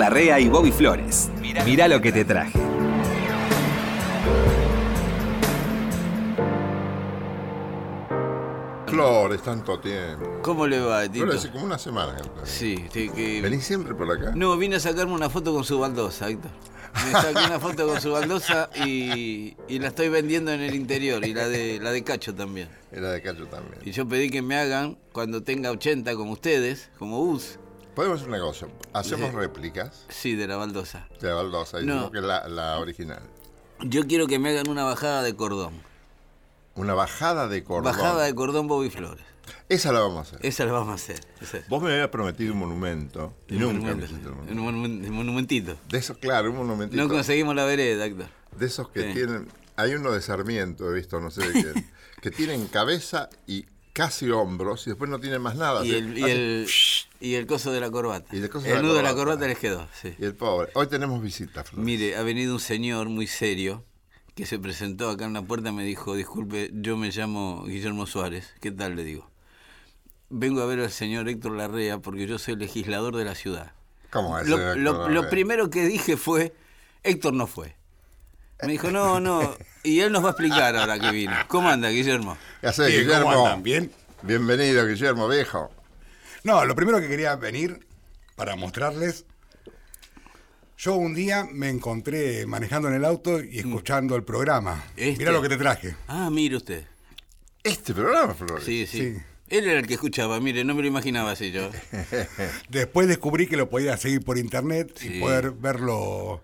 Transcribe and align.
Larrea 0.00 0.40
y 0.40 0.48
Bobby 0.48 0.72
Flores. 0.72 1.28
Mirá 1.66 1.86
lo 1.86 2.00
que 2.00 2.10
te 2.10 2.24
traje. 2.24 2.58
Flores, 8.86 9.42
tanto 9.42 9.78
tiempo. 9.78 10.40
¿Cómo 10.40 10.66
le 10.66 10.80
va, 10.80 11.02
Tito? 11.02 11.24
Flores, 11.24 11.40
hace 11.40 11.50
como 11.50 11.66
una 11.66 11.78
semana. 11.78 12.16
Sí, 12.44 12.82
sí, 12.90 13.10
que... 13.10 13.42
¿Venís 13.42 13.62
siempre 13.62 13.94
por 13.94 14.10
acá? 14.10 14.32
No, 14.34 14.56
vine 14.56 14.76
a 14.76 14.80
sacarme 14.80 15.12
una 15.12 15.28
foto 15.28 15.52
con 15.52 15.64
su 15.64 15.78
baldosa, 15.78 16.30
Héctor. 16.30 16.50
Me 17.04 17.12
saqué 17.12 17.44
una 17.44 17.60
foto 17.60 17.86
con 17.86 18.00
su 18.00 18.10
baldosa 18.10 18.70
y, 18.86 19.54
y 19.68 19.78
la 19.80 19.88
estoy 19.88 20.08
vendiendo 20.08 20.50
en 20.50 20.62
el 20.62 20.74
interior 20.74 21.22
y 21.26 21.34
la 21.34 21.46
de 21.46 21.78
la 21.78 21.92
de 21.92 22.02
Cacho 22.02 22.34
también. 22.34 22.70
Era 22.90 23.12
de 23.12 23.20
Cacho 23.20 23.46
también. 23.48 23.82
Y 23.84 23.90
yo 23.90 24.08
pedí 24.08 24.30
que 24.30 24.40
me 24.40 24.56
hagan 24.56 24.96
cuando 25.12 25.42
tenga 25.42 25.70
80 25.70 26.14
como 26.14 26.32
ustedes, 26.32 26.88
como 26.98 27.20
US, 27.20 27.58
Podemos 28.00 28.18
hacer 28.20 28.30
una 28.30 28.40
cosa. 28.40 28.66
Hacemos 28.94 29.34
réplicas 29.34 30.06
sí, 30.08 30.34
de 30.34 30.46
la 30.46 30.56
baldosa. 30.56 31.06
de 31.20 31.30
baldosa 31.34 31.82
y 31.82 31.84
No. 31.84 32.10
que 32.10 32.16
es 32.20 32.24
la, 32.24 32.48
la 32.48 32.78
original. 32.78 33.20
Yo 33.80 34.06
quiero 34.06 34.26
que 34.26 34.38
me 34.38 34.48
hagan 34.48 34.70
una 34.70 34.84
bajada 34.84 35.22
de 35.22 35.36
cordón. 35.36 35.74
Una 36.76 36.94
bajada 36.94 37.46
de 37.46 37.62
cordón. 37.62 37.84
Bajada 37.92 38.24
de 38.24 38.34
cordón 38.34 38.68
Bobby 38.68 38.88
Flores. 38.88 39.22
Esa 39.68 39.92
la 39.92 40.00
vamos 40.00 40.16
a 40.16 40.20
hacer. 40.22 40.46
Esa 40.46 40.64
la 40.64 40.72
vamos 40.72 40.92
a 40.92 40.94
hacer. 40.94 41.20
esa. 41.42 41.58
Vos 41.68 41.82
me 41.82 41.92
habías 41.92 42.08
prometido 42.08 42.54
un 42.54 42.60
monumento 42.60 43.34
y 43.48 43.56
Un 43.56 43.60
nunca 43.60 43.72
me 43.74 43.80
monumento, 43.82 44.04
hiciste 44.06 44.28
el 44.30 44.34
monumento. 44.34 44.62
un 44.62 45.04
un 45.10 45.14
monumentito. 45.16 45.76
De 45.90 45.98
esos, 45.98 46.16
claro, 46.16 46.48
un 46.52 46.56
monumentito. 46.56 47.02
No 47.02 47.06
conseguimos 47.06 47.54
la 47.54 47.66
vereda, 47.66 48.06
Héctor. 48.06 48.28
De 48.56 48.64
esos 48.64 48.88
que 48.88 49.08
Sí. 49.08 49.12
tienen. 49.12 49.46
Hay 49.76 49.92
uno 49.92 50.10
de 50.12 50.22
Sarmiento, 50.22 50.90
he 50.90 50.94
visto, 50.94 51.20
no 51.20 51.30
sé 51.30 51.46
de 51.46 51.52
quién, 51.52 51.90
que 52.22 52.30
tienen 52.30 52.66
cabeza 52.68 53.28
y 53.46 53.66
casi 53.92 54.30
hombros 54.30 54.86
y 54.86 54.90
después 54.90 55.10
no 55.10 55.20
tienen 55.20 55.42
más 55.42 55.54
nada. 55.56 55.84
Y 55.84 55.90
así, 55.90 55.98
el, 55.98 56.18
y 56.18 56.22
el, 56.22 56.66
y 57.20 57.34
el 57.34 57.46
coso 57.46 57.70
de 57.72 57.80
la 57.80 57.90
corbata. 57.90 58.34
Y 58.34 58.38
el 58.40 58.48
coso 58.50 58.66
de 58.66 58.74
la 58.74 58.82
nudo 58.82 58.94
de 58.94 59.02
la 59.02 59.10
corbata. 59.10 59.24
corbata 59.32 59.46
les 59.48 59.58
quedó, 59.58 59.86
sí. 60.00 60.14
y 60.18 60.24
el 60.24 60.34
pobre. 60.34 60.70
Hoy 60.74 60.86
tenemos 60.88 61.22
visita, 61.22 61.62
Flor. 61.64 61.84
Mire, 61.84 62.16
ha 62.16 62.22
venido 62.22 62.54
un 62.54 62.60
señor 62.60 63.08
muy 63.08 63.26
serio 63.26 63.84
que 64.34 64.46
se 64.46 64.58
presentó 64.58 65.10
acá 65.10 65.26
en 65.26 65.34
la 65.34 65.42
puerta 65.42 65.70
me 65.72 65.84
dijo, 65.84 66.14
disculpe, 66.14 66.70
yo 66.72 66.96
me 66.96 67.10
llamo 67.10 67.64
Guillermo 67.64 68.06
Suárez. 68.06 68.54
¿Qué 68.60 68.70
tal? 68.70 68.96
Le 68.96 69.04
digo. 69.04 69.28
Vengo 70.30 70.62
a 70.62 70.66
ver 70.66 70.80
al 70.80 70.90
señor 70.90 71.28
Héctor 71.28 71.56
Larrea 71.56 71.98
porque 71.98 72.26
yo 72.26 72.38
soy 72.38 72.56
legislador 72.56 73.16
de 73.16 73.24
la 73.24 73.34
ciudad. 73.34 73.72
¿Cómo 74.10 74.38
es? 74.38 74.48
Lo, 74.48 74.74
lo- 74.76 75.08
lo 75.08 75.28
primero 75.28 75.68
que 75.70 75.84
dije 75.86 76.16
fue, 76.16 76.54
Héctor 77.02 77.34
no 77.34 77.46
fue. 77.46 77.76
Me 78.62 78.72
dijo, 78.72 78.90
no, 78.90 79.20
no. 79.20 79.56
Y 79.82 80.00
él 80.00 80.12
nos 80.12 80.22
va 80.22 80.28
a 80.28 80.30
explicar 80.32 80.76
ahora 80.76 80.98
que 80.98 81.10
vino. 81.10 81.32
¿Cómo 81.48 81.68
anda, 81.68 81.88
Guillermo? 81.88 82.36
¿Qué 82.60 82.66
haces, 82.68 82.86
Bien, 82.88 83.00
¿cómo 83.08 83.18
Guillermo? 83.18 83.46
andan? 83.46 83.62
¿Bien? 83.62 83.92
Bienvenido, 84.22 84.86
Guillermo, 84.86 85.28
viejo. 85.28 85.70
No, 86.44 86.64
lo 86.64 86.74
primero 86.74 87.00
que 87.00 87.08
quería 87.08 87.36
venir 87.36 87.86
para 88.36 88.56
mostrarles. 88.56 89.24
Yo 90.78 90.94
un 90.94 91.14
día 91.14 91.46
me 91.50 91.68
encontré 91.68 92.46
manejando 92.46 92.88
en 92.88 92.94
el 92.94 93.04
auto 93.04 93.42
y 93.42 93.58
escuchando 93.58 94.16
el 94.16 94.24
programa. 94.24 94.82
Este. 94.96 95.18
Mira 95.18 95.32
lo 95.32 95.42
que 95.42 95.50
te 95.50 95.58
traje. 95.58 95.94
Ah, 96.08 96.30
mire 96.30 96.56
usted. 96.56 96.84
Este 97.62 97.92
programa, 97.92 98.32
Flores. 98.34 98.64
Sí, 98.64 98.86
sí, 98.86 98.98
Sí. 99.14 99.22
Él 99.50 99.66
era 99.68 99.80
el 99.80 99.86
que 99.88 99.94
escuchaba, 99.94 100.38
mire, 100.38 100.62
no 100.62 100.74
me 100.76 100.80
lo 100.82 100.86
imaginaba 100.86 101.32
así 101.32 101.50
yo. 101.50 101.70
Después 102.68 103.08
descubrí 103.08 103.48
que 103.48 103.56
lo 103.56 103.68
podía 103.68 103.96
seguir 103.96 104.24
por 104.24 104.38
internet 104.38 104.92
Sí. 104.96 105.16
y 105.16 105.20
poder 105.20 105.50
verlo 105.50 106.40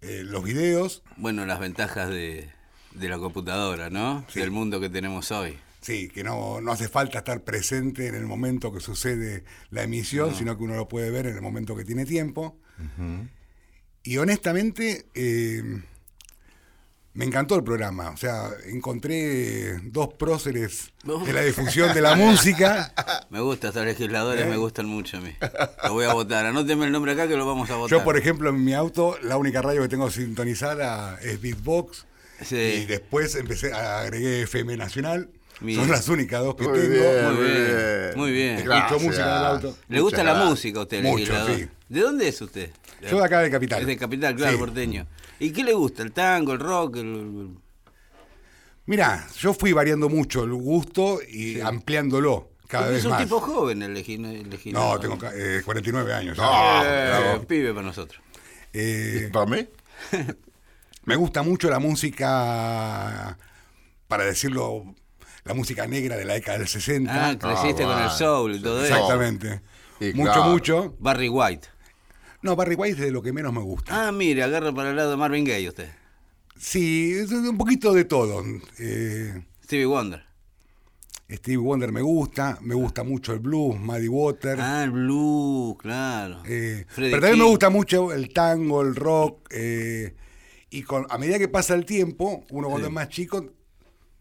eh, 0.00 0.22
los 0.24 0.42
videos. 0.44 1.02
Bueno, 1.16 1.44
las 1.44 1.58
ventajas 1.58 2.08
de, 2.08 2.48
de 2.94 3.08
la 3.08 3.18
computadora, 3.18 3.90
¿no? 3.90 4.24
Sí. 4.28 4.38
Del 4.38 4.52
mundo 4.52 4.78
que 4.80 4.88
tenemos 4.88 5.32
hoy. 5.32 5.58
Sí, 5.80 6.08
que 6.08 6.22
no, 6.22 6.60
no 6.60 6.72
hace 6.72 6.88
falta 6.88 7.18
estar 7.18 7.42
presente 7.42 8.06
en 8.06 8.14
el 8.14 8.26
momento 8.26 8.72
que 8.72 8.80
sucede 8.80 9.44
la 9.70 9.82
emisión, 9.82 10.34
sino 10.34 10.56
que 10.56 10.64
uno 10.64 10.76
lo 10.76 10.88
puede 10.88 11.10
ver 11.10 11.26
en 11.26 11.36
el 11.36 11.42
momento 11.42 11.74
que 11.74 11.84
tiene 11.84 12.04
tiempo. 12.04 12.58
Y 14.02 14.18
honestamente, 14.18 15.06
eh, 15.14 15.62
me 17.12 17.24
encantó 17.24 17.56
el 17.56 17.64
programa. 17.64 18.10
O 18.10 18.16
sea, 18.16 18.50
encontré 18.66 19.78
dos 19.84 20.14
próceres 20.14 20.92
de 21.04 21.32
la 21.32 21.42
difusión 21.42 21.92
de 21.92 22.00
la 22.00 22.14
música. 22.14 22.92
Me 23.30 23.40
gusta, 23.40 23.68
estos 23.68 23.84
legisladores 23.84 24.44
¿Eh? 24.44 24.48
me 24.48 24.56
gustan 24.56 24.86
mucho 24.86 25.18
a 25.18 25.20
mí. 25.20 25.32
Lo 25.84 25.92
voy 25.92 26.04
a 26.04 26.14
votar. 26.14 26.46
Anóteme 26.46 26.86
el 26.86 26.92
nombre 26.92 27.12
acá 27.12 27.28
que 27.28 27.36
lo 27.36 27.46
vamos 27.46 27.70
a 27.70 27.76
votar. 27.76 27.96
Yo, 27.96 28.04
por 28.04 28.16
ejemplo, 28.16 28.50
en 28.50 28.64
mi 28.64 28.74
auto, 28.74 29.16
la 29.22 29.36
única 29.36 29.62
radio 29.62 29.82
que 29.82 29.88
tengo 29.88 30.10
sintonizada 30.10 31.18
es 31.22 31.40
Beatbox. 31.40 32.06
Sí. 32.44 32.56
Y 32.56 32.86
después 32.86 33.36
empecé, 33.36 33.72
agregué 33.72 34.42
FM 34.42 34.76
Nacional. 34.76 35.30
Son 35.74 35.90
las 35.90 36.08
únicas 36.08 36.42
dos 36.42 36.54
que 36.56 36.64
Muy 36.68 36.78
tengo. 36.78 36.90
bien, 36.94 37.34
Muy 37.34 37.44
bien, 37.44 38.10
muy 38.16 38.30
bien. 38.32 38.56
Escucho 38.56 38.98
música 39.00 39.22
en 39.22 39.28
el 39.40 39.44
auto. 39.46 39.76
¿Le 39.88 40.00
gusta 40.00 40.22
Muchas 40.22 40.38
la 40.38 40.44
música 40.44 40.78
a 40.78 40.82
usted, 40.82 41.02
Mucho, 41.02 41.46
sí. 41.46 41.68
¿De 41.88 42.00
dónde 42.00 42.28
es 42.28 42.40
usted? 42.40 42.70
Yo 43.10 43.18
de 43.18 43.24
acá 43.24 43.40
de 43.40 43.50
Capital. 43.50 43.80
Es 43.82 43.86
de 43.86 43.96
Capital, 43.96 44.34
claro, 44.36 44.52
Sí. 44.52 44.58
porteño. 44.58 45.06
¿Y 45.38 45.50
qué 45.52 45.62
le 45.64 45.72
gusta? 45.74 46.02
¿El 46.02 46.12
tango, 46.12 46.52
el 46.52 46.60
rock? 46.60 46.96
el- 46.96 47.50
Mirá, 48.86 49.26
yo 49.38 49.54
fui 49.54 49.72
variando 49.72 50.08
mucho 50.08 50.44
el 50.44 50.52
gusto 50.54 51.20
y 51.28 51.60
ampliándolo 51.60 52.50
cada 52.66 52.88
vez 52.88 52.98
es 53.00 53.04
un 53.04 53.10
más. 53.12 53.22
tipo 53.22 53.38
joven 53.40 53.82
el 53.82 53.94
legi- 53.94 54.24
el 54.24 54.48
legislador. 54.50 54.94
No, 54.96 55.00
tengo 55.00 55.18
ca- 55.18 55.32
eh, 55.34 55.62
49 55.64 56.12
años. 56.12 56.36
ya. 56.36 56.42
No. 56.42 57.36
Eh, 57.36 57.40
pibe 57.46 57.72
para 57.72 57.86
nosotros. 57.86 58.20
Eh, 58.72 59.28
¿Para 59.32 59.46
mí? 59.46 59.66
me 61.04 61.16
gusta 61.16 61.42
mucho 61.42 61.68
la 61.70 61.78
música, 61.78 63.36
para 64.08 64.24
decirlo, 64.24 64.94
la 65.44 65.54
música 65.54 65.86
negra 65.86 66.16
de 66.16 66.24
la 66.24 66.34
década 66.34 66.58
del 66.58 66.68
60. 66.68 67.28
Ah, 67.30 67.38
creciste 67.38 67.82
con 67.84 67.98
el 68.00 68.10
soul 68.10 68.56
y 68.56 68.60
todo 68.62 68.84
eso. 68.84 68.94
Exactamente. 68.94 69.60
Mucho, 70.14 70.32
claro. 70.32 70.44
mucho. 70.50 70.96
Barry 70.98 71.28
White. 71.28 71.68
No, 72.42 72.56
Barry 72.56 72.74
White 72.74 72.94
es 72.98 73.04
de 73.04 73.10
lo 73.10 73.20
que 73.22 73.32
menos 73.32 73.52
me 73.52 73.60
gusta. 73.60 74.08
Ah, 74.08 74.12
mire, 74.12 74.42
agarra 74.42 74.72
para 74.72 74.90
el 74.90 74.96
lado 74.96 75.10
de 75.10 75.16
Marvin 75.16 75.44
Gaye 75.44 75.68
usted. 75.68 75.90
Sí, 76.56 77.12
es 77.12 77.30
un 77.32 77.56
poquito 77.58 77.92
de 77.92 78.04
todo. 78.04 78.42
Eh, 78.78 79.44
Stevie 79.64 79.86
Wonder. 79.86 80.24
Stevie 81.30 81.58
Wonder 81.58 81.92
me 81.92 82.02
gusta, 82.02 82.58
me 82.60 82.74
gusta 82.74 83.04
mucho 83.04 83.32
el 83.32 83.38
blues, 83.38 83.78
Muddy 83.78 84.08
Water. 84.08 84.58
Ah, 84.60 84.82
el 84.84 84.90
blues, 84.90 85.76
claro. 85.78 86.42
Eh, 86.46 86.86
pero 86.96 87.20
también 87.20 87.38
me 87.38 87.44
gusta 87.44 87.70
mucho 87.70 88.12
el 88.12 88.32
tango, 88.32 88.82
el 88.82 88.96
rock. 88.96 89.46
eh, 89.52 90.14
y 90.70 90.82
con, 90.82 91.06
a 91.10 91.18
medida 91.18 91.38
que 91.38 91.48
pasa 91.48 91.74
el 91.74 91.84
tiempo, 91.84 92.44
uno 92.50 92.68
cuando 92.68 92.86
Sí. 92.86 92.90
es 92.90 92.94
más 92.94 93.08
chico 93.08 93.44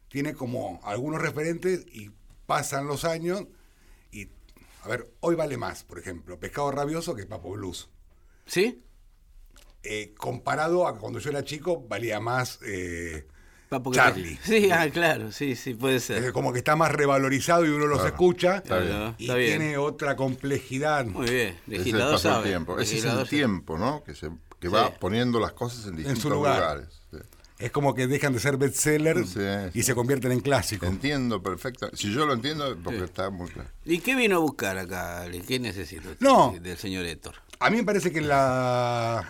tiene 0.09 0.33
como 0.33 0.79
algunos 0.83 1.21
referentes 1.21 1.85
y 1.91 2.11
pasan 2.45 2.87
los 2.87 3.05
años. 3.05 3.43
Y, 4.11 4.27
a 4.83 4.87
ver, 4.89 5.09
hoy 5.21 5.35
vale 5.35 5.55
más, 5.57 5.83
por 5.83 5.99
ejemplo, 5.99 6.39
Pescado 6.39 6.71
Rabioso 6.71 7.15
que 7.15 7.25
Papo 7.25 7.51
Blues. 7.51 7.89
¿Sí? 8.45 8.83
Eh, 9.83 10.13
comparado 10.17 10.87
a 10.87 10.97
cuando 10.97 11.19
yo 11.19 11.29
era 11.29 11.43
chico, 11.43 11.85
valía 11.87 12.19
más. 12.19 12.59
eh, 12.65 13.27
Papo 13.69 13.91
que- 13.91 13.97
Charlie. 13.97 14.39
Sí, 14.43 14.69
ah, 14.71 14.89
claro, 14.91 15.31
sí, 15.31 15.55
sí, 15.55 15.75
puede 15.75 15.99
ser. 15.99 16.33
como 16.33 16.51
que 16.51 16.57
está 16.57 16.75
más 16.75 16.91
revalorizado 16.91 17.65
y 17.65 17.69
uno 17.69 17.85
los 17.85 18.03
escucha. 18.03 18.57
Está 18.57 18.79
bien. 18.79 19.15
Y 19.19 19.23
está 19.25 19.35
bien. 19.35 19.59
tiene 19.59 19.77
otra 19.77 20.15
complejidad. 20.15 21.05
Muy 21.05 21.29
bien, 21.29 21.47
Ese 21.49 21.53
es 21.53 21.65
el 21.67 21.77
legislador 21.77 22.19
sabe. 22.19 22.49
tiempo. 22.49 22.73
Ese 22.73 22.81
es 22.83 22.89
el 22.89 22.95
legislador 22.95 23.25
sabe. 23.27 23.37
tiempo, 23.37 23.77
¿no? 23.77 24.03
Que, 24.03 24.15
se, 24.15 24.31
que 24.59 24.67
va 24.69 24.89
poniendo 24.95 25.39
las 25.39 25.51
cosas 25.53 25.85
en 25.85 25.97
distintos 25.97 26.25
lugar. 26.31 26.55
lugares. 26.59 27.01
Sí. 27.11 27.17
Es 27.59 27.71
como 27.71 27.93
que 27.93 28.07
dejan 28.07 28.31
de 28.33 28.39
ser 28.39 28.55
bestseller 28.57 29.25
Sí, 29.27 29.39
y 29.73 29.81
sí. 29.81 29.83
se 29.83 29.93
convierten 29.95 30.31
en 30.31 30.39
clásicos. 30.39 30.87
Entiendo 30.87 31.43
perfecto. 31.43 31.89
Si 31.93 32.13
yo 32.13 32.25
lo 32.25 32.33
entiendo, 32.33 32.77
porque 32.83 33.03
está 33.03 33.29
muy 33.29 33.49
claro. 33.49 33.69
¿Y 33.85 33.99
qué 33.99 34.15
vino 34.15 34.37
a 34.37 34.39
buscar 34.39 34.77
acá? 34.77 35.21
Ale? 35.23 35.41
¿Qué 35.41 35.59
necesita 35.59 36.09
usted 36.09 36.25
No. 36.25 36.55
del 36.59 36.77
señor 36.77 37.05
Héctor? 37.05 37.35
A 37.59 37.69
mí 37.69 37.75
me 37.77 37.83
parece 37.83 38.11
que 38.11 38.21
la 38.21 39.27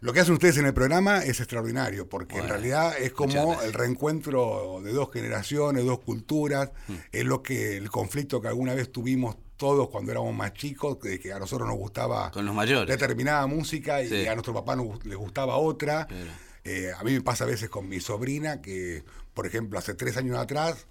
lo 0.00 0.12
que 0.12 0.20
hacen 0.20 0.34
ustedes 0.34 0.58
en 0.58 0.66
el 0.66 0.74
programa 0.74 1.18
es 1.24 1.40
extraordinario, 1.40 2.06
porque 2.08 2.36
en 2.36 2.46
realidad 2.48 2.94
es 2.98 3.12
como 3.12 3.58
el 3.62 3.72
reencuentro 3.72 4.80
de 4.84 4.92
dos 4.92 5.10
generaciones, 5.10 5.84
dos 5.86 6.00
culturas, 6.00 6.70
Mm. 6.88 6.92
es 7.12 7.24
lo 7.24 7.42
que 7.42 7.78
el 7.78 7.90
conflicto 7.90 8.40
que 8.42 8.48
alguna 8.48 8.74
vez 8.74 8.92
tuvimos 8.92 9.36
todos 9.56 9.88
cuando 9.88 10.10
éramos 10.12 10.34
más 10.34 10.52
chicos, 10.52 11.00
de 11.00 11.18
que 11.18 11.32
a 11.32 11.38
nosotros 11.38 11.66
nos 11.68 11.78
gustaba 11.78 12.30
Con 12.32 12.44
los 12.44 12.54
mayores. 12.54 12.86
determinada 12.88 13.46
música 13.46 14.02
y 14.02 14.08
Sí. 14.08 14.26
a 14.26 14.34
nuestro 14.34 14.52
papá 14.52 14.76
nos, 14.76 15.02
les 15.06 15.16
gustaba 15.16 15.56
otra. 15.56 16.06
Claro. 16.06 16.30
Eh, 16.64 16.90
a 16.98 17.02
mí 17.04 17.12
me 17.12 17.20
pasa 17.20 17.44
a 17.44 17.46
veces 17.46 17.68
con 17.68 17.88
mi 17.88 18.00
sobrina 18.00 18.60
que, 18.62 19.04
por 19.34 19.46
ejemplo, 19.46 19.78
hace 19.78 19.94
tres 19.94 20.16
años 20.16 20.38
atrás, 20.38 20.86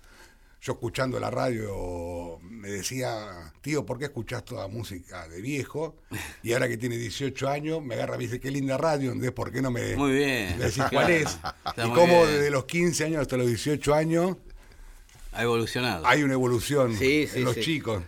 yo 0.62 0.74
escuchando 0.74 1.20
la 1.20 1.30
radio 1.30 2.40
me 2.42 2.70
decía, 2.70 3.52
tío, 3.62 3.86
¿por 3.86 3.98
qué 4.00 4.06
escuchás 4.06 4.46
toda 4.46 4.68
música 4.68 5.28
de 5.28 5.42
viejo? 5.42 5.98
Y 6.42 6.54
ahora 6.54 6.70
que 6.70 6.78
tiene 6.78 6.96
18 6.98 7.50
años, 7.50 7.82
me 7.84 7.96
agarra 7.96 8.16
y 8.16 8.18
me 8.20 8.24
dice, 8.26 8.40
qué 8.40 8.50
linda 8.52 8.78
radio, 8.78 9.10
entonces, 9.12 9.34
¿por 9.34 9.52
qué 9.52 9.62
no 9.62 9.72
me, 9.72 9.96
Muy 9.98 10.14
bien. 10.14 10.58
me 10.58 10.66
decís 10.66 10.84
cuál 10.92 11.10
es? 11.12 11.38
Está 11.66 11.86
y 11.88 11.92
cómo 11.92 12.26
desde 12.26 12.50
los 12.52 12.66
15 12.66 13.06
años 13.06 13.22
hasta 13.22 13.36
los 13.36 13.48
18 13.48 13.94
años 13.94 14.38
Ha 15.34 15.44
evolucionado. 15.44 16.06
hay 16.08 16.24
una 16.24 16.34
evolución 16.34 16.96
Sí, 16.98 17.28
sí, 17.28 17.40
en 17.40 17.44
los 17.46 17.56
sí. 17.56 17.62
chicos. 17.62 18.04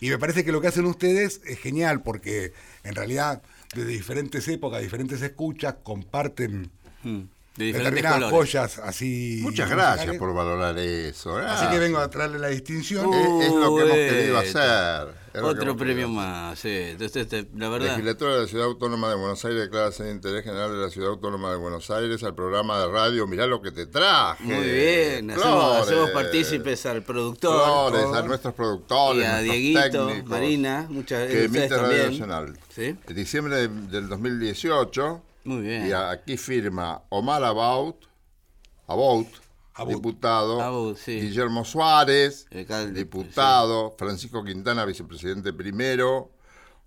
Y 0.00 0.08
me 0.08 0.18
parece 0.18 0.44
que 0.44 0.50
lo 0.52 0.60
que 0.62 0.68
hacen 0.68 0.86
ustedes 0.86 1.40
es 1.44 1.58
genial 1.60 2.02
porque 2.02 2.52
en 2.84 2.94
realidad 2.94 3.42
desde 3.74 3.92
diferentes 3.92 4.48
épocas, 4.48 4.82
diferentes 4.82 5.22
escuchas, 5.22 5.76
comparten 5.82 6.70
Mm. 7.02 7.22
De 7.56 7.64
diferentes 7.66 7.94
determinadas 7.96 8.30
colores. 8.30 8.50
joyas 8.52 8.78
así. 8.78 9.40
Muchas 9.42 9.68
gracias 9.68 10.16
por 10.16 10.32
valorar 10.32 10.78
eso. 10.78 11.36
Así 11.36 11.44
gracias. 11.46 11.70
que 11.72 11.78
vengo 11.78 11.98
a 11.98 12.08
traerle 12.08 12.38
la 12.38 12.48
distinción. 12.48 13.06
Uh, 13.06 13.40
Es, 13.42 13.46
es 13.48 13.52
lo 13.54 13.76
que 13.76 13.82
hemos 13.82 13.94
querido 13.96 14.38
hacer. 14.38 15.14
que 15.32 15.38
Otro 15.40 15.76
premio 15.76 16.08
más, 16.08 16.58
sí. 16.60 16.68
Entonces, 16.70 17.22
este, 17.22 17.36
la 17.56 17.66
hacer. 17.66 17.70
verdad. 17.70 17.88
Legislatura 17.96 18.34
de 18.36 18.40
la 18.42 18.46
Ciudad 18.46 18.66
Autónoma 18.66 19.08
de 19.10 19.16
Buenos 19.16 19.44
Aires 19.44 19.60
declara 19.62 19.90
ser 19.92 20.06
de 20.06 20.12
interés 20.12 20.44
general 20.44 20.70
de 20.72 20.78
la 20.78 20.90
Ciudad 20.90 21.10
Autónoma 21.10 21.50
de 21.50 21.56
Buenos 21.56 21.90
Aires 21.90 22.22
al 22.22 22.34
programa 22.36 22.78
de 22.80 22.88
radio 22.90 23.26
Mirá 23.26 23.46
lo 23.46 23.60
que 23.60 23.72
te 23.72 23.86
traje. 23.86 24.42
Muy 24.44 24.64
bien, 24.70 25.30
hacemos, 25.32 25.76
hacemos 25.82 26.10
partícipes 26.12 26.86
al 26.86 27.02
productor. 27.02 27.90
Flores, 27.90 28.16
a 28.16 28.22
nuestros 28.22 28.54
productores, 28.54 29.22
Y 29.22 29.26
a 29.26 29.30
nuestros 29.32 29.52
Dieguito, 29.56 30.06
técnicos, 30.06 30.30
Marina, 30.30 30.86
muchas 30.88 31.18
que 31.28 31.44
ustedes 31.44 31.44
emite 31.46 31.68
Radio 31.68 31.82
también. 31.82 32.10
Nacional. 32.12 32.58
¿Sí? 32.74 32.96
En 33.08 33.14
diciembre 33.16 33.56
de- 33.56 33.68
del 33.68 34.08
2018, 34.08 35.22
Muy 35.44 35.62
bien. 35.62 35.86
y 35.86 35.92
aquí 35.92 36.36
firma 36.36 37.02
Omar 37.08 37.42
About, 37.44 38.04
About, 38.86 39.26
About. 39.74 39.88
diputado, 39.94 40.60
About, 40.60 40.96
sí. 40.98 41.20
Guillermo 41.20 41.64
Suárez, 41.64 42.46
Alcalde, 42.52 42.98
diputado, 42.98 43.94
Francisco 43.98 44.44
Quintana, 44.44 44.84
vicepresidente 44.84 45.52
primero, 45.52 46.32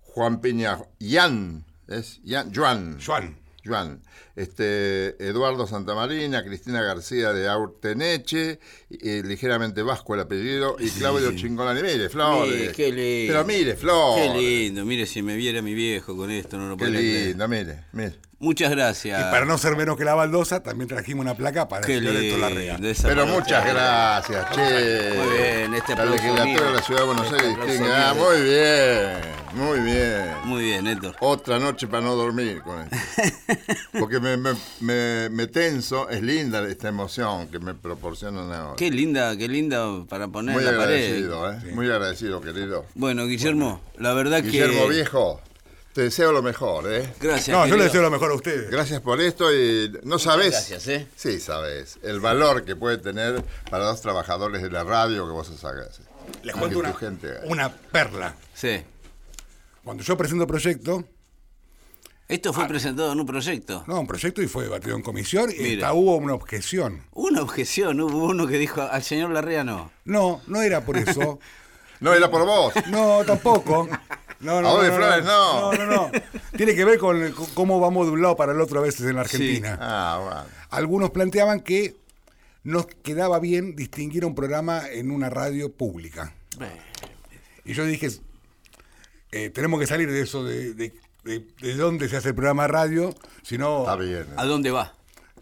Juan 0.00 0.40
Peña, 0.40 0.78
Yan, 1.00 1.64
es 1.88 2.20
Juan, 2.54 2.98
Juan. 3.04 3.36
Juan, 3.66 4.02
este, 4.36 5.16
Eduardo 5.26 5.66
Santamarina, 5.66 6.44
Cristina 6.44 6.82
García 6.82 7.32
de 7.32 7.48
Aurteneche, 7.48 8.60
eh, 8.90 9.22
ligeramente 9.24 9.82
vasco 9.82 10.14
el 10.14 10.20
apellido, 10.20 10.76
y 10.78 10.90
Claudio 10.90 11.34
Chingolani. 11.34 11.80
Mire, 11.82 12.10
Flores. 12.10 12.52
Mire, 12.54 12.72
qué 12.72 12.92
lindo. 12.92 13.32
Pero 13.32 13.44
mire, 13.46 13.74
Flores. 13.74 14.32
Qué 14.32 14.38
lindo, 14.38 14.84
mire 14.84 15.06
si 15.06 15.22
me 15.22 15.34
viera 15.36 15.62
mi 15.62 15.72
viejo 15.72 16.14
con 16.14 16.30
esto, 16.30 16.58
no 16.58 16.68
lo 16.68 16.76
Qué 16.76 16.84
podría 16.84 17.00
creer. 17.00 17.26
lindo, 17.28 17.48
mire, 17.48 17.84
mire. 17.92 18.16
Muchas 18.44 18.70
gracias. 18.70 19.18
Y 19.20 19.24
para 19.30 19.46
no 19.46 19.56
ser 19.58 19.74
menos 19.76 19.96
que 19.96 20.04
la 20.04 20.14
baldosa, 20.14 20.62
también 20.62 20.86
trajimos 20.88 21.22
una 21.24 21.34
placa 21.34 21.66
para 21.66 21.86
Qué 21.86 21.94
el 21.96 22.04
señor 22.06 22.22
Héctor 22.22 22.38
Larrea. 22.40 22.78
Pero 23.02 23.26
muchas 23.26 23.64
gracias, 23.66 24.50
che. 24.54 25.12
Muy 25.16 25.36
bien, 25.38 25.74
este 25.74 25.96
La 25.96 26.04
legislatura 26.04 26.66
de 26.66 26.72
la 26.72 26.82
Ciudad 26.82 27.00
de 27.00 27.06
Buenos 27.06 27.24
Este 27.26 27.36
Aires 27.36 27.52
aplauso 27.52 27.72
distingue. 27.72 27.92
Ah, 27.94 28.14
muy 28.14 28.42
bien, 28.42 29.64
muy 29.64 29.80
bien. 29.80 30.24
Muy 30.44 30.62
bien, 30.62 30.86
Héctor. 30.86 31.16
Otra 31.20 31.58
noche 31.58 31.86
para 31.86 32.02
no 32.02 32.14
dormir 32.16 32.60
con 32.62 32.82
esto. 32.82 32.96
Porque 33.98 34.20
me, 34.20 34.36
me, 34.36 34.50
me- 34.80 35.28
me 35.30 35.46
tenso, 35.46 36.08
es 36.10 36.22
linda 36.22 36.62
esta 36.68 36.88
emoción 36.88 37.48
que 37.48 37.58
me 37.58 37.74
proporcionan 37.74 38.52
ahora. 38.52 38.76
Qué 38.76 38.90
linda, 38.90 39.36
qué 39.36 39.48
linda 39.48 40.04
para 40.08 40.28
poner 40.28 40.54
Muy 40.54 40.64
en 40.66 40.70
la 40.72 40.78
pared. 40.78 40.94
agradecido, 41.06 41.50
¿eh? 41.52 41.72
Muy 41.74 41.86
agradecido, 41.90 42.40
querido. 42.42 42.84
Bueno, 42.94 43.26
Guillermo, 43.26 43.80
la 43.98 44.12
verdad 44.12 44.42
Guillermo 44.42 44.82
que... 44.88 44.94
Viejo, 44.94 45.40
te 45.94 46.02
deseo 46.02 46.32
lo 46.32 46.42
mejor, 46.42 46.92
¿eh? 46.92 47.14
Gracias, 47.20 47.56
No, 47.56 47.66
yo 47.66 47.76
le 47.76 47.84
deseo 47.84 48.02
lo 48.02 48.10
mejor 48.10 48.32
a 48.32 48.34
ustedes. 48.34 48.70
Gracias 48.70 49.00
por 49.00 49.20
esto 49.20 49.52
y 49.54 49.90
no 50.02 50.18
sabes. 50.18 50.50
gracias, 50.50 50.88
¿eh? 50.88 51.06
Sí, 51.16 51.40
sabes. 51.40 51.98
El 52.02 52.20
valor 52.20 52.64
que 52.64 52.74
puede 52.76 52.98
tener 52.98 53.42
para 53.70 53.84
dos 53.84 54.00
trabajadores 54.02 54.60
de 54.62 54.70
la 54.70 54.84
radio 54.84 55.24
que 55.26 55.32
vos 55.32 55.64
hagas. 55.64 56.00
Les 56.42 56.54
cuento 56.54 56.78
una, 56.80 56.92
gente 56.94 57.28
una 57.44 57.70
perla. 57.72 58.34
Sí. 58.54 58.82
Cuando 59.84 60.02
yo 60.02 60.16
presento 60.16 60.46
proyecto, 60.46 61.04
Esto 62.26 62.50
Ah. 62.50 62.52
fue 62.54 62.66
presentado 62.68 63.12
en 63.12 63.20
un 63.20 63.26
proyecto. 63.26 63.84
no, 63.86 64.00
un 64.00 64.06
proyecto 64.06 64.40
y 64.42 64.48
fue 64.48 64.64
debatido 64.64 64.96
en 64.96 65.02
comisión 65.02 65.50
y 65.50 65.62
Mira. 65.62 65.88
hasta 65.88 65.94
hubo 65.98 66.16
una 66.16 66.32
objeción. 66.34 67.04
Una 67.12 67.42
objeción, 67.42 68.00
hubo 68.00 68.24
uno 68.24 68.46
que 68.46 68.56
dijo 68.58 68.80
al 68.82 69.02
señor 69.02 69.30
Larrea 69.30 69.62
no. 69.62 69.92
No, 70.06 70.40
no 70.46 70.62
era 70.62 70.84
por 70.84 70.96
eso. 70.96 71.38
No 72.00 72.12
era 72.12 72.28
por 72.30 72.44
vos. 72.44 72.74
No, 72.88 73.24
tampoco. 73.24 73.88
No, 74.44 74.60
no, 74.60 74.80
de 74.82 74.92
Flores, 74.92 75.24
no. 75.24 75.72
no. 75.72 75.86
No, 75.86 75.86
no, 75.86 76.10
Tiene 76.56 76.74
que 76.74 76.84
ver 76.84 76.98
con 76.98 77.22
el- 77.22 77.32
con 77.34 77.46
cómo 77.54 77.80
vamos 77.80 78.06
de 78.06 78.12
un 78.12 78.22
lado 78.22 78.36
para 78.36 78.52
el 78.52 78.60
otro 78.60 78.78
a 78.80 78.82
veces 78.82 79.06
en 79.06 79.14
la 79.16 79.22
Argentina. 79.22 79.78
Ah, 79.80 80.20
bueno. 80.22 80.44
Algunos 80.70 81.10
planteaban 81.10 81.60
que 81.60 81.96
nos 82.62 82.86
quedaba 82.86 83.38
bien 83.40 83.74
distinguir 83.76 84.24
un 84.24 84.34
programa 84.34 84.88
en 84.88 85.10
una 85.10 85.30
radio 85.30 85.72
pública. 85.72 86.34
Y 87.64 87.72
yo 87.74 87.84
dije, 87.84 88.08
eh, 89.32 89.50
tenemos 89.50 89.80
que 89.80 89.86
salir 89.86 90.10
de 90.10 90.20
eso, 90.20 90.44
de, 90.44 90.74
de, 90.74 90.94
de- 91.24 91.46
de 91.60 91.74
dónde 91.76 92.08
se 92.08 92.16
hace 92.16 92.28
el 92.30 92.34
programa 92.34 92.62
de 92.62 92.68
radio, 92.68 93.14
sino... 93.42 93.80
Está 93.80 93.96
bien. 93.96 94.26
¿A 94.36 94.44
dónde 94.44 94.70
va? 94.70 94.94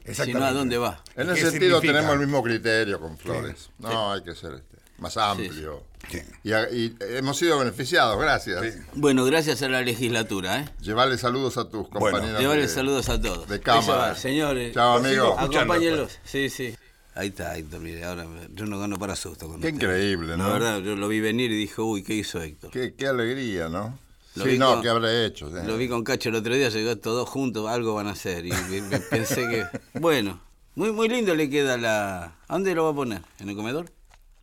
Si 0.04 0.10
Exactamente. 0.10 0.40
no, 0.40 0.46
¿a 0.46 0.52
dónde 0.52 0.78
va? 0.78 1.02
En 1.16 1.28
¿Y 1.28 1.32
ese 1.32 1.50
sentido 1.50 1.76
significa? 1.80 1.92
tenemos 1.94 2.12
el 2.14 2.20
mismo 2.20 2.42
criterio 2.42 3.00
con 3.00 3.16
Flores. 3.18 3.70
No, 3.78 4.12
hay 4.12 4.22
que 4.22 4.34
ser 4.34 4.54
este, 4.54 4.71
más 4.98 5.16
amplio. 5.16 5.82
Sí. 6.10 6.18
Y, 6.44 6.92
hemos 7.16 7.36
sido 7.36 7.58
beneficiados, 7.58 8.18
gracias. 8.20 8.60
Bueno, 8.94 9.24
gracias 9.24 9.62
a 9.62 9.68
la 9.68 9.82
legislatura, 9.82 10.60
¿eh? 10.60 10.68
Llevarle 10.80 11.16
saludos 11.18 11.56
a 11.58 11.68
tus 11.68 11.88
compañeros. 11.88 12.40
Llevarles 12.40 12.68
de- 12.70 12.74
saludos 12.74 13.08
a 13.08 13.20
todos. 13.20 13.48
de 13.48 13.60
cámara. 13.60 14.14
señores. 14.16 14.74
Chao, 14.74 14.98
amigo. 14.98 15.38
Acompáñenlos. 15.38 16.18
Sí, 16.24 16.50
sí. 16.50 16.74
Ahí 17.14 17.28
está, 17.28 17.56
Héctor, 17.58 17.80
mire, 17.80 18.04
ahora 18.04 18.26
yo 18.54 18.64
no 18.64 18.78
gano 18.78 18.98
para 18.98 19.14
susto 19.16 19.46
con 19.46 19.60
Qué 19.60 19.66
usted. 19.68 19.76
increíble, 19.86 20.36
¿no? 20.36 20.46
La 20.48 20.52
verdad, 20.54 20.78
yo 20.80 20.96
lo 20.96 21.08
vi 21.08 21.20
venir 21.20 21.52
y 21.52 21.56
dije, 21.56 21.80
uy, 21.82 22.02
¿qué 22.02 22.14
hizo 22.14 22.40
Héctor? 22.40 22.70
Qué, 22.70 22.94
qué 22.94 23.06
alegría, 23.06 23.68
¿no? 23.68 23.98
Lo 24.34 24.44
sí, 24.44 24.52
vi 24.52 24.58
no, 24.58 24.72
con- 24.72 24.82
¿qué 24.82 24.88
habrá 24.88 25.24
hecho? 25.26 25.48
Sí. 25.50 25.66
Lo 25.66 25.76
vi 25.76 25.88
con 25.88 26.04
Cacho 26.04 26.30
el 26.30 26.36
otro 26.36 26.54
día, 26.54 26.70
llegó 26.70 26.96
todos 26.96 27.28
juntos, 27.28 27.68
algo 27.68 27.94
van 27.94 28.06
a 28.06 28.12
hacer. 28.12 28.46
Y 28.46 28.50
me- 28.50 28.80
me 28.82 28.98
pensé 28.98 29.46
que. 29.46 29.66
Bueno, 30.00 30.40
muy 30.74 30.90
muy 30.90 31.06
lindo 31.08 31.34
le 31.34 31.50
queda 31.50 31.76
la. 31.76 32.24
¿A 32.48 32.52
dónde 32.54 32.74
lo 32.74 32.84
va 32.84 32.90
a 32.92 32.94
poner? 32.94 33.20
¿En 33.40 33.50
el 33.50 33.56
comedor? 33.56 33.92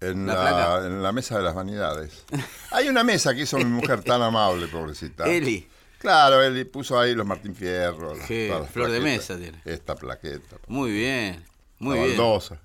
En 0.01 0.25
La 0.27 0.33
la, 0.33 0.41
placa. 0.41 0.87
en 0.87 1.03
la 1.03 1.11
mesa 1.11 1.37
de 1.37 1.43
las 1.43 1.53
vanidades. 1.55 2.23
Hay 2.71 2.87
una 2.87 3.03
mesa 3.03 3.33
que 3.35 3.41
hizo 3.41 3.57
mi 3.57 3.65
mujer 3.65 4.01
tan 4.03 4.21
amable, 4.21 4.67
pobrecita. 4.67 5.25
Eli. 5.25 5.67
Claro, 5.97 6.41
Eli 6.41 6.63
puso 6.63 6.97
ahí 6.97 7.13
los 7.13 7.25
Martín 7.25 7.53
Fierro. 7.53 8.15
las- 8.15 8.29
las 8.29 8.69
flor 8.71 8.89
de 8.91 9.01
mesa 9.01 9.35
tiene. 9.37 9.61
Esta 9.65 9.95
plaqueta. 9.95 10.55
Muy 10.67 10.91
bien, 10.91 11.43
muy 11.79 11.97
la 11.97 12.03
bien. 12.05 12.17
baldosa. 12.17 12.57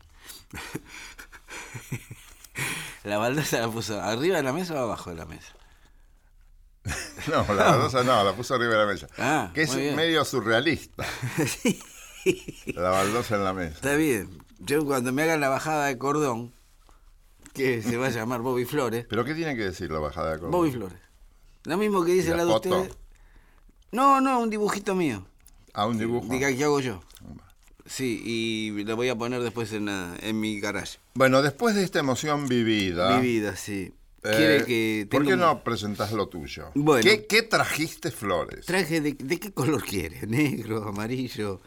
La 3.02 3.18
baldosa 3.18 3.58
la 3.60 3.68
puso 3.68 4.00
arriba 4.00 4.36
de 4.38 4.42
la 4.42 4.52
mesa 4.52 4.74
o 4.74 4.78
abajo 4.78 5.10
de 5.10 5.16
la 5.16 5.26
mesa. 5.26 5.52
No, 7.26 7.38
la 7.54 7.64
baldosa 7.64 8.02
no, 8.04 8.22
la 8.24 8.32
puso 8.34 8.54
arriba 8.54 8.72
de 8.72 8.78
la 8.78 8.86
mesa. 8.86 9.06
Ah, 9.18 9.50
que 9.54 9.62
es 9.62 9.74
bien. 9.74 9.96
medio 9.96 10.24
surrealista. 10.24 11.04
Sí, 11.46 11.80
La 12.74 12.90
baldosa 12.90 13.36
en 13.36 13.44
la 13.44 13.52
mesa. 13.52 13.74
Está 13.74 13.96
bien. 13.96 14.38
Yo 14.60 14.84
cuando 14.84 15.12
me 15.12 15.22
hagan 15.22 15.40
la 15.40 15.48
bajada 15.48 15.86
de 15.86 15.98
cordón, 15.98 16.52
que 17.54 17.80
se 17.82 17.96
va 17.96 18.08
a 18.08 18.10
llamar 18.10 18.40
Bobby 18.42 18.64
Flores, 18.66 19.06
¿Pero 19.08 19.24
qué 19.24 19.32
tiene 19.34 19.56
que 19.56 19.62
decir 19.62 19.90
la 19.90 20.00
bajada 20.00 20.32
de 20.32 20.38
cordón? 20.38 20.50
Bobby 20.50 20.70
Flores. 20.72 20.98
Lo 21.64 21.78
mismo 21.78 22.04
que 22.04 22.12
¿Y 22.12 22.16
dice 22.16 22.30
la 22.30 22.38
la 22.38 22.44
de 22.44 22.50
foto? 22.52 22.80
ustedes. 22.80 22.96
No, 23.92 24.20
no, 24.20 24.40
un 24.40 24.50
dibujito 24.50 24.94
mío. 24.94 25.24
A 25.72 25.86
un 25.86 25.96
dibujo. 25.98 26.26
Diga, 26.28 26.52
¿qué 26.54 26.64
hago 26.64 26.80
yo? 26.80 27.00
Sí, 27.86 28.22
y 28.24 28.84
lo 28.84 28.96
voy 28.96 29.08
a 29.08 29.16
poner 29.16 29.42
después 29.42 29.72
en, 29.72 29.86
la- 29.86 30.16
en 30.20 30.40
mi 30.40 30.58
garage. 30.58 30.98
Bueno, 31.14 31.42
después 31.42 31.74
de 31.74 31.84
esta 31.84 31.98
emoción 32.00 32.48
vivida. 32.48 33.16
Mi 33.18 33.22
vida, 33.26 33.56
sí. 33.56 33.92
eh, 34.24 34.64
que 34.66 35.06
¿Por 35.10 35.24
qué 35.26 35.34
un- 35.34 35.40
no 35.40 35.62
presentás 35.62 36.12
lo 36.12 36.28
tuyo? 36.28 36.70
Bueno. 36.74 37.02
¿Qué, 37.08 37.26
qué 37.26 37.42
trajiste 37.42 38.10
flores? 38.10 38.64
Traje 38.66 39.00
de, 39.02 39.12
de 39.12 39.38
qué 39.38 39.52
color 39.52 39.82
quiere? 39.84 40.26
Negro, 40.26 40.88
amarillo, 40.88 41.60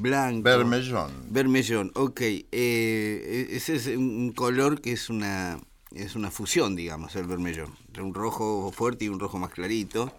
blanco. 0.00 0.42
Bermellón. 0.42 1.10
Vermellón, 1.30 1.92
ok. 1.94 2.20
Eh, 2.20 3.48
ese 3.50 3.76
es 3.76 3.86
un 3.88 4.32
color 4.32 4.80
que 4.80 4.92
es 4.92 5.10
una, 5.10 5.58
es 5.92 6.14
una 6.14 6.30
fusión, 6.30 6.76
digamos, 6.76 7.14
el 7.16 7.26
vermellón. 7.26 7.72
Entre 7.86 8.02
Un 8.02 8.14
rojo 8.14 8.72
fuerte 8.72 9.04
y 9.04 9.08
un 9.08 9.20
rojo 9.20 9.38
más 9.38 9.50
clarito. 9.50 10.12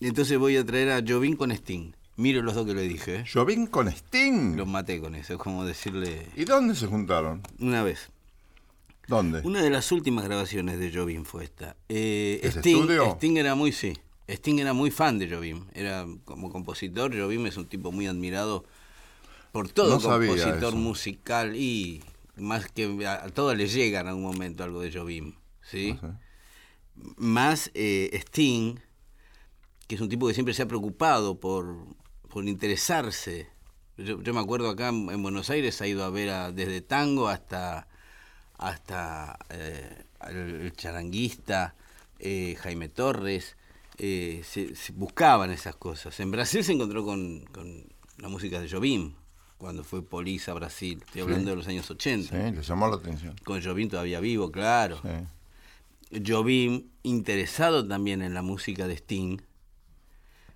Entonces 0.00 0.38
voy 0.38 0.56
a 0.56 0.64
traer 0.64 0.90
a 0.90 1.02
Jovín 1.06 1.36
con 1.36 1.52
Sting. 1.52 1.92
Miro 2.16 2.42
los 2.42 2.54
dos 2.54 2.66
que 2.66 2.74
le 2.74 2.82
dije. 2.82 3.16
¿eh? 3.16 3.24
Jovín 3.32 3.66
con 3.66 3.88
Sting. 3.88 4.56
Los 4.56 4.66
maté 4.68 5.00
con 5.00 5.14
eso, 5.14 5.34
es 5.34 5.38
como 5.38 5.64
decirle 5.64 6.26
¿Y 6.36 6.44
dónde 6.44 6.74
se 6.74 6.86
juntaron? 6.86 7.42
una 7.58 7.82
vez. 7.82 8.10
¿Dónde? 9.08 9.40
Una 9.42 9.60
de 9.62 9.70
las 9.70 9.90
últimas 9.90 10.24
grabaciones 10.24 10.78
de 10.78 10.92
Jobim 10.92 11.24
fue 11.24 11.44
esta. 11.44 11.76
Eh, 11.88 12.38
¿Ese 12.44 12.60
Sting, 12.60 12.76
estudio? 12.76 13.12
Sting 13.14 13.36
era 13.38 13.54
muy, 13.56 13.72
sí. 13.72 13.94
Sting 14.28 14.60
era 14.60 14.72
muy 14.72 14.92
fan 14.92 15.18
de 15.18 15.28
Jobim. 15.28 15.64
Era 15.74 16.06
como 16.24 16.50
compositor. 16.52 17.12
Jobim 17.18 17.44
es 17.46 17.56
un 17.56 17.66
tipo 17.66 17.90
muy 17.90 18.06
admirado 18.06 18.64
por 19.52 19.68
todo 19.68 19.90
No 19.90 20.00
compositor 20.00 20.74
musical 20.74 21.56
y 21.56 22.02
más 22.36 22.66
que 22.70 23.06
a, 23.06 23.28
todos 23.30 23.56
le 23.56 23.66
llega 23.68 24.00
en 24.00 24.08
algún 24.08 24.22
momento 24.24 24.64
algo 24.64 24.80
de 24.80 24.92
Jobim. 24.92 25.34
¿sí? 25.62 25.94
No 25.94 26.00
sé. 26.00 26.14
Más 27.16 27.70
eh, 27.74 28.10
Sting, 28.12 28.76
que 29.86 29.94
es 29.94 30.00
un 30.00 30.08
tipo 30.08 30.26
que 30.28 30.34
siempre 30.34 30.54
se 30.54 30.62
ha 30.62 30.68
preocupado 30.68 31.38
por, 31.40 31.76
por 32.28 32.46
interesarse. 32.46 33.48
Yo, 33.96 34.22
yo 34.22 34.34
me 34.34 34.40
acuerdo 34.40 34.70
acá 34.70 34.88
en, 34.88 35.10
en 35.10 35.22
Buenos 35.22 35.50
Aires 35.50 35.80
ha 35.80 35.86
ido 35.86 36.04
a 36.04 36.10
ver 36.10 36.30
a- 36.30 36.52
desde 36.52 36.80
tango 36.80 37.28
hasta 37.28 37.86
hasta 38.56 39.38
eh, 39.48 40.04
el, 40.28 40.36
el 40.36 40.72
charanguista, 40.74 41.74
eh, 42.18 42.56
Jaime 42.60 42.90
Torres, 42.90 43.56
eh, 43.96 44.42
se, 44.44 44.74
se 44.76 44.92
buscaban 44.92 45.50
esas 45.50 45.76
cosas. 45.76 46.20
En 46.20 46.30
Brasil 46.30 46.62
se 46.62 46.72
encontró 46.72 47.02
con, 47.02 47.40
con 47.52 47.86
la 48.18 48.28
música 48.28 48.60
de 48.60 48.68
Jobim, 48.68 49.14
cuando 49.60 49.84
fue 49.84 50.02
Police 50.02 50.50
a 50.50 50.54
Brasil, 50.54 51.02
estoy 51.04 51.20
hablando 51.20 51.50
de 51.50 51.56
los 51.56 51.68
años 51.68 51.88
80. 51.90 52.28
Sí, 52.28 52.56
le 52.56 52.62
llamó 52.62 52.88
la 52.88 52.96
atención. 52.96 53.36
Con 53.44 53.62
Jobim 53.62 53.90
todavía 53.90 54.18
vivo, 54.18 54.50
claro. 54.50 54.98
Sí. 55.02 56.22
Jobim, 56.26 56.86
interesado 57.02 57.86
también 57.86 58.22
en 58.22 58.32
la 58.34 58.42
música 58.42 58.88
de 58.88 58.94
Sting, 58.96 59.38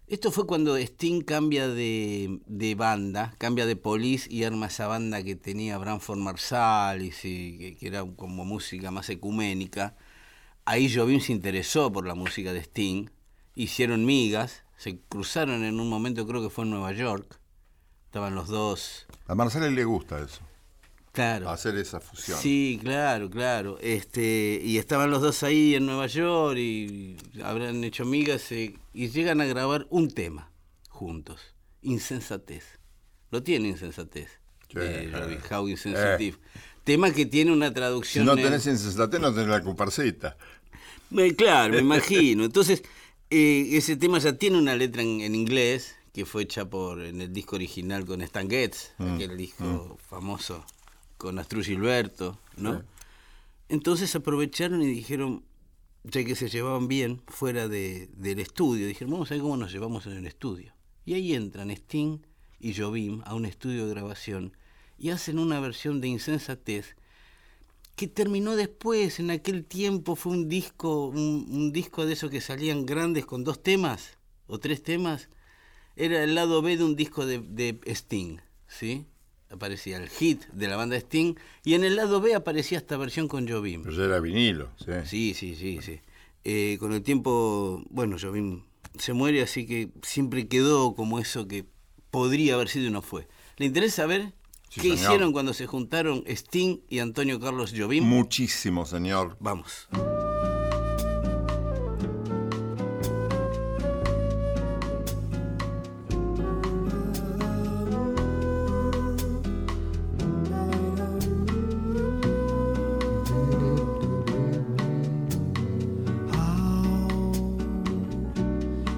Esto 0.06 0.30
fue 0.32 0.46
cuando 0.46 0.76
Sting 0.76 1.22
cambia 1.22 1.68
de, 1.68 2.40
de 2.46 2.74
banda, 2.74 3.34
cambia 3.38 3.66
de 3.66 3.76
Police 3.76 4.28
y 4.32 4.44
arma 4.44 4.66
esa 4.66 4.86
banda 4.86 5.22
que 5.22 5.36
tenía 5.36 5.78
Branford 5.78 6.18
Marsalis 6.18 7.24
y 7.24 7.58
que, 7.58 7.76
que 7.76 7.86
era 7.86 8.04
como 8.16 8.44
música 8.44 8.90
más 8.90 9.08
ecuménica. 9.10 9.96
Ahí 10.64 10.92
Jobim 10.92 11.20
se 11.20 11.32
interesó 11.32 11.92
por 11.92 12.06
la 12.06 12.14
música 12.14 12.52
de 12.52 12.60
Sting, 12.60 13.10
hicieron 13.54 14.04
migas, 14.06 14.64
se 14.76 14.98
cruzaron 15.08 15.62
en 15.62 15.78
un 15.78 15.88
momento, 15.88 16.26
creo 16.26 16.42
que 16.42 16.50
fue 16.50 16.64
en 16.64 16.70
Nueva 16.70 16.92
York. 16.92 17.38
Estaban 18.14 18.36
los 18.36 18.46
dos. 18.46 19.06
A 19.26 19.34
Marcelo 19.34 19.68
le 19.68 19.82
gusta 19.84 20.20
eso, 20.20 20.38
Claro. 21.10 21.50
hacer 21.50 21.76
esa 21.76 21.98
fusión. 21.98 22.38
Sí, 22.40 22.78
claro, 22.80 23.28
claro. 23.28 23.76
Este, 23.80 24.60
y 24.62 24.78
estaban 24.78 25.10
los 25.10 25.20
dos 25.20 25.42
ahí 25.42 25.74
en 25.74 25.84
Nueva 25.84 26.06
York 26.06 26.56
y 26.56 27.16
habrán 27.42 27.82
hecho 27.82 28.04
migas 28.04 28.52
eh, 28.52 28.76
y 28.92 29.08
llegan 29.08 29.40
a 29.40 29.46
grabar 29.46 29.88
un 29.90 30.12
tema 30.12 30.52
juntos. 30.90 31.40
Insensatez. 31.82 32.78
Lo 33.32 33.42
tiene 33.42 33.66
Insensatez. 33.70 34.28
Sí, 34.68 34.78
eh, 34.78 35.10
eh. 35.12 35.40
Howe 35.50 35.68
Insensitive. 35.68 36.38
Tema 36.84 37.10
que 37.10 37.26
tiene 37.26 37.50
una 37.50 37.66
Si 37.70 37.74
traducción. 37.74 38.26
no 38.26 38.34
en- 38.34 38.44
tenés 38.44 38.64
insensatez, 38.68 39.20
no 39.20 39.34
tenés 39.34 39.48
la 39.48 39.60
comparsita. 39.60 40.36
Eh, 41.18 41.34
Claro, 41.34 41.72
me 41.74 41.80
imagino. 41.80 42.44
Entonces, 42.44 42.84
eh, 43.30 43.70
ese 43.72 43.96
tema 43.96 44.20
ya 44.20 44.34
tiene 44.34 44.56
una 44.56 44.76
letra 44.76 45.02
en, 45.02 45.20
en 45.20 45.34
inglés 45.34 45.96
que 46.14 46.24
fue 46.24 46.44
hecha 46.44 46.64
por 46.70 47.02
en 47.02 47.20
el 47.20 47.32
disco 47.32 47.56
original 47.56 48.06
con 48.06 48.22
Stan 48.22 48.48
Getz, 48.48 48.92
Mm, 48.98 49.14
aquel 49.16 49.36
disco 49.36 49.98
famoso 50.08 50.64
con 51.18 51.38
Astrid 51.38 51.64
Gilberto, 51.64 52.38
¿no? 52.56 52.82
Entonces 53.68 54.14
aprovecharon 54.14 54.80
y 54.82 54.86
dijeron, 54.86 55.42
ya 56.04 56.24
que 56.24 56.36
se 56.36 56.48
llevaban 56.48 56.86
bien 56.86 57.20
fuera 57.26 57.66
de- 57.66 58.08
del 58.16 58.38
estudio, 58.38 58.86
dijeron, 58.86 59.10
vamos 59.12 59.30
a 59.30 59.34
ver 59.34 59.42
cómo 59.42 59.56
nos 59.56 59.72
llevamos 59.72 60.06
en 60.06 60.12
el 60.12 60.26
estudio. 60.26 60.72
Y 61.04 61.14
ahí 61.14 61.34
entran 61.34 61.70
Sting 61.70 62.18
y 62.60 62.74
Jobim 62.74 63.20
a 63.24 63.34
un 63.34 63.44
estudio 63.46 63.84
de 63.86 63.90
grabación 63.94 64.56
y 64.98 65.10
hacen 65.10 65.38
una 65.38 65.58
versión 65.60 66.00
de 66.00 66.08
Insensatez 66.08 66.94
que 67.96 68.06
terminó 68.06 68.54
después, 68.56 69.18
en 69.20 69.30
aquel 69.30 69.64
tiempo 69.64 70.14
fue 70.16 70.32
un 70.32 70.48
disco, 70.48 71.06
un, 71.06 71.46
un 71.50 71.72
disco 71.72 72.06
de 72.06 72.12
esos 72.12 72.30
que 72.30 72.40
salían 72.40 72.86
grandes 72.86 73.24
con 73.26 73.42
dos 73.44 73.62
temas 73.62 74.16
o 74.46 74.58
tres 74.58 74.82
temas, 74.82 75.28
era 75.96 76.22
el 76.22 76.34
lado 76.34 76.62
B 76.62 76.76
de 76.76 76.84
un 76.84 76.96
disco 76.96 77.26
de, 77.26 77.38
de 77.40 77.78
Sting, 77.86 78.38
¿sí? 78.68 79.06
Aparecía 79.50 79.98
el 79.98 80.08
hit 80.08 80.44
de 80.52 80.66
la 80.68 80.76
banda 80.76 80.96
Sting 80.96 81.34
y 81.64 81.74
en 81.74 81.84
el 81.84 81.96
lado 81.96 82.20
B 82.20 82.34
aparecía 82.34 82.78
esta 82.78 82.96
versión 82.96 83.28
con 83.28 83.48
Jobim. 83.48 83.82
Pero 83.82 83.94
ya 83.96 84.04
era 84.04 84.20
vinilo, 84.20 84.70
sí. 84.78 84.92
Sí, 85.04 85.34
sí, 85.34 85.54
sí, 85.54 85.78
sí. 85.82 86.00
Eh, 86.44 86.76
con 86.80 86.92
el 86.92 87.02
tiempo, 87.02 87.82
bueno, 87.90 88.16
Jobim 88.20 88.62
se 88.98 89.12
muere, 89.12 89.42
así 89.42 89.66
que 89.66 89.90
siempre 90.02 90.48
quedó 90.48 90.94
como 90.94 91.18
eso 91.20 91.46
que 91.48 91.64
podría 92.10 92.54
haber 92.54 92.68
sido 92.68 92.86
y 92.86 92.90
no 92.90 93.02
fue. 93.02 93.28
¿Le 93.56 93.66
interesa 93.66 93.96
saber 94.02 94.32
Sí, 94.70 94.80
qué 94.80 94.88
señor. 94.88 94.96
hicieron 94.98 95.32
cuando 95.32 95.54
se 95.54 95.66
juntaron 95.68 96.24
Sting 96.26 96.78
y 96.88 96.98
Antonio 96.98 97.38
Carlos 97.38 97.72
Jobim? 97.76 98.02
Muchísimo, 98.04 98.86
señor. 98.86 99.36
Vamos. 99.38 99.88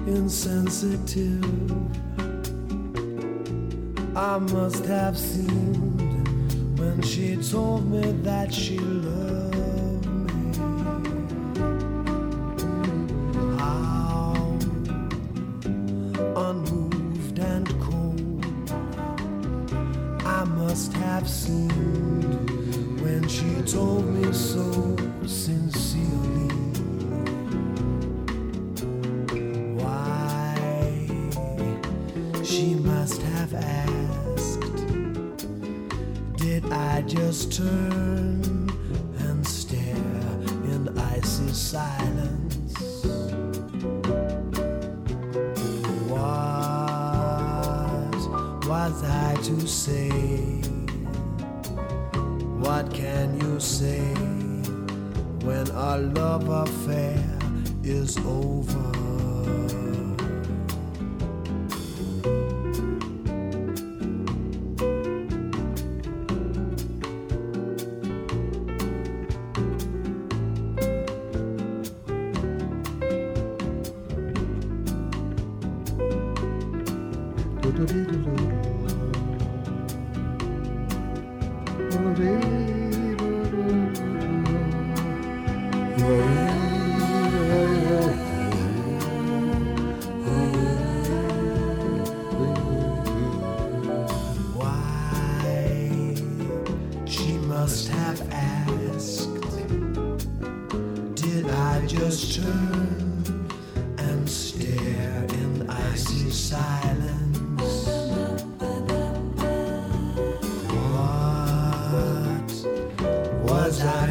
Insensitive. 0.07 1.43
I 4.15 4.39
must 4.39 4.85
have 4.85 5.17
seemed 5.17 6.79
when 6.79 7.01
she 7.01 7.35
told 7.37 7.89
me 7.91 8.11
that 8.23 8.53
she 8.53 8.79
loved 8.79 9.26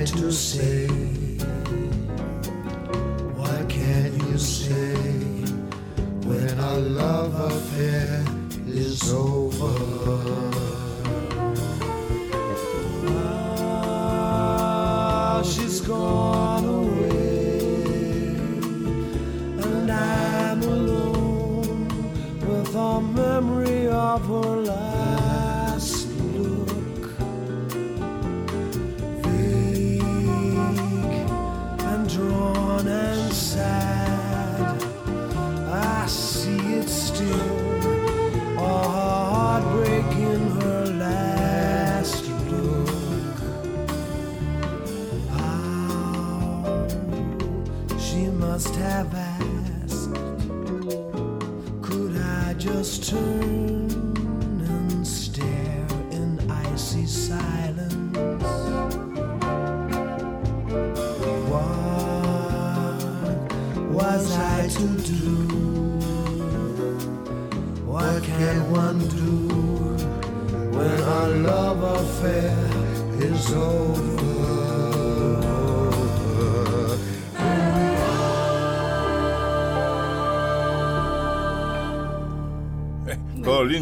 to 0.07 0.31
say? 0.31 1.06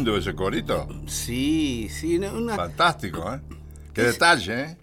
Lindo 0.05 0.17
ese 0.19 0.35
corito. 0.35 0.87
Sí, 1.07 1.89
sí, 1.89 2.17
una- 2.17 2.55
Fantástico, 2.55 3.33
¿eh? 3.33 3.41
Qué 3.93 4.03
detalle, 4.03 4.61
¿eh? 4.61 4.77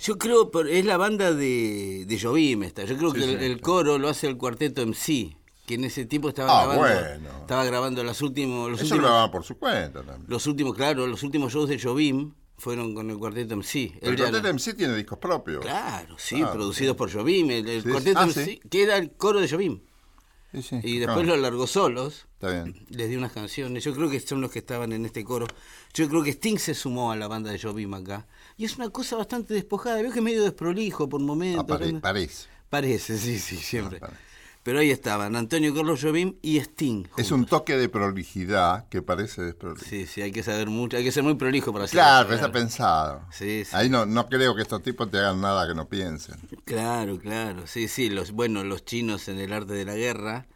yo 0.00 0.16
creo, 0.18 0.50
es 0.68 0.84
la 0.84 0.96
banda 0.96 1.32
de, 1.32 2.04
de 2.06 2.20
Jobim 2.20 2.62
esta. 2.62 2.84
Yo 2.84 2.96
creo 2.96 3.10
Sí, 3.12 3.18
que 3.18 3.24
el, 3.24 3.38
sí. 3.40 3.44
el 3.46 3.60
coro 3.60 3.98
lo 3.98 4.08
hace 4.08 4.28
el 4.28 4.36
cuarteto 4.36 4.82
MC, 4.86 5.34
que 5.66 5.74
en 5.74 5.84
ese 5.84 6.04
tiempo 6.04 6.28
estaba 6.28 6.50
Ah, 6.62 6.66
grabando, 6.66 6.82
bueno. 6.82 7.40
estaba 7.40 7.64
grabando 7.64 8.04
los 8.04 8.20
últimos, 8.22 8.70
los 8.70 8.80
Eso 8.82 8.94
últimos, 8.94 9.10
lo 9.24 9.30
por 9.30 9.44
su 9.44 9.56
cuenta 9.58 10.02
también. 10.02 10.24
los 10.28 10.46
últimos, 10.46 10.74
claro, 10.76 11.06
los 11.06 11.22
últimos 11.22 11.52
shows 11.52 11.68
de 11.70 11.80
Jobim 11.80 12.32
fueron 12.58 12.94
con 12.94 13.10
el 13.10 13.18
cuarteto 13.18 13.54
MC. 13.56 13.94
El 14.02 14.16
Cuarteto 14.16 14.42
no- 14.42 14.48
MC 14.54 14.74
tiene 14.74 14.94
discos 14.94 15.18
propios. 15.18 15.62
Claro, 15.64 16.14
sí, 16.18 16.36
Claro, 16.36 16.52
producidos 16.52 16.96
por 16.96 17.10
Jobim, 17.10 17.50
el, 17.50 17.68
el 17.68 17.82
Sí, 17.82 17.88
cuarteto 17.88 18.18
ah, 18.20 18.26
MC, 18.26 18.44
sí. 18.44 18.60
que 18.70 18.82
era 18.82 18.96
el 18.98 19.10
coro 19.12 19.40
de 19.40 19.48
Jobim. 19.48 19.80
Sí, 20.54 20.62
sí. 20.62 20.80
Y 20.82 20.98
después 20.98 21.18
Ah, 21.24 21.28
lo 21.30 21.36
largó 21.36 21.66
solos. 21.66 22.26
Está 22.34 22.50
bien. 22.50 22.86
Les 22.90 23.08
di 23.10 23.16
unas 23.16 23.32
canciones. 23.32 23.82
Yo 23.84 23.94
creo 23.94 24.08
que 24.08 24.20
son 24.20 24.40
los 24.40 24.50
que 24.50 24.60
estaban 24.60 24.92
en 24.92 25.04
este 25.04 25.24
coro. 25.24 25.46
Yo 25.92 26.08
creo 26.08 26.22
que 26.22 26.30
Sting 26.30 26.58
se 26.58 26.74
sumó 26.74 27.10
a 27.12 27.16
la 27.16 27.26
banda 27.28 27.50
de 27.50 27.58
Jobim 27.58 27.92
acá. 27.94 28.26
Y 28.56 28.64
es 28.64 28.76
una 28.76 28.88
cosa 28.90 29.16
bastante 29.16 29.54
despojada. 29.54 30.00
Veo 30.00 30.12
que 30.12 30.18
es 30.20 30.24
medio 30.24 30.42
desprolijo 30.44 31.08
por 31.08 31.20
momentos. 31.20 31.64
Ah, 31.64 31.66
parece. 31.66 32.48
Parece, 32.70 33.18
sí, 33.18 33.38
sí, 33.38 33.56
siempre. 33.56 33.98
Ah, 34.02 34.06
parece. 34.06 34.33
Pero 34.64 34.78
ahí 34.80 34.90
estaban, 34.90 35.36
Antonio 35.36 35.74
Carlos 35.74 36.00
Jobim 36.02 36.36
y 36.42 36.56
Sting. 36.56 37.04
Es 37.18 37.30
un 37.30 37.44
toque 37.44 37.76
de 37.76 37.88
prolijidad 37.88 38.88
que 38.88 39.02
parece 39.02 39.42
desprolijo. 39.42 39.84
Sí, 39.84 40.06
sí, 40.06 40.22
hay 40.22 40.32
que 40.32 40.42
saber 40.42 40.68
mucho, 40.68 40.96
hay 40.96 41.04
que 41.04 41.12
ser 41.12 41.22
muy 41.22 41.34
prolijo 41.34 41.70
para 41.72 41.84
hacer 41.84 41.98
Claro, 41.98 42.28
eso, 42.28 42.36
está 42.36 42.50
pensado. 42.50 43.22
Sí, 43.30 43.64
sí. 43.64 43.76
Ahí 43.76 43.90
no, 43.90 44.06
no 44.06 44.26
creo 44.26 44.56
que 44.56 44.62
estos 44.62 44.82
tipos 44.82 45.10
te 45.10 45.18
hagan 45.18 45.40
nada 45.40 45.68
que 45.68 45.74
no 45.74 45.86
piensen. 45.86 46.36
Claro, 46.64 47.18
claro, 47.18 47.66
sí, 47.66 47.88
sí, 47.88 48.08
los, 48.08 48.32
bueno, 48.32 48.64
los 48.64 48.84
chinos 48.84 49.28
en 49.28 49.38
el 49.38 49.52
arte 49.52 49.74
de 49.74 49.84
la 49.84 49.94
guerra, 49.96 50.46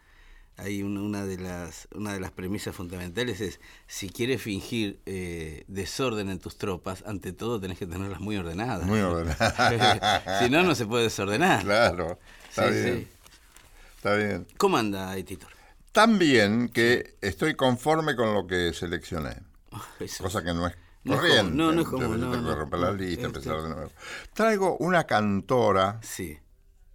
hay 0.57 0.83
una, 0.83 1.01
una 1.01 1.25
de 1.25 1.37
las, 1.37 1.87
una 1.95 2.13
de 2.13 2.19
las 2.19 2.31
premisas 2.31 2.75
fundamentales 2.75 3.41
es, 3.41 3.59
si 3.87 4.09
quieres 4.09 4.41
fingir 4.41 4.99
eh, 5.05 5.63
desorden 5.67 6.29
en 6.29 6.39
tus 6.39 6.57
tropas, 6.57 7.03
ante 7.07 7.31
todo 7.33 7.59
tenés 7.61 7.79
que 7.79 7.87
tenerlas 7.87 8.19
muy 8.19 8.37
ordenadas. 8.37 8.85
Muy 8.87 8.99
ordenado. 8.99 9.53
si 10.39 10.49
no, 10.49 10.63
no 10.63 10.75
se 10.75 10.85
puede 10.85 11.05
desordenar. 11.05 11.63
Claro, 11.63 12.19
está 12.49 12.71
Sí, 12.71 12.73
bien. 12.73 13.07
sí. 13.07 13.07
Está 13.99 14.15
bien. 14.15 14.47
¿Cómo 14.57 14.77
anda, 14.77 15.13
Editor? 15.17 15.49
Tan 15.91 16.17
bien 16.17 16.69
que 16.69 17.17
estoy 17.19 17.55
conforme 17.55 18.15
con 18.15 18.33
lo 18.33 18.47
que 18.47 18.71
seleccioné. 18.73 19.35
Eso. 19.99 20.23
Cosa 20.23 20.41
que 20.41 20.53
no 20.53 20.65
es 20.67 20.73
No 21.03 21.15
es 21.15 21.19
corriente. 21.19 21.51
no, 21.53 21.73
no 21.73 21.81
es 21.81 21.87
como- 21.89 22.07
no, 22.15 22.31
tengo 22.31 22.47
que 22.47 22.55
romper 22.55 22.79
la 22.79 22.91
lista, 22.93 23.13
Este- 23.13 23.25
empezar 23.25 23.61
de 23.61 23.67
nuevo. 23.67 23.91
Traigo 24.33 24.77
una 24.77 25.03
cantora 25.03 25.99
Sí. 26.01 26.39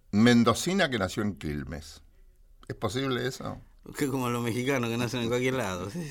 mendocina 0.09 0.89
que 0.89 0.97
nació 0.97 1.21
en 1.21 1.35
Quilmes. 1.35 2.01
¿Es 2.67 2.75
posible 2.75 3.27
eso? 3.27 3.61
Que 3.97 4.07
como 4.07 4.29
los 4.29 4.43
mexicanos 4.43 4.89
que 4.89 4.97
nacen 4.97 5.21
en 5.21 5.29
cualquier 5.29 5.53
lado. 5.55 5.89
sí. 5.89 6.09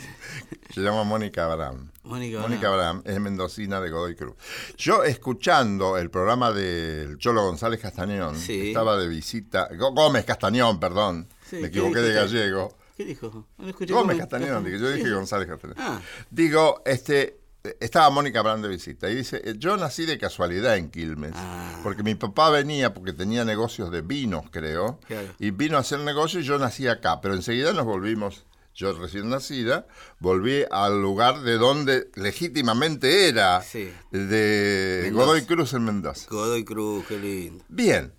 Se 0.73 0.81
llama 0.81 1.04
Mónica 1.04 1.45
Abraham. 1.50 1.90
Mónica 2.04 2.40
Mónica 2.40 2.69
Abraham. 2.69 2.99
Abraham 2.99 3.02
es 3.16 3.21
mendocina 3.21 3.81
de 3.81 3.90
Godoy 3.90 4.14
Cruz. 4.14 4.35
Yo 4.76 5.02
escuchando 5.04 5.97
el 5.97 6.10
programa 6.10 6.52
del 6.52 7.19
Cholo 7.19 7.43
González 7.45 7.80
Castañón, 7.80 8.37
Sí. 8.37 8.69
estaba 8.69 8.97
de 8.97 9.08
visita, 9.08 9.69
Gó- 9.71 9.95
Gómez 9.95 10.25
Castañón, 10.25 10.78
perdón, 10.80 11.28
Sí, 11.49 11.56
me 11.56 11.63
¿qué 11.63 11.67
equivoqué 11.78 12.00
de 12.00 12.13
gallego. 12.15 12.76
¿Qué 12.97 13.04
dijo? 13.04 13.47
No 13.58 13.73
Gómez 13.89 14.19
Castañón, 14.19 14.65
yo 14.67 14.91
dije. 14.93 15.10
González 15.10 15.49
Castañón. 15.49 15.76
Ah. 15.78 16.00
Digo, 16.30 16.82
este, 16.84 17.41
estaba 17.80 18.10
Mónica 18.10 18.40
Abraham 18.40 18.60
de 18.62 18.68
visita 18.68 19.08
y 19.10 19.14
dice, 19.14 19.40
eh, 19.42 19.54
yo 19.56 19.76
nací 19.78 20.04
de 20.04 20.18
casualidad 20.18 20.76
en 20.76 20.90
Quilmes, 20.90 21.32
Ah. 21.34 21.80
porque 21.82 22.02
mi 22.02 22.14
papá 22.14 22.50
venía 22.50 22.92
porque 22.92 23.12
tenía 23.14 23.44
negocios 23.44 23.90
de 23.90 24.02
vinos, 24.02 24.44
creo, 24.50 25.00
Claro. 25.06 25.28
y 25.38 25.50
vino 25.50 25.78
a 25.78 25.80
hacer 25.80 26.00
negocio 26.00 26.40
y 26.40 26.42
yo 26.44 26.58
nací 26.58 26.86
acá, 26.88 27.20
pero 27.22 27.34
enseguida 27.34 27.72
nos 27.72 27.86
volvimos, 27.86 28.44
yo 28.74 28.92
recién 28.98 29.30
nacida, 29.30 29.86
volví 30.18 30.64
al 30.70 31.00
lugar 31.00 31.40
de 31.40 31.56
donde 31.56 32.10
legítimamente 32.16 33.28
era, 33.28 33.62
Sí. 33.62 33.90
de 34.10 35.00
Mendoza. 35.04 35.24
Godoy 35.24 35.44
Cruz 35.46 35.72
en 35.72 35.84
Mendoza. 35.84 36.26
Godoy 36.28 36.64
Cruz, 36.64 37.06
qué 37.06 37.18
lindo. 37.18 37.64
Bien, 37.68 38.12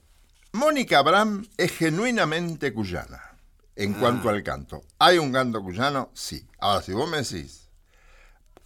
Mónica 0.54 1.00
Abraham 1.00 1.46
es 1.58 1.72
genuinamente 1.72 2.74
cuyana 2.74 3.22
en 3.76 3.94
Ah. 3.94 3.98
cuanto 4.00 4.30
al 4.30 4.42
canto. 4.42 4.82
¿Hay 4.98 5.20
un 5.20 5.32
canto 5.32 5.62
cuyano? 5.62 6.10
Sí. 6.16 6.48
Ahora, 6.60 6.82
si 6.82 6.94
vos 6.94 7.08
me 7.10 7.18
decís 7.18 7.65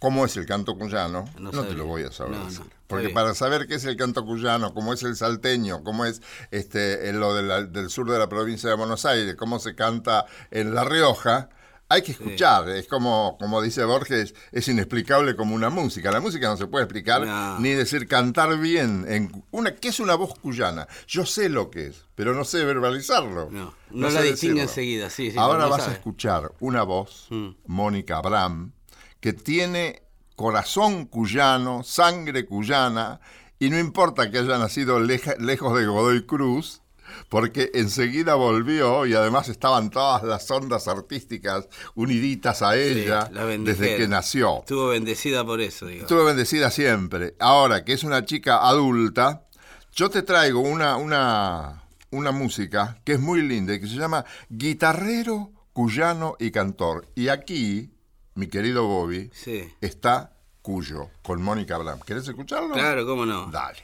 cómo 0.00 0.24
es 0.24 0.36
el 0.36 0.46
canto 0.46 0.76
cuyano, 0.76 1.26
No 1.38 1.52
no, 1.52 1.62
te 1.64 1.74
lo 1.74 1.86
voy 1.86 2.02
a 2.02 2.10
saber 2.10 2.36
No, 2.36 2.46
decir. 2.46 2.62
Porque 2.88 3.10
para 3.10 3.34
saber 3.34 3.68
qué 3.68 3.76
es 3.76 3.84
el 3.84 3.96
canto 3.96 4.24
cuyano, 4.24 4.74
cómo 4.74 4.92
es 4.92 5.02
el 5.04 5.14
salteño, 5.14 5.84
cómo 5.84 6.04
es 6.06 6.20
este, 6.50 7.12
lo 7.12 7.34
de 7.36 7.42
la- 7.44 7.62
del 7.62 7.88
sur 7.90 8.10
de 8.10 8.18
la 8.18 8.28
provincia 8.28 8.68
de 8.68 8.74
Buenos 8.74 9.04
Aires, 9.06 9.36
cómo 9.36 9.60
se 9.60 9.76
canta 9.76 10.26
en 10.50 10.74
La 10.74 10.82
Rioja, 10.82 11.50
hay 11.92 12.02
que 12.02 12.12
escuchar. 12.12 12.68
Es 12.68 12.86
como, 12.88 13.36
como 13.38 13.60
dice 13.60 13.84
Borges, 13.84 14.32
es 14.52 14.68
inexplicable 14.68 15.34
como 15.36 15.54
una 15.56 15.70
música. 15.70 16.10
La 16.12 16.20
música 16.20 16.48
no 16.48 16.56
se 16.56 16.66
puede 16.68 16.84
explicar 16.84 17.26
No. 17.26 17.58
ni 17.60 17.70
decir 17.70 18.06
cantar 18.08 18.56
bien. 18.58 19.04
En 19.08 19.44
una, 19.50 19.74
¿Qué 19.74 19.88
es 19.88 19.98
una 20.00 20.14
voz 20.14 20.38
cuyana? 20.38 20.86
Yo 21.08 21.26
sé 21.26 21.48
lo 21.48 21.68
que 21.70 21.88
es, 21.88 22.04
pero 22.14 22.32
no 22.32 22.44
sé 22.44 22.64
verbalizarlo. 22.64 23.50
No, 23.50 23.74
no 23.90 24.08
la 24.08 24.22
distingue 24.22 24.62
enseguida, 24.62 25.10
sí, 25.10 25.30
sí, 25.32 25.36
Ahora 25.38 25.66
vas 25.66 25.82
sabe. 25.82 25.92
a 25.92 25.96
escuchar 25.96 26.52
una 26.60 26.84
voz, 26.84 27.26
Mm. 27.30 27.50
Mónica 27.66 28.18
Abraham, 28.18 28.72
que 29.20 29.32
tiene 29.32 30.02
corazón 30.36 31.04
cuyano, 31.06 31.82
sangre 31.82 32.46
cuyana, 32.46 33.20
y 33.58 33.68
no 33.70 33.78
importa 33.78 34.30
que 34.30 34.38
haya 34.38 34.56
nacido 34.58 35.00
leja- 35.00 35.36
lejos 35.38 35.78
de 35.78 35.86
Godoy 35.86 36.24
Cruz, 36.24 36.80
porque 37.28 37.70
enseguida 37.74 38.36
volvió 38.36 39.04
y 39.04 39.14
además 39.14 39.48
estaban 39.48 39.90
todas 39.90 40.22
las 40.22 40.48
ondas 40.50 40.86
artísticas 40.88 41.68
uniditas 41.94 42.62
a 42.62 42.76
ella 42.76 43.28
la 43.32 43.44
desde 43.44 43.96
que 43.96 44.08
nació. 44.08 44.60
Estuvo 44.60 44.88
bendecida 44.88 45.44
por 45.44 45.60
eso, 45.60 45.86
digo. 45.86 46.02
Estuve 46.02 46.24
bendecida 46.24 46.70
siempre. 46.70 47.34
Ahora 47.40 47.84
que 47.84 47.92
es 47.92 48.04
una 48.04 48.24
chica 48.24 48.66
adulta, 48.66 49.42
yo 49.92 50.08
te 50.08 50.22
traigo 50.22 50.60
una, 50.60 50.96
una, 50.96 51.82
una 52.12 52.30
música 52.30 52.98
que 53.04 53.14
es 53.14 53.20
muy 53.20 53.42
linda 53.42 53.74
y 53.74 53.80
que 53.80 53.88
se 53.88 53.96
llama 53.96 54.24
Guitarrero, 54.48 55.50
Cuyano 55.72 56.36
y 56.38 56.50
Cantor. 56.52 57.06
Y 57.16 57.28
aquí, 57.28 57.90
mi 58.40 58.48
querido 58.48 58.86
Bobby, 58.86 59.30
Sí. 59.34 59.68
está 59.82 60.32
Cuyo, 60.62 61.10
con 61.22 61.42
Mónica 61.42 61.76
Abraham. 61.76 62.00
¿Querés 62.06 62.26
escucharlo? 62.26 62.72
Claro, 62.72 63.04
cómo 63.06 63.26
no. 63.26 63.50
Dale. 63.50 63.80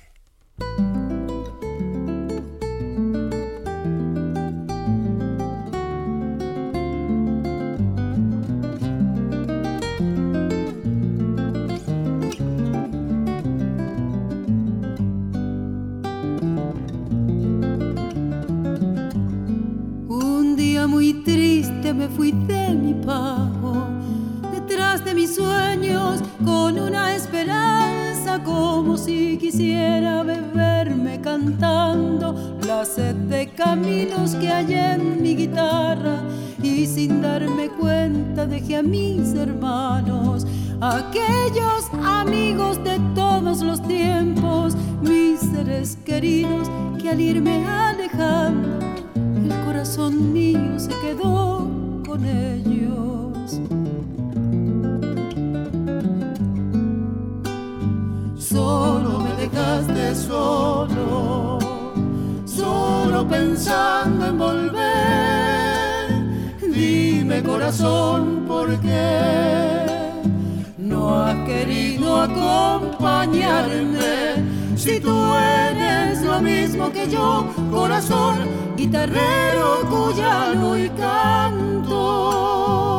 Un 20.09 20.57
día 20.57 20.87
muy 20.87 21.12
triste 21.25 21.92
me 21.95 22.09
fui 22.09 22.33
de 22.33 22.75
mi 22.75 22.95
pago, 23.05 23.88
de 25.07 25.14
mis 25.14 25.37
sueños, 25.37 26.21
con 26.45 26.81
una 26.81 27.14
esperanza 27.14 28.42
como 28.42 28.97
si 28.97 29.38
quisiera 29.38 30.25
beberme 30.25 31.21
cantando 31.21 32.59
la 32.66 32.85
sed 32.85 33.14
de 33.14 33.49
caminos 33.51 34.35
que 34.35 34.49
hay 34.49 34.75
en 34.75 35.23
mi 35.23 35.37
guitarra 35.37 36.23
y 36.61 36.87
sin 36.87 37.23
darme 37.23 37.69
cuenta 37.69 38.47
dejé 38.47 38.79
a 38.79 38.83
mis 38.83 39.33
hermanos, 39.35 40.45
aquellos 40.81 41.88
amigos 42.05 42.83
de 42.83 42.99
todos 43.14 43.62
los 43.62 43.81
tiempos, 43.87 44.75
mis 45.03 45.38
seres 45.38 45.97
queridos 46.05 46.69
que 47.01 47.11
al 47.11 47.21
irme 47.21 47.64
alejando 47.64 48.81
el 49.37 49.64
corazón 49.64 50.33
mío 50.33 50.81
se 50.81 50.90
quedó 50.99 51.71
con 52.05 52.25
ellos. 52.25 53.61
Solo, 60.16 61.59
solo 62.46 63.29
pensando 63.29 64.26
en 64.26 64.38
volver. 64.38 66.09
Dime 66.72 67.42
corazón, 67.42 68.46
¿por 68.48 68.81
qué 68.81 69.90
no 70.79 71.22
has 71.22 71.37
querido 71.46 72.22
acompañarme? 72.22 74.42
Si 74.76 74.98
tú 75.00 75.35
eres 75.35 76.22
lo 76.22 76.40
mismo 76.40 76.90
que 76.92 77.11
yo, 77.11 77.46
corazón, 77.70 78.38
guitarrero, 78.76 79.81
cuyano 79.88 80.79
y 80.79 80.88
cantor. 80.90 82.95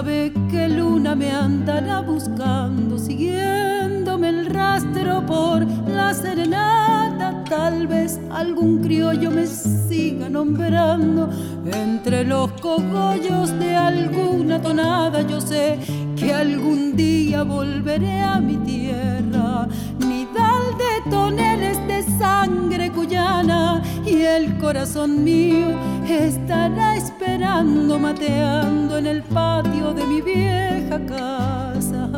Sabe 0.00 0.32
que 0.50 0.66
luna 0.66 1.14
me 1.14 1.30
andará 1.30 2.00
buscando, 2.00 2.96
siguiéndome 2.96 4.30
el 4.30 4.46
rastro 4.46 5.26
por 5.26 5.66
la 5.86 6.14
serenata. 6.14 7.44
Tal 7.44 7.86
vez 7.86 8.18
algún 8.30 8.80
criollo 8.82 9.30
me 9.30 9.46
siga 9.46 10.30
nombrando 10.30 11.28
entre 11.66 12.24
los 12.24 12.50
cogollos 12.62 13.58
de 13.58 13.76
alguna 13.76 14.62
tonada. 14.62 15.20
Yo 15.20 15.38
sé 15.38 15.78
que 16.16 16.32
algún 16.32 16.96
día 16.96 17.42
volveré 17.42 18.22
a 18.22 18.40
mi 18.40 18.56
tierra, 18.56 19.68
nidal 19.98 20.64
de 20.78 21.10
toneles 21.10 21.76
de 21.86 22.02
sangre 22.18 22.90
cuyana, 22.90 23.82
y 24.06 24.22
el 24.22 24.56
corazón 24.56 25.22
mío 25.24 25.99
estará 26.10 26.96
esperando, 26.96 27.98
mateando 27.98 28.98
en 28.98 29.06
el 29.06 29.22
patio 29.22 29.94
de 29.94 30.06
mi 30.06 30.20
vieja 30.20 31.00
casa. 31.06 32.08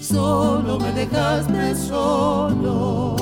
Solo 0.00 0.78
me 0.80 0.92
dejaste 0.92 1.74
solo, 1.74 3.16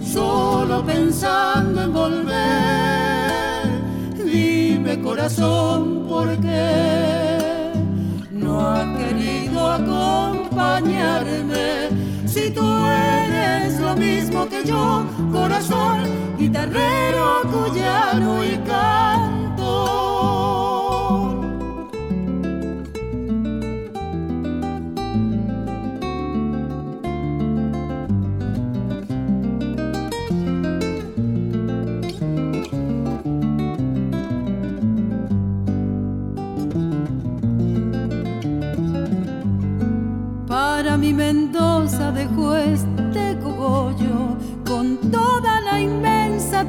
solo 0.00 0.82
pensando 0.84 1.82
en 1.82 1.92
volver. 1.92 2.34
Dime 4.24 5.00
corazón, 5.00 6.06
¿por 6.08 6.28
qué 6.38 7.72
no 8.30 8.60
ha 8.60 8.84
querido 8.96 9.70
acompañarme? 9.70 11.88
Si 12.26 12.50
tú 12.50 12.64
eres 12.86 13.80
lo 13.80 13.96
mismo 13.96 14.43
yo, 14.64 15.06
corazón, 15.32 16.36
guitarrero, 16.38 17.42
cuyano 17.50 18.44
y. 18.44 18.54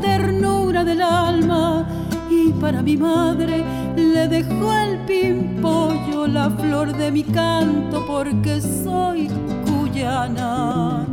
ternura 0.01 0.83
del 0.83 1.01
alma. 1.01 1.87
Y 2.29 2.51
para 2.53 2.81
mi 2.81 2.97
madre 2.97 3.63
le 3.95 4.27
dejó 4.27 4.73
el 4.73 4.99
pimpollo, 5.05 6.27
la 6.27 6.49
flor 6.49 6.95
de 6.95 7.11
mi 7.11 7.23
canto, 7.23 8.05
porque 8.05 8.61
soy 8.61 9.29
cuyana. 9.65 11.05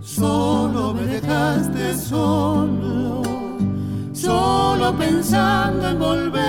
Solo 0.00 0.94
me 0.94 1.02
dejaste 1.02 1.94
solo, 1.94 3.22
solo 4.12 4.96
pensando 4.96 5.88
en 5.88 5.98
volver. 5.98 6.42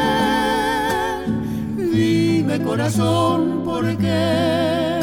Dime 1.77 2.61
corazón, 2.61 3.61
¿por 3.63 3.97
qué 3.97 4.99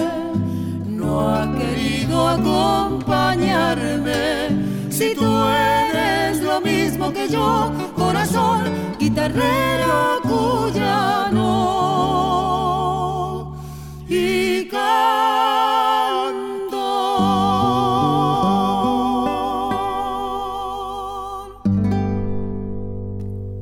no 0.89 1.29
ha 1.31 1.51
querido 1.53 1.90
acompañarme? 2.19 4.91
Si 4.91 5.15
tú 5.15 5.49
eres 5.49 6.43
lo 6.43 6.61
mismo 6.61 7.13
que 7.13 7.29
yo, 7.29 7.73
corazón, 7.97 8.65
guitarrero 8.99 10.21
cuyano 10.23 11.51
y 14.09 14.69
canto. 14.69 14.81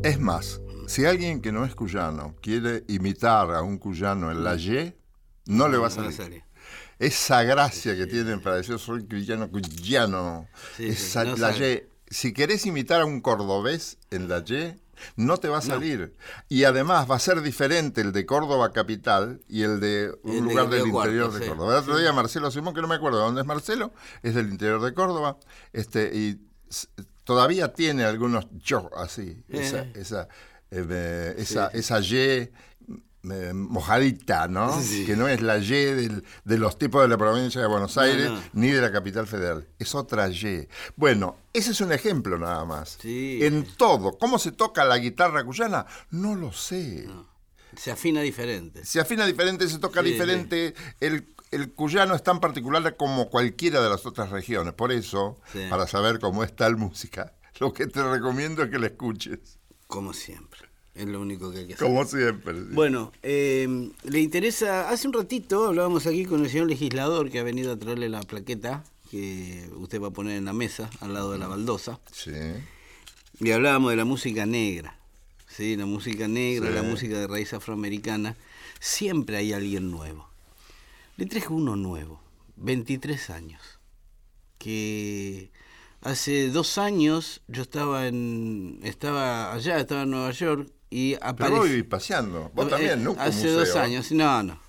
Es 0.03 0.19
más, 0.19 0.61
si 0.87 1.05
alguien 1.05 1.41
que 1.41 1.53
no 1.53 1.65
es 1.65 1.75
cuyano 1.75 2.35
quiere 2.41 2.85
imitar 2.89 3.53
a 3.53 3.63
un 3.63 3.79
cuyano 3.79 4.31
en 4.31 4.43
la 4.43 4.57
Y, 4.57 4.95
no 5.47 5.69
le 5.69 5.77
va 5.77 5.89
a 5.89 5.91
No 5.91 6.03
va 6.03 6.09
a 6.09 6.13
salir. 6.13 6.48
Esa 6.99 7.43
gracia 7.45 7.97
que 7.97 8.07
tienen 8.07 8.41
para 8.41 8.57
decir 8.57 8.79
soy 8.79 9.05
cuyano, 9.07 9.51
cuyano. 9.51 10.49
Sí, 10.77 10.85
sí, 10.87 10.89
esa- 11.07 11.25
no 11.25 11.37
la. 11.37 11.57
Y. 11.57 11.83
Si 12.11 12.33
querés 12.33 12.65
imitar 12.67 13.03
a 13.03 13.05
un 13.05 13.21
cordobés 13.21 13.99
en 14.11 14.29
la 14.29 14.39
Y, 14.49 14.75
no 15.17 15.37
te 15.37 15.49
va 15.49 15.59
a 15.59 15.63
salir. 15.63 16.17
Y 16.49 16.65
además 16.65 17.09
va 17.09 17.17
a 17.17 17.19
ser 17.21 17.43
diferente 17.43 18.01
el 18.01 18.13
de 18.13 18.25
Córdoba 18.27 18.73
capital 18.73 19.43
y 19.47 19.63
el 19.63 19.79
de 19.79 20.13
un 20.23 20.31
El 20.33 20.35
de 20.37 20.41
lugar 20.51 20.69
del 20.71 20.91
Cuarto, 20.91 21.11
interior 21.13 21.33
de 21.35 21.41
sí. 21.45 21.49
Córdoba. 21.51 21.73
El 21.75 21.79
otro 21.81 21.99
día 21.99 22.13
Marcelo 22.13 22.51
Simón, 22.51 22.75
que 22.75 22.81
no 22.81 22.89
me 22.89 22.95
acuerdo 22.97 23.19
de 23.19 23.25
dónde 23.27 23.43
es 23.43 23.47
Marcelo, 23.47 23.93
es 24.23 24.35
del 24.35 24.49
interior 24.49 24.81
de 24.83 24.95
Córdoba, 24.95 25.37
este, 25.75 26.11
y 26.17 26.41
todavía 27.25 27.73
tiene 27.75 28.05
algunos 28.05 28.47
yo 28.65 28.91
así, 28.97 29.45
esa, 29.49 29.81
Eh. 29.83 29.93
esa, 29.97 30.29
eh, 30.71 31.35
esa, 31.39 31.69
esa 31.69 32.01
Y 32.01 32.51
eh, 33.31 33.53
mojadita, 33.55 34.49
¿no? 34.49 34.81
Sí. 34.81 35.05
Que 35.05 35.17
no 35.17 35.29
es 35.29 35.41
la 35.43 35.59
Y 35.59 35.69
del- 35.69 36.25
de 36.45 36.59
los 36.59 36.79
tipos 36.79 37.03
de 37.03 37.09
la 37.09 37.19
provincia 37.19 37.61
de 37.61 37.67
Buenos 37.67 37.99
Aires 37.99 38.31
no. 38.31 38.41
ni 38.53 38.69
de 38.71 38.81
la 38.81 38.93
capital 38.93 39.27
federal. 39.27 39.67
Es 39.79 39.95
otra 39.95 40.29
Y. 40.29 40.69
Bueno, 40.97 41.37
ese 41.53 41.73
es 41.73 41.81
un 41.81 41.93
ejemplo 41.93 42.39
nada 42.39 42.65
más. 42.65 42.97
Sí. 43.01 43.41
En 43.43 43.65
todo. 43.77 44.17
¿Cómo 44.19 44.39
se 44.39 44.53
toca 44.53 44.85
la 44.85 44.99
guitarra 44.99 45.45
cuyana? 45.45 45.87
No 46.11 46.35
lo 46.37 46.53
sé. 46.53 47.09
Se 47.77 47.91
afina 47.91 48.21
diferente. 48.23 48.85
Se 48.85 49.01
afina 49.01 49.27
diferente, 49.27 49.69
se 49.69 49.79
toca 49.79 50.01
Sí, 50.03 50.13
diferente. 50.13 50.75
El, 51.01 51.27
el 51.51 51.73
cuyano 51.73 52.15
es 52.15 52.23
tan 52.23 52.41
particular 52.41 52.97
como 52.97 53.29
cualquiera 53.31 53.81
de 53.83 53.91
las 53.91 54.07
otras 54.07 54.31
regiones. 54.31 54.75
Por 54.75 54.91
eso, 54.93 55.39
para 55.69 55.87
saber 55.87 56.19
cómo 56.19 56.45
es 56.45 56.55
tal 56.57 56.77
música, 56.77 57.35
lo 57.61 57.73
que 57.73 57.87
te 57.87 58.03
recomiendo 58.03 58.63
es 58.63 58.71
que 58.71 58.79
la 58.79 58.87
escuches. 58.87 59.59
Como 59.87 60.13
siempre. 60.13 60.68
Es 60.99 61.07
lo 61.07 61.21
único 61.21 61.51
que 61.53 61.59
hay 61.59 61.67
que 61.69 61.75
hacer. 61.75 61.87
Como 61.87 62.05
siempre. 62.05 62.55
sí. 62.55 62.67
Bueno, 62.73 63.13
eh, 63.23 63.91
le 64.05 64.21
interesa, 64.21 64.91
hace 64.91 65.07
un 65.07 65.15
ratito 65.15 65.67
hablábamos 65.69 66.07
aquí 66.07 66.25
con 66.25 66.43
el 66.45 66.51
señor 66.51 66.67
legislador 66.69 67.31
que 67.31 67.39
ha 67.39 67.45
venido 67.45 67.73
a 67.73 67.77
traerle 67.79 68.09
la 68.09 68.23
plaqueta 68.23 68.83
que 69.11 69.71
usted 69.77 70.03
va 70.03 70.09
a 70.09 70.11
poner 70.11 70.37
en 70.37 70.45
la 70.45 70.53
mesa 70.53 70.91
al 71.01 71.15
lado 71.15 71.33
de 71.33 71.39
la 71.39 71.47
baldosa 71.47 72.01
Sí. 72.13 72.33
y 73.41 73.51
hablábamos 73.53 73.91
de 73.91 73.97
la 73.97 74.05
música 74.05 74.45
negra, 74.45 74.99
¿sí? 75.47 75.77
la 75.77 75.87
música 75.87 76.27
negra, 76.29 76.69
Sí. 76.69 76.75
la 76.75 76.83
música 76.83 77.17
de 77.19 77.27
raíz 77.29 77.55
afroamericana, 77.55 78.37
siempre 78.81 79.37
hay 79.37 79.53
alguien 79.53 79.91
nuevo. 79.91 80.29
Le 81.17 81.27
traje 81.27 81.49
uno 81.49 81.75
nuevo, 81.77 82.21
23 82.57 83.31
años, 83.31 83.63
que 84.59 85.51
hace 86.03 86.49
dos 86.51 86.77
años 86.79 87.41
yo 87.49 87.63
estaba 87.63 88.09
en 88.09 88.81
estaba 88.83 89.53
allá, 89.55 89.79
estaba 89.81 90.03
en 90.03 90.11
Nueva 90.11 90.33
York 90.33 90.69
y 90.91 91.15
Pero 91.15 91.27
apareció... 91.27 91.57
vos 91.59 91.69
vivís 91.69 91.85
paseando. 91.85 92.51
Vos 92.55 92.69
también, 92.69 92.93
Eh, 93.01 93.03
nunca 93.03 93.23
un 93.23 93.29
Hace 93.29 93.39
museo. 93.47 93.59
dos 93.61 93.77
años, 93.77 94.13
no, 94.13 94.43
no. 94.43 94.61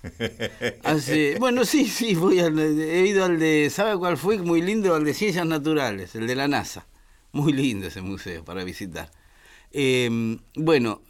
Hace, 0.84 1.36
bueno, 1.38 1.64
sí, 1.64 1.86
sí, 1.86 2.14
voy 2.14 2.40
al, 2.40 2.58
he 2.58 3.06
ido 3.06 3.24
al 3.24 3.38
de, 3.38 3.70
¿sabe 3.70 3.96
cuál 3.98 4.16
fue? 4.16 4.38
Muy 4.38 4.60
lindo, 4.62 4.94
al 4.94 5.04
de 5.04 5.14
Ciencias 5.14 5.46
Naturales, 5.46 6.14
el 6.14 6.26
de 6.26 6.34
la 6.34 6.48
NASA. 6.48 6.86
Muy 7.32 7.52
lindo 7.52 7.86
ese 7.86 8.02
museo 8.02 8.44
para 8.44 8.64
visitar. 8.64 9.10
Eh, 9.72 10.38
bueno, 10.56 11.02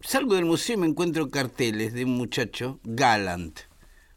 salgo 0.00 0.34
del 0.34 0.46
museo 0.46 0.76
y 0.76 0.80
me 0.80 0.86
encuentro 0.86 1.28
carteles 1.30 1.92
de 1.92 2.04
un 2.04 2.16
muchacho, 2.16 2.80
Galant, 2.84 3.60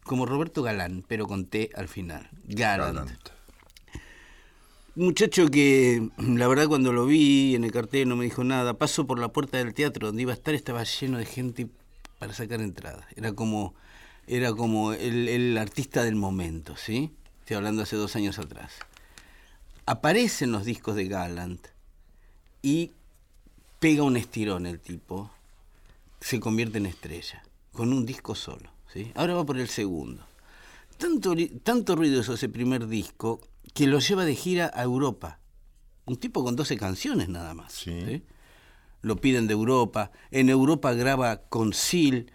como 0.04 0.24
Roberto 0.26 0.62
Galán, 0.62 1.04
pero 1.06 1.26
con 1.26 1.46
T 1.46 1.70
al 1.74 1.86
final. 1.88 2.28
Galant. 2.44 2.94
Galant. 2.96 3.28
Muchacho 5.00 5.48
que, 5.50 6.10
la 6.18 6.46
verdad, 6.46 6.68
cuando 6.68 6.92
lo 6.92 7.06
vi 7.06 7.54
en 7.54 7.64
el 7.64 7.72
cartel 7.72 8.06
no 8.06 8.16
me 8.16 8.24
dijo 8.24 8.44
nada. 8.44 8.74
Paso 8.74 9.06
por 9.06 9.18
la 9.18 9.32
puerta 9.32 9.56
del 9.56 9.72
teatro 9.72 10.08
donde 10.08 10.20
iba 10.20 10.32
a 10.32 10.34
estar, 10.34 10.54
estaba 10.54 10.84
lleno 10.84 11.16
de 11.16 11.24
gente 11.24 11.68
para 12.18 12.34
sacar 12.34 12.60
entradas. 12.60 13.06
Era 13.16 13.32
como, 13.32 13.74
era 14.26 14.52
como 14.52 14.92
el, 14.92 15.56
artista 15.56 16.04
del 16.04 16.16
momento, 16.16 16.76
¿sí? 16.76 17.14
Estoy 17.38 17.56
hablando 17.56 17.82
hace 17.82 17.96
dos 17.96 18.14
años 18.14 18.38
atrás. 18.38 18.74
Aparecen 19.86 20.52
los 20.52 20.66
discos 20.66 20.96
de 20.96 21.08
Gallant 21.08 21.66
y 22.60 22.92
pega 23.78 24.02
un 24.02 24.18
estirón 24.18 24.66
el 24.66 24.80
tipo, 24.80 25.30
se 26.20 26.40
convierte 26.40 26.76
en 26.76 26.84
estrella, 26.84 27.42
con 27.72 27.94
un 27.94 28.04
disco 28.04 28.34
solo, 28.34 28.70
¿sí? 28.92 29.12
Ahora 29.14 29.32
va 29.32 29.46
por 29.46 29.58
el 29.58 29.68
segundo. 29.68 30.26
Tanto, 30.98 31.34
tanto 31.62 31.96
ruido 31.96 32.20
hizo 32.20 32.34
ese 32.34 32.50
primer 32.50 32.86
disco 32.86 33.40
que 33.74 33.86
lo 33.86 33.98
lleva 34.00 34.24
de 34.24 34.34
gira 34.34 34.70
a 34.74 34.82
Europa. 34.82 35.40
Un 36.06 36.16
tipo 36.16 36.42
con 36.42 36.56
12 36.56 36.76
canciones 36.76 37.28
nada 37.28 37.54
más. 37.54 37.72
Sí. 37.72 38.22
Lo 39.02 39.16
piden 39.16 39.46
de 39.46 39.52
Europa. 39.54 40.10
En 40.30 40.48
Europa 40.48 40.92
graba 40.92 41.42
con 41.48 41.72
Seal, 41.72 42.32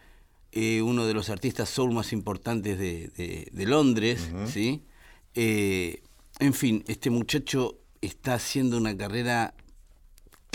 eh, 0.51 0.81
uno 0.81 1.05
de 1.05 1.13
los 1.13 1.29
artistas 1.29 1.69
soul 1.69 1.91
más 1.93 2.13
importantes 2.13 2.77
de, 2.79 3.09
de- 3.09 3.49
de 3.51 3.65
Londres. 3.65 4.29
¿sí? 4.47 4.83
Eh, 5.33 6.01
en 6.39 6.53
fin, 6.53 6.83
este 6.87 7.09
muchacho 7.09 7.79
está 8.01 8.35
haciendo 8.35 8.77
una 8.77 8.95
carrera 8.95 9.53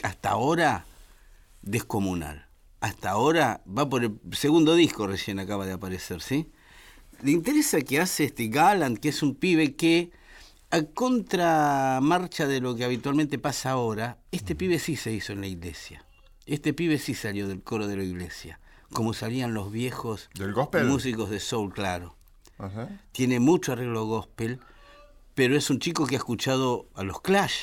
hasta 0.02 0.30
ahora 0.30 0.86
descomunal. 1.62 2.46
Hasta 2.80 3.10
ahora 3.10 3.62
va 3.68 3.88
por 3.88 4.02
el 4.04 4.18
segundo 4.32 4.74
disco 4.74 5.06
recién 5.06 5.38
acaba 5.38 5.66
de 5.66 5.72
aparecer, 5.72 6.22
¿sí? 6.22 6.50
Le 7.22 7.32
interesa 7.32 7.82
que 7.82 8.00
hace 8.00 8.24
este 8.24 8.48
Gallant, 8.48 8.98
que 8.98 9.10
es 9.10 9.22
un 9.22 9.34
pibe 9.34 9.76
que 9.76 10.10
a 10.70 10.82
contramarcha 10.84 12.46
de 12.46 12.60
lo 12.60 12.76
que 12.76 12.84
habitualmente 12.84 13.38
pasa 13.38 13.70
ahora, 13.72 14.18
este 14.30 14.54
pibe 14.54 14.78
sí 14.78 14.96
se 14.96 15.12
hizo 15.12 15.32
en 15.32 15.40
la 15.40 15.46
iglesia. 15.46 16.04
Este 16.46 16.72
pibe 16.72 16.98
sí 16.98 17.14
salió 17.14 17.48
del 17.48 17.62
coro 17.62 17.86
de 17.86 17.96
la 17.96 18.04
iglesia, 18.04 18.60
como 18.92 19.12
salían 19.12 19.54
los 19.54 19.70
viejos 19.70 20.28
¿Del 20.34 20.52
gospel? 20.52 20.86
músicos 20.86 21.30
de 21.30 21.38
soul, 21.40 21.72
claro 21.72 22.16
Ajá. 22.58 22.88
tiene 23.12 23.38
mucho 23.40 23.72
arreglo 23.72 24.04
gospel, 24.06 24.60
pero 25.34 25.56
es 25.56 25.70
un 25.70 25.78
chico 25.78 26.06
que 26.06 26.16
ha 26.16 26.18
escuchado 26.18 26.86
a 26.94 27.04
los 27.04 27.20
Clash 27.20 27.54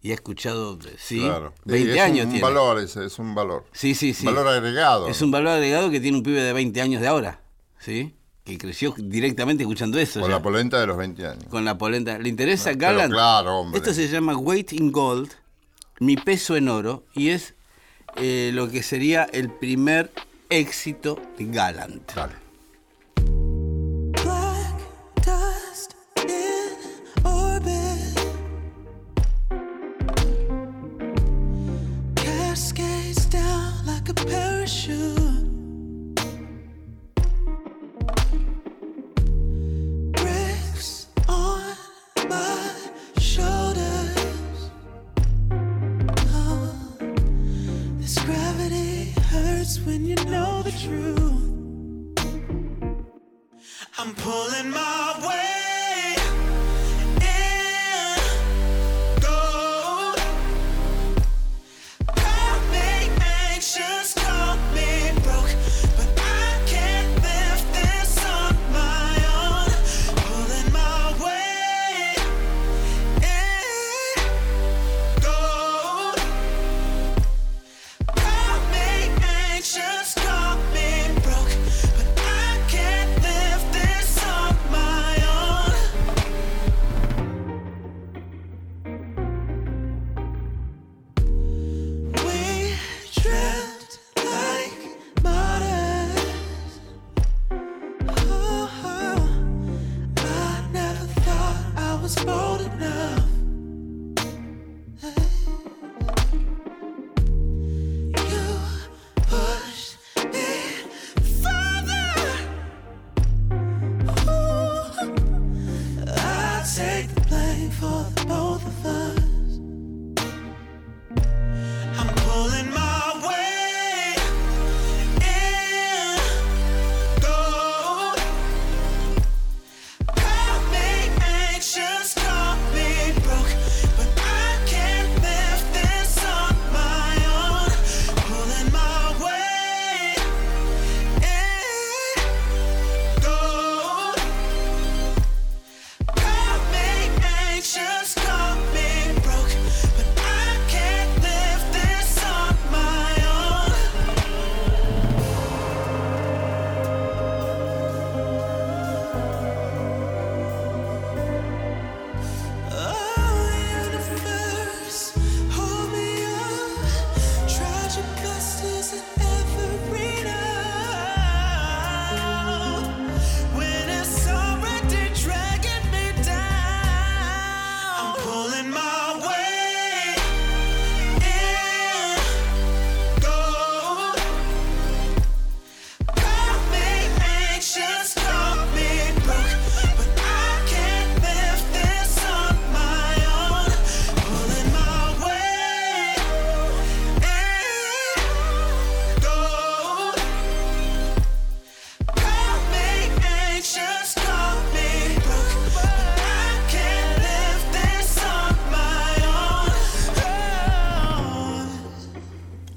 y 0.00 0.10
ha 0.10 0.14
escuchado, 0.14 0.78
sí, 0.98 1.20
Claro. 1.20 1.54
Y 1.64 1.70
20 1.72 1.94
es 1.94 2.00
años 2.00 2.24
un 2.26 2.32
tiene. 2.32 2.44
valor 2.46 2.80
ese, 2.80 3.04
es 3.06 3.18
un 3.18 3.34
valor. 3.34 3.64
Sí, 3.72 3.94
sí, 3.94 4.12
sí. 4.14 4.26
Valor 4.26 4.48
agregado. 4.48 5.06
Es 5.08 5.22
un 5.22 5.30
valor 5.30 5.52
agregado 5.52 5.90
que 5.90 6.00
tiene 6.00 6.16
un 6.18 6.22
pibe 6.24 6.42
de 6.42 6.52
20 6.52 6.80
años 6.82 7.00
de 7.00 7.06
ahora, 7.08 7.40
¿sí? 7.78 8.14
Que 8.44 8.58
creció 8.58 8.94
directamente 8.98 9.62
escuchando 9.62 9.98
eso. 9.98 10.20
Con 10.20 10.30
ya. 10.30 10.36
la 10.36 10.42
polenta 10.42 10.80
de 10.80 10.86
los 10.86 10.96
20 10.96 11.26
años. 11.26 11.44
Con 11.48 11.64
la 11.64 11.78
polenta. 11.78 12.18
¿Le 12.18 12.28
interesa 12.28 12.72
Garland? 12.72 13.12
claro, 13.12 13.60
hombre. 13.60 13.78
Esto 13.78 13.94
se 13.94 14.08
llama 14.08 14.36
Weight 14.36 14.72
in 14.72 14.90
Gold, 14.90 15.30
Mi 16.00 16.16
peso 16.16 16.56
en 16.56 16.68
oro, 16.68 17.04
y 17.14 17.28
es 17.28 17.54
eh, 18.16 18.50
lo 18.52 18.68
que 18.68 18.82
sería 18.82 19.24
el 19.24 19.48
primer 19.50 20.10
éxito 20.50 21.20
de 21.38 21.46
Gallant. 21.46 22.12
Dale. 22.14 22.41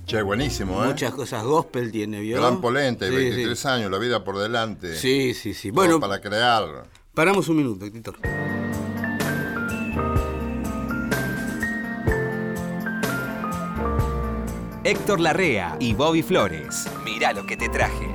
Che, 0.05 0.21
buenísimo, 0.21 0.83
¿eh? 0.83 0.87
Muchas 0.89 1.13
cosas 1.13 1.43
gospel 1.43 1.91
tiene, 1.91 2.19
¿vio? 2.19 2.37
Gran 2.37 2.61
polenta, 2.61 3.07
y 3.07 3.09
Sí, 3.09 3.15
23 3.15 3.65
años, 3.65 3.91
la 3.91 3.97
vida 3.97 4.23
por 4.23 4.37
delante. 4.37 4.95
Sí, 4.95 5.33
sí, 5.33 5.53
sí. 5.53 5.69
Todo 5.69 5.75
Bueno, 5.75 5.99
para 5.99 6.21
crear. 6.21 6.85
paramos 7.13 7.49
un 7.49 7.57
minuto, 7.57 7.89
Titor. 7.91 8.15
Héctor 14.83 15.19
Larrea 15.19 15.77
y 15.79 15.93
Bobby 15.93 16.21
Flores. 16.21 16.87
Mirá 17.03 17.33
lo 17.33 17.45
que 17.45 17.57
te 17.57 17.69
traje. 17.69 18.07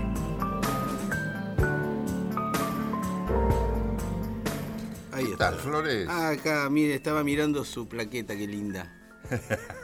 Ahí 5.13 5.25
¿Qué 5.25 5.33
está. 5.33 5.51
tal, 5.51 5.55
Flores? 5.59 6.07
Ah, 6.09 6.31
acá, 6.31 6.69
mire, 6.71 6.95
estaba 6.95 7.25
mirando 7.25 7.65
su 7.65 7.89
plaqueta, 7.89 8.37
qué 8.37 8.47
linda. 8.47 8.93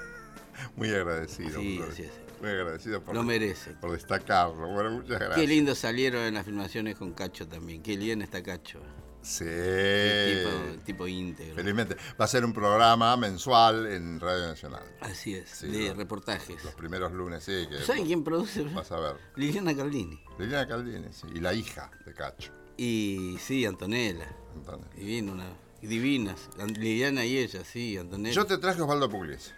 Muy 0.77 0.91
agradecido, 0.91 1.61
Sí, 1.61 1.77
Flores. 1.79 1.95
sí, 1.97 2.03
sí. 2.05 2.11
Muy 2.41 2.51
agradecido 2.51 3.03
por, 3.03 3.15
Lo 3.15 3.23
merece. 3.23 3.71
por 3.81 3.93
destacarlo. 3.93 4.69
Bueno, 4.69 4.91
muchas 4.91 5.19
gracias. 5.19 5.37
Qué 5.37 5.47
lindo 5.47 5.75
salieron 5.75 6.23
en 6.25 6.35
las 6.35 6.45
filmaciones 6.45 6.97
con 6.97 7.13
Cacho 7.15 7.49
también. 7.49 7.83
Qué 7.83 7.97
bien 7.97 8.21
está 8.23 8.43
Cacho. 8.43 8.81
Sí. 9.23 9.45
Tipo, 9.45 10.83
tipo 10.85 11.09
íntegro. 11.09 11.55
Felizmente. 11.57 11.97
Va 12.21 12.27
a 12.27 12.29
ser 12.29 12.45
un 12.45 12.53
programa 12.53 13.17
mensual 13.17 13.87
en 13.87 14.21
Radio 14.21 14.47
Nacional. 14.47 14.85
Así 15.01 15.35
es, 15.35 15.49
Sí, 15.49 15.67
de 15.67 15.95
reportajes. 15.95 16.63
Los 16.63 16.75
primeros 16.75 17.11
lunes, 17.13 17.43
sí. 17.43 17.67
Que 17.69 17.79
¿Saben 17.79 18.05
quién 18.07 18.23
produce? 18.23 18.63
Vas 18.63 18.93
a 18.93 19.01
ver. 19.01 19.17
Liliana 19.35 19.75
Carlini. 19.75 20.21
Liliana 20.39 20.69
Caldini, 20.69 21.09
sí. 21.13 21.27
Y 21.35 21.41
la 21.41 21.55
hija 21.55 21.91
de 22.05 22.13
Cacho. 22.15 22.53
Y 22.77 23.37
sí, 23.41 23.65
Antonella. 23.65 24.29
Vino 24.97 25.33
una 25.33 25.47
Divinas. 25.83 26.49
An- 26.59 26.75
Liliana 26.75 27.25
y 27.25 27.39
ella, 27.39 27.65
sí, 27.65 27.97
Antonella. 27.97 28.35
Yo 28.35 28.45
te 28.47 28.59
traje 28.59 28.81
Osvaldo 28.83 29.09
Pugliese. 29.11 29.53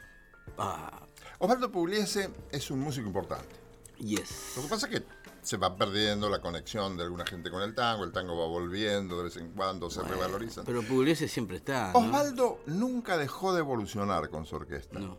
Ah, 0.56 1.06
Osvaldo 1.38 1.70
Pugliese 1.70 2.30
es 2.50 2.70
un 2.70 2.80
músico 2.80 3.06
importante. 3.06 3.54
yes. 3.98 4.54
Lo 4.56 4.62
que 4.62 4.68
pasa 4.68 4.86
es 4.88 5.00
que 5.00 5.06
se 5.42 5.56
va 5.56 5.76
perdiendo 5.76 6.28
la 6.28 6.40
conexión 6.40 6.96
de 6.96 7.04
alguna 7.04 7.24
gente 7.24 7.50
con 7.50 7.62
el 7.62 7.74
tango, 7.74 8.04
el 8.04 8.12
tango 8.12 8.36
va 8.36 8.46
volviendo 8.46 9.16
de 9.18 9.24
vez 9.24 9.36
en 9.36 9.52
cuando, 9.52 9.88
se 9.88 10.02
revaloriza. 10.02 10.62
Pero 10.64 10.82
Pugliese 10.82 11.28
siempre 11.28 11.58
está. 11.58 11.92
¿no? 11.92 12.00
Osvaldo 12.00 12.60
nunca 12.66 13.16
dejó 13.16 13.52
de 13.54 13.60
evolucionar 13.60 14.28
con 14.30 14.46
su 14.46 14.56
orquesta. 14.56 14.98
No. 14.98 15.18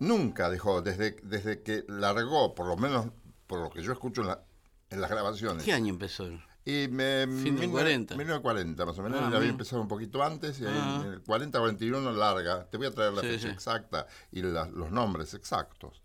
Nunca 0.00 0.48
dejó, 0.50 0.80
desde, 0.82 1.16
desde 1.22 1.62
que 1.62 1.84
largó, 1.88 2.54
por 2.54 2.66
lo 2.66 2.76
menos 2.76 3.06
por 3.46 3.60
lo 3.60 3.70
que 3.70 3.82
yo 3.82 3.92
escucho 3.92 4.20
en, 4.20 4.28
la- 4.28 4.44
en 4.90 5.00
las 5.00 5.10
grabaciones. 5.10 5.64
¿Qué 5.64 5.72
año 5.72 5.88
empezó? 5.88 6.28
Y 6.70 6.86
me, 6.88 7.26
Fin 7.26 7.54
del 7.56 7.60
mil- 7.60 7.70
40. 7.70 8.14
1940 8.14 8.84
más 8.84 8.98
o 8.98 9.02
menos, 9.02 9.20
Ah, 9.22 9.34
había 9.34 9.48
empezado 9.48 9.80
un 9.80 9.88
poquito 9.88 10.22
antes, 10.22 10.60
y 10.60 10.66
ahí 10.66 10.74
Ah. 10.78 11.02
en 11.06 11.12
el 11.14 11.22
40-41 11.22 12.12
larga. 12.12 12.68
Te 12.68 12.76
voy 12.76 12.88
a 12.88 12.90
traer 12.90 13.14
la 13.14 13.22
Sí, 13.22 13.28
fecha 13.28 13.48
sí. 13.48 13.54
exacta 13.54 14.06
y 14.30 14.42
la- 14.42 14.66
los 14.68 14.90
nombres 14.90 15.32
exactos. 15.32 16.02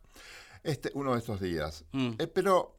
Este, 0.64 0.90
uno 0.94 1.12
de 1.12 1.20
estos 1.20 1.42
días. 1.42 1.84
Mm. 1.92 2.12
Eh, 2.18 2.28
pero 2.28 2.78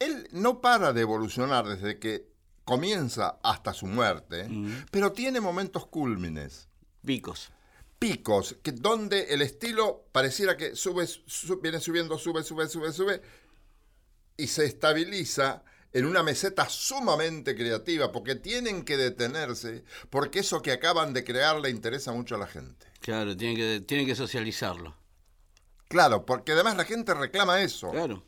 él 0.00 0.26
no 0.32 0.60
para 0.60 0.92
de 0.92 1.02
evolucionar 1.02 1.64
desde 1.68 2.00
que 2.00 2.28
comienza 2.64 3.38
hasta 3.44 3.72
su 3.72 3.86
muerte, 3.86 4.48
Mm. 4.48 4.86
pero 4.90 5.12
tiene 5.12 5.40
momentos 5.40 5.86
cúlmines 5.86 6.68
Picos. 7.04 7.52
picos, 8.00 8.56
que 8.64 8.72
donde 8.72 9.32
el 9.32 9.42
estilo 9.42 10.06
pareciera 10.10 10.56
que 10.56 10.74
sube, 10.74 11.06
su- 11.06 11.60
viene 11.60 11.78
subiendo, 11.78 12.18
sube, 12.18 12.42
sube, 12.42 12.66
sube, 12.68 12.92
sube, 12.92 13.22
y 14.36 14.48
se 14.48 14.64
estabiliza 14.64 15.62
en 15.96 16.04
una 16.04 16.22
meseta 16.22 16.68
sumamente 16.68 17.56
creativa, 17.56 18.12
porque 18.12 18.34
tienen 18.34 18.84
que 18.84 18.98
detenerse, 18.98 19.82
porque 20.10 20.40
eso 20.40 20.60
que 20.60 20.72
acaban 20.72 21.14
de 21.14 21.24
crear 21.24 21.58
le 21.58 21.70
interesa 21.70 22.12
mucho 22.12 22.34
a 22.34 22.38
la 22.38 22.46
gente. 22.46 22.86
Claro, 23.00 23.34
tiene 23.34 23.56
que, 23.56 24.04
que 24.04 24.14
socializarlo. 24.14 24.94
Claro, 25.88 26.26
porque 26.26 26.52
además 26.52 26.76
la 26.76 26.84
gente 26.84 27.14
reclama 27.14 27.62
eso. 27.62 27.92
Claro. 27.92 28.22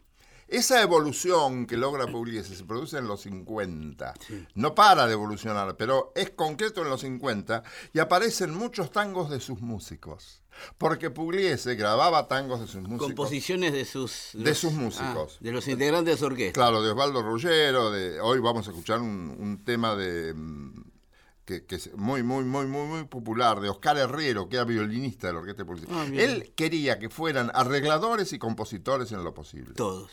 Esa 0.48 0.80
evolución 0.80 1.66
que 1.66 1.76
logra 1.76 2.06
Pugliese 2.06 2.56
se 2.56 2.64
produce 2.64 2.96
en 2.96 3.06
los 3.06 3.20
50. 3.20 4.14
No 4.54 4.74
para 4.74 5.06
de 5.06 5.12
evolucionar, 5.12 5.76
pero 5.76 6.10
es 6.14 6.30
concreto 6.30 6.80
en 6.82 6.88
los 6.88 7.02
50 7.02 7.62
y 7.92 7.98
aparecen 7.98 8.54
muchos 8.54 8.90
tangos 8.90 9.28
de 9.28 9.40
sus 9.40 9.60
músicos. 9.60 10.42
Porque 10.78 11.10
Pugliese 11.10 11.74
grababa 11.74 12.28
tangos 12.28 12.60
de 12.60 12.66
sus 12.66 12.82
músicos. 12.82 13.08
Composiciones 13.08 13.72
de 13.74 13.84
sus... 13.84 14.30
De 14.32 14.54
sus 14.54 14.72
músicos. 14.72 15.36
ah, 15.36 15.44
de 15.44 15.52
los 15.52 15.68
integrantes 15.68 16.14
de 16.14 16.18
su 16.18 16.26
orquesta. 16.26 16.54
Claro, 16.54 16.82
de 16.82 16.90
Osvaldo 16.90 17.22
Ruggero, 17.22 17.90
de, 17.90 18.18
hoy 18.20 18.40
vamos 18.40 18.66
a 18.66 18.70
escuchar 18.70 19.00
un, 19.00 19.36
un 19.38 19.62
tema 19.64 19.94
de 19.94 20.32
mm, 20.34 20.82
que, 21.44 21.64
que 21.64 21.76
es 21.76 21.94
muy, 21.94 22.22
muy, 22.22 22.44
muy, 22.44 22.66
muy, 22.66 22.86
muy 22.86 23.04
popular, 23.04 23.60
de 23.60 23.68
Oscar 23.68 23.98
Herrero, 23.98 24.48
que 24.48 24.56
era 24.56 24.64
violinista 24.64 25.28
de 25.28 25.34
la 25.34 25.38
Orquesta 25.40 25.62
de 25.62 25.66
Pugliese. 25.66 25.92
Ah, 25.92 26.04
bien. 26.08 26.22
Él 26.22 26.52
quería 26.56 26.98
que 26.98 27.08
fueran 27.08 27.50
arregladores 27.54 28.32
y 28.32 28.38
compositores 28.38 29.12
en 29.12 29.22
lo 29.22 29.34
posible. 29.34 29.74
Todos. 29.74 30.10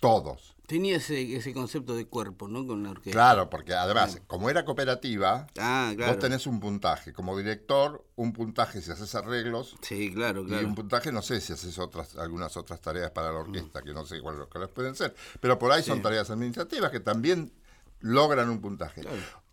Todos. 0.00 0.56
Tenía 0.66 0.96
ese, 0.98 1.34
ese 1.36 1.52
concepto 1.52 1.96
de 1.96 2.06
cuerpo, 2.06 2.46
¿no? 2.46 2.64
Con 2.64 2.84
la 2.84 2.90
orquesta. 2.90 3.10
Claro, 3.10 3.50
porque 3.50 3.74
además, 3.74 4.20
como 4.28 4.48
era 4.48 4.64
cooperativa, 4.64 5.48
Ah, 5.58 5.92
claro. 5.96 6.12
vos 6.12 6.20
tenés 6.20 6.46
un 6.46 6.60
puntaje. 6.60 7.12
Como 7.12 7.36
director, 7.36 8.04
un 8.14 8.32
puntaje 8.32 8.80
si 8.80 8.90
haces 8.92 9.12
arreglos 9.16 9.76
Sí, 9.82 10.12
claro, 10.14 10.40
y 10.40 10.44
un 10.44 10.48
claro. 10.48 10.74
puntaje, 10.76 11.10
no 11.10 11.22
sé 11.22 11.40
si 11.40 11.52
haces 11.52 11.76
otras, 11.78 12.16
algunas 12.16 12.56
otras 12.56 12.80
tareas 12.80 13.10
para 13.10 13.32
la 13.32 13.40
orquesta, 13.40 13.82
que 13.82 13.92
no 13.92 14.06
sé 14.06 14.20
cuáles 14.20 14.68
pueden 14.68 14.94
ser. 14.94 15.12
Pero 15.40 15.58
por 15.58 15.72
ahí 15.72 15.82
son 15.82 16.00
tareas 16.02 16.30
administrativas 16.30 16.90
que 16.92 17.00
también 17.00 17.52
logran 17.98 18.48
un 18.48 18.60
puntaje. 18.60 19.02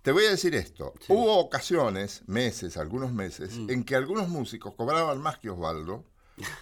Te 0.04 0.12
voy 0.12 0.26
a 0.26 0.30
decir 0.30 0.54
esto. 0.54 0.94
Hubo 1.10 1.40
ocasiones, 1.40 2.22
meses, 2.28 2.78
algunos 2.78 3.12
meses, 3.12 3.58
Mm. 3.58 3.72
en 3.72 3.84
que 3.84 3.96
algunos 3.96 4.30
músicos 4.30 4.76
cobraban 4.76 5.20
más 5.20 5.40
que 5.40 5.50
Osvaldo 5.50 6.06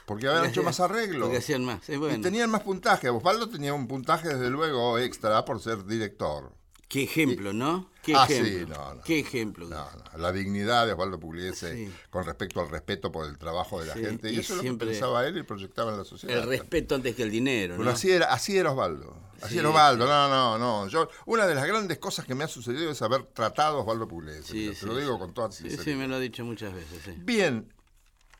porque 0.06 0.28
habían 0.28 0.46
hecho 0.50 0.64
más 0.64 0.80
arreglos. 0.80 1.24
Porque 1.24 1.38
hacían 1.40 1.66
más. 1.66 1.88
Es 1.90 1.98
bueno. 2.00 2.18
Y 2.18 2.22
tenían 2.22 2.50
más 2.50 2.62
puntaje. 2.62 3.10
Osvaldo 3.10 3.50
tenía 3.50 3.74
un 3.74 3.88
puntaje, 3.88 4.30
desde 4.30 4.50
luego, 4.50 4.98
extra 5.00 5.44
por 5.46 5.60
ser 5.62 5.86
director. 5.86 6.52
Qué 6.88 7.04
ejemplo, 7.04 7.52
¿no? 7.52 7.90
Qué 8.04 8.14
Ah, 8.16 8.26
sí, 8.28 8.34
ejemplo. 8.36 8.76
no, 8.78 8.94
no. 8.94 9.02
Qué 9.02 9.20
ejemplo. 9.20 9.68
No, 9.68 9.88
no, 9.92 10.18
la 10.20 10.32
dignidad 10.32 10.86
de 10.86 10.94
Osvaldo 10.94 11.20
Pugliese 11.20 11.74
Sí. 11.76 11.92
con 12.12 12.24
respecto 12.26 12.62
al 12.62 12.70
respeto 12.70 13.12
por 13.12 13.28
el 13.28 13.40
trabajo 13.40 13.80
de 13.82 13.88
la 13.88 13.94
Sí, 13.96 14.02
gente. 14.06 14.32
Y, 14.32 14.36
y 14.36 14.40
eso 14.40 14.54
es 14.54 14.64
lo 14.64 14.78
que 14.78 14.86
pensaba 14.86 15.26
él 15.28 15.36
y 15.38 15.44
proyectaba 15.44 15.92
en 15.92 15.98
la 15.98 16.04
sociedad. 16.06 16.38
El 16.38 16.48
respeto 16.48 16.94
antes 16.94 17.16
que 17.16 17.24
el 17.24 17.32
dinero, 17.32 17.76
Bueno, 17.76 17.90
¿no? 17.90 17.96
así 17.98 18.12
era, 18.12 18.32
así 18.32 18.56
era 18.56 18.72
Osvaldo. 18.72 19.18
Así 19.42 19.54
Sí, 19.54 19.60
era 19.60 19.70
Osvaldo. 19.70 20.06
No, 20.06 20.30
no, 20.30 20.58
no. 20.60 20.88
Yo, 20.88 21.10
una 21.26 21.48
de 21.48 21.56
las 21.56 21.66
grandes 21.66 21.98
cosas 21.98 22.26
que 22.26 22.36
me 22.36 22.44
ha 22.44 22.48
sucedido 22.48 22.92
es 22.92 23.02
haber 23.02 23.24
tratado 23.24 23.78
a 23.78 23.82
Osvaldo 23.82 24.08
Pugliese. 24.08 24.44
Sí, 24.44 24.72
sí, 24.76 24.80
te 24.82 24.86
lo 24.86 24.96
digo 24.96 25.14
sí. 25.14 25.20
con 25.20 25.34
toda 25.34 25.52
Sí, 25.52 25.64
sinceridad. 25.64 25.84
sí, 25.86 25.96
me 25.96 26.08
lo 26.08 26.16
ha 26.16 26.20
dicho 26.20 26.46
muchas 26.46 26.72
veces, 26.74 27.02
sí. 27.04 27.14
Bien, 27.18 27.74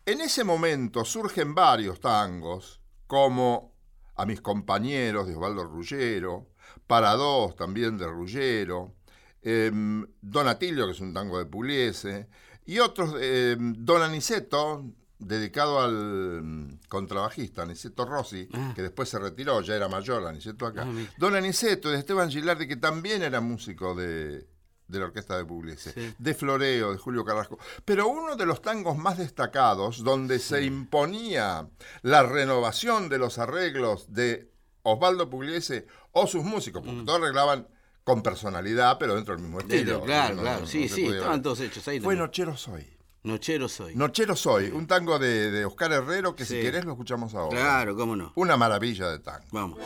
en 0.06 0.22
ese 0.22 0.44
momento 0.44 1.04
surgen 1.04 1.56
varios 1.56 2.00
tangos, 2.00 2.82
como 3.08 3.74
A 4.18 4.26
mis 4.26 4.40
compañeros 4.40 5.28
de 5.28 5.36
Osvaldo 5.36 5.66
Ruggero, 5.66 6.48
Para 6.88 7.14
dos 7.14 7.56
también 7.56 7.98
de 7.98 8.08
Ruggero, 8.08 8.96
em, 9.42 10.06
Don 10.22 10.48
Atilio, 10.48 10.86
que 10.86 10.94
es 10.94 11.02
un 11.02 11.14
tango 11.14 11.38
de 11.38 11.46
Pugliese, 11.46 12.30
y 12.66 12.80
otros, 12.80 13.16
em, 13.20 13.74
Don 13.78 14.02
Aniceto, 14.02 14.86
dedicado 15.20 15.82
al 15.82 16.42
mm, 16.44 16.80
contrabajista 16.88 17.64
Aniceto 17.64 18.06
Rossi, 18.06 18.48
que 18.76 18.82
después 18.82 19.10
se 19.10 19.20
retiró, 19.20 19.62
ya 19.62 19.76
era 19.76 19.88
mayor 19.90 20.26
Aniceto 20.26 20.66
acá. 20.66 20.84
Ah. 20.88 20.94
Don 21.18 21.36
Aniceto 21.36 21.90
de 21.90 22.00
Esteban 22.00 22.30
Gilardi, 22.30 22.68
que 22.68 22.78
también 22.78 23.22
era 23.24 23.42
músico 23.42 23.96
de, 23.96 24.48
de 24.88 25.00
la 25.00 25.06
orquesta 25.06 25.38
de 25.38 25.46
Pugliese, 25.46 25.92
Sí. 25.94 26.14
de 26.18 26.34
Floreo, 26.34 26.92
de 26.92 26.98
Julio 26.98 27.26
Carrasco. 27.26 27.58
Pero 27.86 28.08
uno 28.08 28.36
de 28.36 28.46
los 28.46 28.62
tangos 28.62 28.98
más 28.98 29.18
destacados, 29.18 30.04
donde 30.04 30.40
se 30.40 30.64
imponía 30.64 31.68
la 32.02 32.24
renovación 32.24 33.10
de 33.10 33.18
los 33.18 33.38
arreglos 33.40 34.14
de 34.14 34.52
Osvaldo 34.84 35.30
Pugliese 35.30 35.88
o 36.12 36.28
sus 36.28 36.44
músicos, 36.44 36.84
porque 36.86 37.04
todos 37.04 37.20
arreglaban 37.22 37.68
con 38.04 38.22
personalidad, 38.22 38.98
pero 39.00 39.16
dentro 39.16 39.34
del 39.36 39.44
mismo 39.44 39.60
estilo. 39.60 40.00
Mm. 40.02 40.04
claro, 40.06 40.36
No, 40.36 40.42
claro. 40.44 40.60
no, 40.62 40.68
sí, 40.68 40.88
no 40.88 40.96
sí, 40.96 41.06
estaban 41.08 41.42
todos 41.42 41.60
hechos 41.62 41.88
ahí. 41.88 42.00
Fue. 42.00 42.16
Nochero 42.16 42.56
Soy. 42.56 42.86
Nochero 43.24 43.68
soy. 43.68 43.96
Nochero 43.96 44.36
Soy, 44.36 44.66
un 44.70 44.86
tango 44.86 45.18
de, 45.18 45.50
de 45.50 45.66
Oscar 45.66 45.92
Herrero 45.92 46.36
que 46.36 46.46
si 46.46 46.62
querés 46.62 46.86
lo 46.86 46.92
escuchamos 46.92 47.34
ahora. 47.34 47.58
Claro, 47.58 47.96
cómo 47.96 48.16
no. 48.16 48.32
Una 48.36 48.56
maravilla 48.56 49.10
de 49.10 49.18
tango. 49.18 49.48
Vamos. 49.52 49.80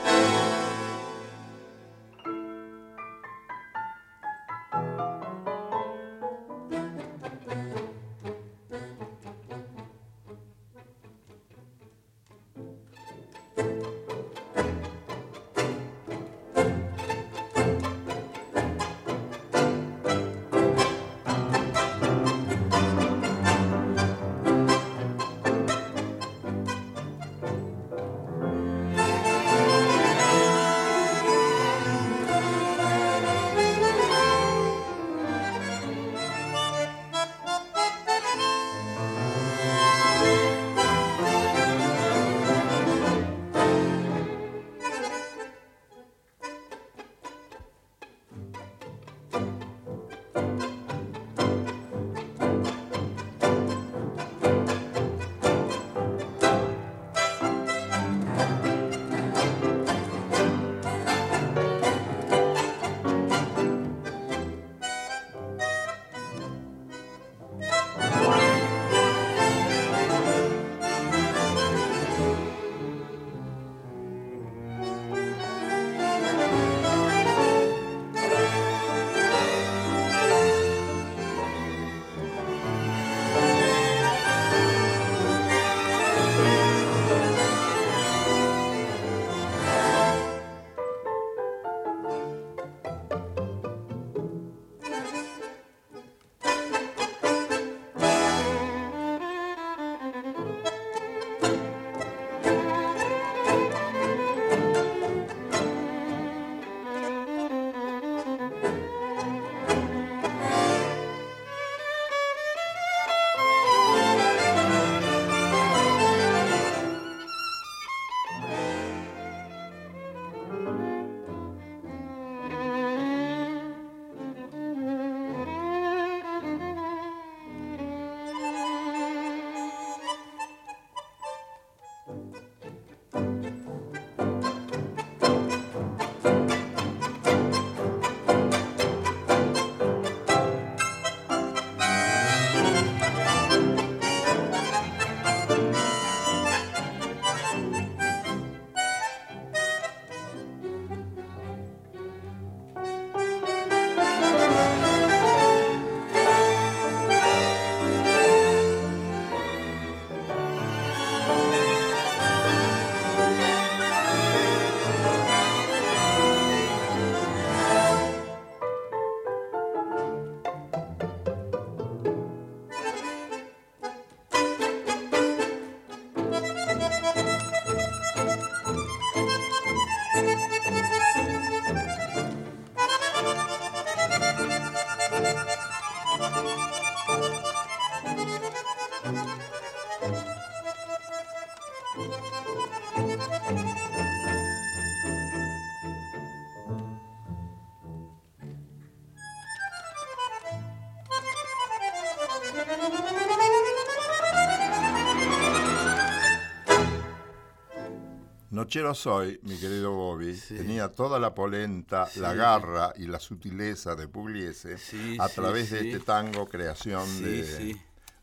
Nochero 208.70 208.94
Soy, 208.94 209.40
mi 209.42 209.58
querido 209.58 209.94
Bobby, 209.94 210.40
tenía 210.48 210.90
toda 210.90 211.18
la 211.18 211.34
polenta, 211.34 212.08
la 212.18 212.36
garra 212.36 212.94
y 212.98 213.08
la 213.08 213.20
sutileza 213.20 213.96
de 213.96 214.08
Pugliese 214.08 214.78
Sí, 214.78 215.18
a 215.20 215.28
través 215.28 215.72
de 215.72 215.90
este 215.90 216.06
tango, 216.06 216.48
creación 216.48 217.24
de, 217.24 217.76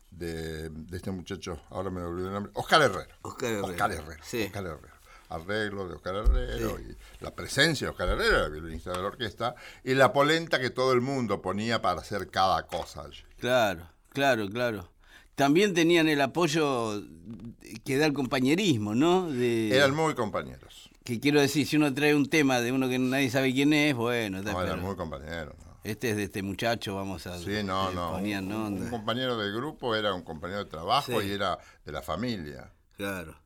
de, 0.09 0.69
de 0.69 0.95
este 0.95 1.11
muchacho, 1.11 1.61
ahora 1.69 1.89
me 1.89 2.01
olvidé 2.01 2.27
el 2.27 2.33
nombre, 2.33 2.53
Oscar 2.55 2.81
Herrero. 2.81 3.13
Oscar 3.23 3.49
Herrero, 3.49 3.67
Oscar 3.67 3.91
Herrero. 3.91 4.21
Oscar 4.21 4.65
Herrero. 4.65 4.95
Arreglo 5.27 5.85
de 5.89 5.95
Oscar 5.95 6.15
Herrero 6.15 6.79
y 6.79 6.97
la 7.19 7.35
presencia 7.35 7.87
de 7.87 7.91
Oscar 7.91 8.07
Herrero, 8.07 8.45
el 8.45 8.51
violinista 8.53 8.91
de 8.91 9.01
la 9.01 9.07
orquesta, 9.07 9.53
y 9.83 9.95
la 9.95 10.13
polenta 10.13 10.61
que 10.61 10.69
todo 10.69 10.93
el 10.93 11.01
mundo 11.01 11.41
ponía 11.41 11.81
para 11.81 11.99
hacer 11.99 12.29
cada 12.29 12.65
cosa 12.67 13.01
allí. 13.01 13.21
Claro, 13.37 13.85
claro, 14.13 14.47
claro. 14.47 14.89
También 15.37 15.75
tenían 15.75 16.07
el 16.07 16.19
apoyo 16.19 16.99
que 17.85 17.97
da 17.99 18.07
el 18.07 18.13
compañerismo, 18.13 18.95
¿no? 18.95 19.31
De, 19.31 19.69
Eran 19.69 19.93
muy 19.93 20.15
compañeros. 20.15 20.89
Que 21.03 21.19
quiero 21.19 21.39
decir, 21.39 21.67
si 21.67 21.77
uno 21.77 21.93
trae 21.93 22.15
un 22.15 22.27
tema 22.27 22.59
de 22.59 22.71
uno 22.71 22.89
que 22.89 22.97
nadie 22.97 23.29
sabe 23.29 23.53
quién 23.53 23.71
es, 23.71 23.93
bueno, 23.93 24.39
está, 24.39 24.53
No, 24.53 24.63
eran 24.63 24.81
muy 24.81 24.95
compañeros. 24.95 25.53
¿no? 25.59 25.77
este 25.83 26.09
es 26.09 26.17
de 26.17 26.23
este 26.23 26.41
muchacho, 26.41 26.95
vamos 26.95 27.27
a... 27.27 27.37
Sí, 27.37 27.61
no, 27.63 27.91
no. 27.91 28.13
Ponían 28.13 28.51
un, 28.51 28.89
compañero 28.89 29.37
de 29.37 29.51
grupo 29.51 29.95
era 29.95 30.11
un 30.15 30.23
compañero 30.23 30.63
de 30.63 30.71
trabajo 30.71 31.21
Sí. 31.21 31.27
y 31.27 31.31
era 31.31 31.59
de 31.85 31.91
la 31.91 32.01
familia. 32.01 32.73
Claro. 32.95 33.37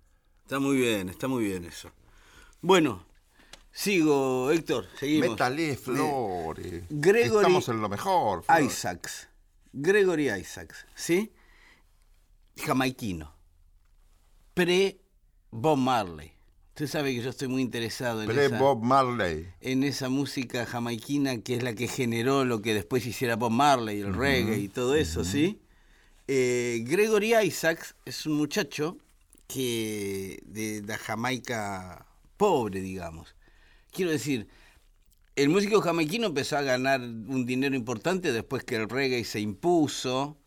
Está 0.44 0.60
muy 0.60 0.78
bien, 0.78 1.10
está 1.10 1.28
muy 1.28 1.44
bien 1.44 1.66
eso. 1.66 1.92
Bueno, 2.62 3.06
sigo, 3.74 4.50
Héctor, 4.50 4.88
seguimos. 4.98 5.32
Métale 5.32 5.76
flores. 5.76 6.86
Gregory 6.90 7.36
Estamos 7.36 7.68
en 7.68 7.82
lo 7.82 7.90
mejor. 7.90 8.46
Isaacs. 8.64 9.28
Gregory 9.74 10.32
Isaacs, 10.32 10.86
¿sí? 10.96 11.34
Jamaiquino. 12.58 13.34
Pre-Bob 14.54 15.78
Marley. 15.78 16.34
Usted 16.70 16.88
sabe 16.88 17.14
que 17.14 17.22
yo 17.22 17.30
estoy 17.30 17.48
muy 17.48 17.62
interesado 17.62 18.24
en, 18.24 18.30
Pre 18.30 18.46
esa, 18.46 18.58
Bob 18.58 18.82
Marley. 18.82 19.48
en 19.60 19.84
esa 19.84 20.10
música 20.10 20.66
jamaiquina 20.66 21.42
que 21.42 21.56
es 21.56 21.64
la 21.64 21.74
que 21.74 21.88
generó 21.88 22.46
lo 22.46 22.62
que 22.62 22.74
después 22.74 23.06
hiciera 23.06 23.36
Bob 23.36 23.52
Marley, 23.52 24.00
el 24.00 24.14
reggae 24.14 24.58
y 24.58 24.68
todo 24.68 24.96
eso, 24.96 25.24
¿sí? 25.24 25.60
Eh, 26.28 26.84
Gregory 26.88 27.36
Isaacs 27.36 27.96
es 28.06 28.26
un 28.26 28.34
muchacho 28.34 28.98
que 29.48 30.42
de 30.46 30.82
la 30.86 30.98
Jamaica 30.98 32.06
pobre, 32.38 32.80
digamos. 32.80 33.36
Quiero 33.92 34.12
decir, 34.12 34.48
el 35.36 35.50
músico 35.50 35.82
jamaiquino 35.82 36.28
empezó 36.28 36.58
a 36.58 36.62
ganar 36.62 37.02
un 37.02 37.46
dinero 37.46 37.76
importante 37.76 38.32
después 38.32 38.64
que 38.64 38.78
el 38.78 38.90
reggae 38.90 39.26
se 39.26 39.42
impuso 39.42 40.38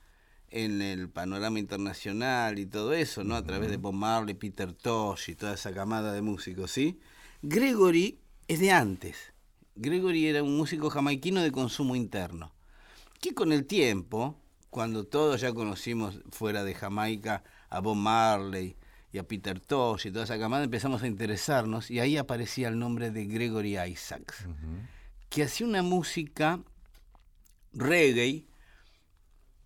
en 0.54 0.80
el 0.82 1.08
panorama 1.08 1.58
internacional 1.58 2.60
y 2.60 2.66
todo 2.66 2.92
eso, 2.92 3.24
¿no? 3.24 3.34
A 3.34 3.42
través 3.42 3.70
de 3.70 3.76
Bob 3.76 3.92
Marley, 3.92 4.34
Peter 4.34 4.72
Tosh 4.72 5.30
y 5.30 5.34
toda 5.34 5.54
esa 5.54 5.72
camada 5.74 6.12
de 6.12 6.22
músicos, 6.22 6.70
¿sí? 6.70 7.00
Gregory 7.42 8.20
es 8.46 8.60
de 8.60 8.70
antes. 8.70 9.32
Gregory 9.74 10.28
era 10.28 10.44
un 10.44 10.56
músico 10.56 10.90
jamaiquino 10.90 11.42
de 11.42 11.50
consumo 11.50 11.96
interno, 11.96 12.54
que 13.20 13.34
con 13.34 13.50
el 13.50 13.66
tiempo, 13.66 14.38
cuando 14.70 15.02
todos 15.02 15.40
ya 15.40 15.52
conocimos 15.52 16.20
fuera 16.30 16.62
de 16.62 16.74
Jamaica 16.74 17.42
a 17.68 17.80
Bob 17.80 17.96
Marley 17.96 18.76
y 19.10 19.18
a 19.18 19.26
Peter 19.26 19.58
Tosh 19.58 20.06
y 20.06 20.12
toda 20.12 20.24
esa 20.24 20.38
camada, 20.38 20.62
empezamos 20.62 21.02
a 21.02 21.08
interesarnos 21.08 21.90
y 21.90 21.98
ahí 21.98 22.16
aparecía 22.16 22.68
el 22.68 22.78
nombre 22.78 23.10
de 23.10 23.24
Gregory 23.24 23.76
Isaacs, 23.76 24.46
que 25.30 25.42
hacía 25.42 25.66
una 25.66 25.82
música 25.82 26.60
reggae, 27.72 28.46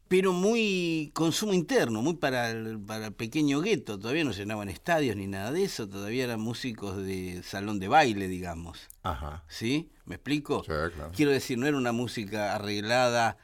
pero 0.08 0.32
muy 0.32 1.10
consumo 1.12 1.52
interno, 1.52 2.00
muy 2.00 2.14
para 2.14 2.50
el, 2.50 2.80
para 2.80 3.06
el 3.06 3.12
pequeño 3.12 3.60
gueto. 3.60 3.98
Todavía 3.98 4.24
no 4.24 4.32
llenaban 4.32 4.70
estadios 4.70 5.14
ni 5.16 5.26
nada 5.26 5.52
de 5.52 5.64
eso, 5.64 5.86
todavía 5.86 6.24
eran 6.24 6.40
músicos 6.40 6.96
de 6.96 7.42
salón 7.44 7.78
de 7.78 7.88
baile, 7.88 8.26
digamos. 8.26 8.88
Ajá. 9.02 9.44
¿Sí? 9.48 9.90
¿Me 10.06 10.14
explico? 10.14 10.62
Sí, 10.62 10.68
claro. 10.68 11.12
Quiero 11.14 11.30
decir, 11.30 11.58
no 11.58 11.66
era 11.66 11.76
una 11.76 11.92
música 11.92 12.54
arreglada, 12.54 13.36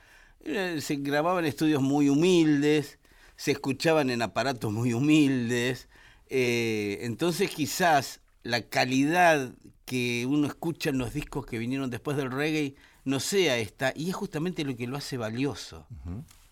se 0.43 0.97
grababa 0.97 1.41
en 1.41 1.47
estudios 1.47 1.83
muy 1.83 2.09
humildes, 2.09 2.99
se 3.37 3.53
escuchaban 3.53 4.09
en 4.09 4.23
aparatos 4.23 4.73
muy 4.73 4.95
humildes, 4.95 5.89
eh, 6.31 6.99
entonces 7.03 7.51
quizás 7.51 8.21
la 8.43 8.63
calidad 8.63 9.53
que 9.85 10.25
uno 10.27 10.47
escucha 10.47 10.91
en 10.91 10.99
los 10.99 11.13
discos 11.13 11.45
que 11.45 11.59
vinieron 11.59 11.91
después 11.91 12.17
del 12.17 12.31
reggae 12.31 12.75
no 13.05 13.21
sea 13.21 13.59
esta, 13.59 13.93
y 13.95 14.09
es 14.09 14.17
justamente 14.17 14.65
lo 14.65 14.75
que 14.77 14.87
lo 14.87 14.97
hace 14.97 15.19
valioso 15.19 15.87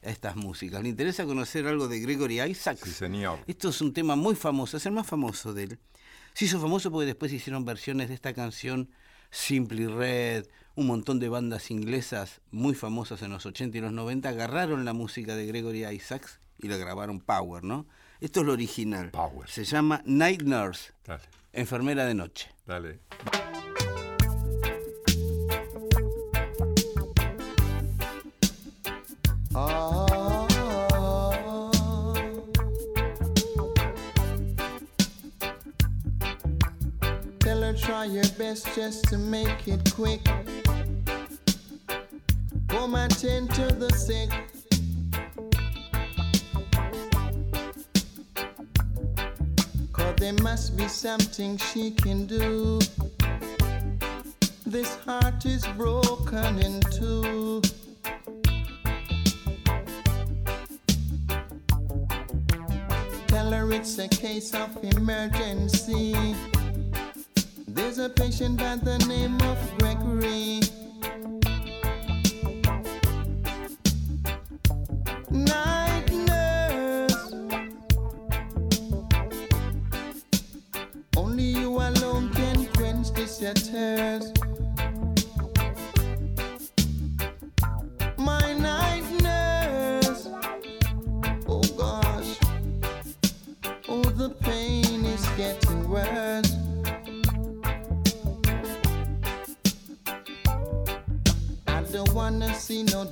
a 0.03 0.11
estas 0.11 0.37
músicas. 0.37 0.83
¿Le 0.83 0.89
interesa 0.89 1.25
conocer 1.25 1.67
algo 1.67 1.89
de 1.89 2.01
Gregory 2.01 2.41
Isaacs? 2.43 2.81
Sí, 2.85 2.91
señor. 2.93 3.39
Esto 3.47 3.69
es 3.71 3.81
un 3.81 3.93
tema 3.93 4.17
muy 4.17 4.35
famoso, 4.35 4.77
es 4.77 4.87
el 4.87 4.93
más 4.93 5.07
famoso 5.07 5.53
de 5.55 5.65
él. 5.65 5.79
Se 6.35 6.47
hizo 6.47 6.61
famoso 6.61 6.91
porque 6.91 7.07
después 7.07 7.33
hicieron 7.33 7.65
versiones 7.65 8.09
de 8.09 8.15
esta 8.15 8.33
canción 8.33 8.89
Simply 9.31 9.87
Red, 9.87 10.47
un 10.75 10.87
montón 10.87 11.21
de 11.21 11.29
bandas 11.29 11.71
inglesas 11.71 12.41
muy 12.51 12.75
famosas 12.75 13.23
en 13.23 13.31
los 13.31 13.45
80 13.47 13.79
y 13.79 13.81
los 13.81 13.93
90 13.93 14.29
agarraron 14.29 14.85
la 14.85 14.93
música 14.93 15.37
de 15.37 15.47
Gregory 15.47 15.87
Isaacs 15.87 16.41
y 16.59 16.69
la 16.69 16.77
grabaron 16.77 17.21
Power, 17.21 17.65
¿no? 17.65 17.87
Esto 18.21 18.41
es 18.41 18.47
lo 18.47 18.53
original. 18.53 19.11
Power. 19.11 19.49
Se 19.49 19.65
llama 19.65 20.03
Night 20.07 20.43
Nurse, 20.43 20.93
Dale, 21.05 21.23
enfermera 21.53 22.07
de 22.07 22.15
noche. 22.15 22.51
dale. 22.67 23.01
Try 38.03 38.13
your 38.13 38.29
best 38.39 38.67
just 38.75 39.05
to 39.05 39.19
make 39.19 39.69
it 39.69 39.93
quick. 39.95 40.21
Come 42.69 42.95
and 42.95 43.17
tend 43.17 43.55
to 43.55 43.67
the 43.67 43.91
sick. 43.93 44.31
Cause 49.93 50.15
there 50.17 50.33
must 50.43 50.77
be 50.77 50.89
something 50.89 51.57
she 51.57 51.91
can 51.93 52.27
do. 52.27 52.81
This 54.67 54.97
heart 55.05 55.45
is 55.47 55.67
broken 55.77 56.59
in 56.59 56.81
two. 56.91 57.63
Tell 63.29 63.53
her 63.53 63.73
it's 63.73 63.99
a 63.99 64.09
case 64.09 64.55
of 64.55 64.71
emergency. 64.83 66.35
There's 67.95 68.07
a 68.07 68.09
patient 68.09 68.57
by 68.57 68.77
the 68.77 68.97
name 69.07 69.39
of 69.43 69.79
Gregory. 69.79 70.63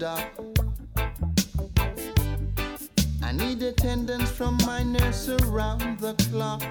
I 0.03 0.23
need 3.33 3.63
attendance 3.63 4.31
from 4.31 4.57
my 4.65 4.83
nurse 4.83 5.29
around 5.29 5.99
the 5.99 6.15
clock. 6.31 6.63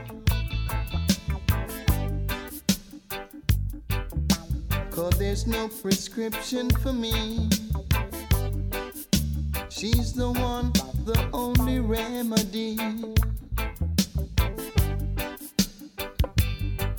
Cause 4.89 5.19
there's 5.19 5.45
no 5.45 5.67
prescription 5.67 6.71
for 6.81 6.91
me. 6.91 7.49
She's 9.69 10.13
the 10.13 10.31
one, 10.31 10.71
the 11.05 11.29
only 11.31 11.79
remedy. 11.79 12.77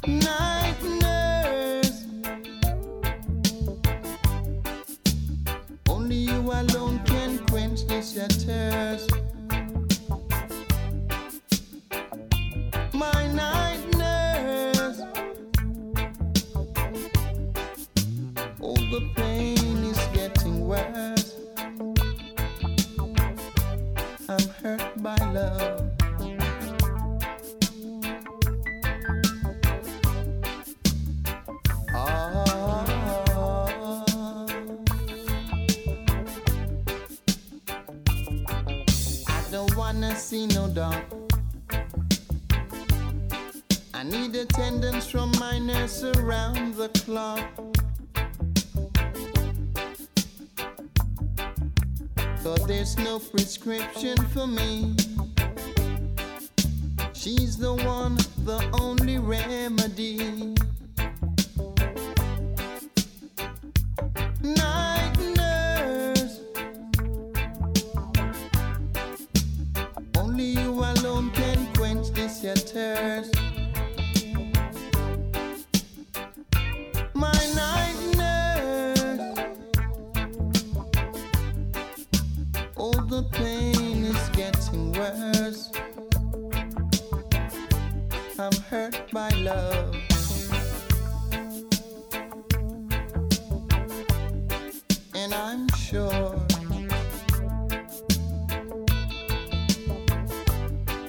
Night 0.06 0.59
alone 6.60 7.00
can 7.04 7.38
quench 7.46 7.86
this 7.86 8.14
your 8.14 8.28
thirst. 8.28 9.10
My 12.92 13.26
night 13.32 13.89
for 54.32 54.46
me. 54.46 54.99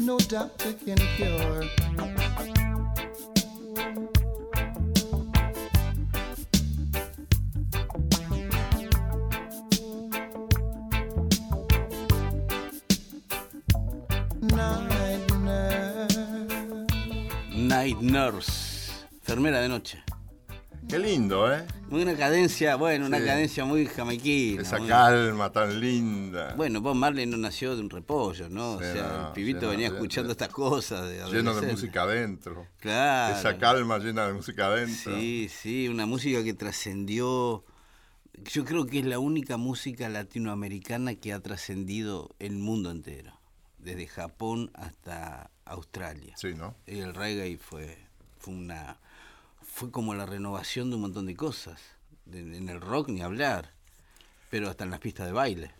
No 0.01 0.17
doctor 0.17 0.73
can 0.73 0.97
cure. 1.15 1.63
Night 17.53 18.01
nurse. 18.01 18.91
Enfermera 19.21 19.61
de 19.61 19.69
noche. 19.69 20.10
Qué 20.91 20.99
lindo, 20.99 21.49
¿eh? 21.49 21.65
Muy 21.89 22.01
una 22.01 22.17
cadencia, 22.17 22.75
bueno, 22.75 23.05
una 23.05 23.23
cadencia 23.23 23.63
muy 23.63 23.85
jamaiquina. 23.85 24.61
Esa 24.61 24.77
muy- 24.77 24.89
calma 24.89 25.49
tan 25.49 25.79
linda. 25.79 26.53
Bueno, 26.57 26.81
Bob 26.81 26.95
Marley 26.95 27.25
no 27.25 27.37
nació 27.37 27.77
de 27.77 27.81
un 27.81 27.89
repollo, 27.89 28.49
¿no? 28.49 28.77
Sí, 28.77 28.83
o 28.83 28.93
sea, 28.93 29.03
no, 29.07 29.27
el 29.27 29.33
pibito 29.33 29.61
sí, 29.61 29.65
venía 29.67 29.87
escuchando 29.87 30.33
estas 30.33 30.49
cosas. 30.49 31.07
De 31.07 31.23
lleno 31.31 31.55
de 31.55 31.71
música 31.71 32.03
adentro. 32.03 32.67
Claro. 32.81 33.37
Esa 33.37 33.57
calma 33.57 33.99
llena 33.99 34.27
de 34.27 34.33
música 34.33 34.67
adentro. 34.67 35.17
Sí, 35.17 35.47
sí, 35.49 35.87
una 35.87 36.05
música 36.05 36.43
que 36.43 36.53
trascendió. 36.53 37.63
Yo 38.51 38.65
creo 38.65 38.85
que 38.85 38.99
es 38.99 39.05
la 39.05 39.19
única 39.19 39.55
música 39.55 40.09
latinoamericana 40.09 41.15
que 41.15 41.31
ha 41.31 41.39
trascendido 41.39 42.35
el 42.39 42.57
mundo 42.57 42.91
entero, 42.91 43.39
desde 43.77 44.07
Japón 44.07 44.71
hasta 44.73 45.51
Australia. 45.63 46.33
Sí, 46.35 46.53
¿no? 46.53 46.75
Y 46.85 46.99
el 46.99 47.13
reggae 47.13 47.57
fue, 47.57 47.97
fue 48.39 48.53
una 48.55 48.97
fue 49.73 49.89
como 49.91 50.13
la 50.13 50.25
renovación 50.25 50.89
de 50.89 50.95
un 50.97 51.01
montón 51.03 51.25
de 51.25 51.35
cosas. 51.35 51.79
En 52.31 52.69
el 52.69 52.79
rock 52.81 53.09
ni 53.09 53.21
hablar, 53.21 53.73
pero 54.49 54.69
hasta 54.69 54.83
en 54.83 54.91
las 54.91 54.99
pistas 54.99 55.25
de 55.27 55.33
baile. 55.33 55.73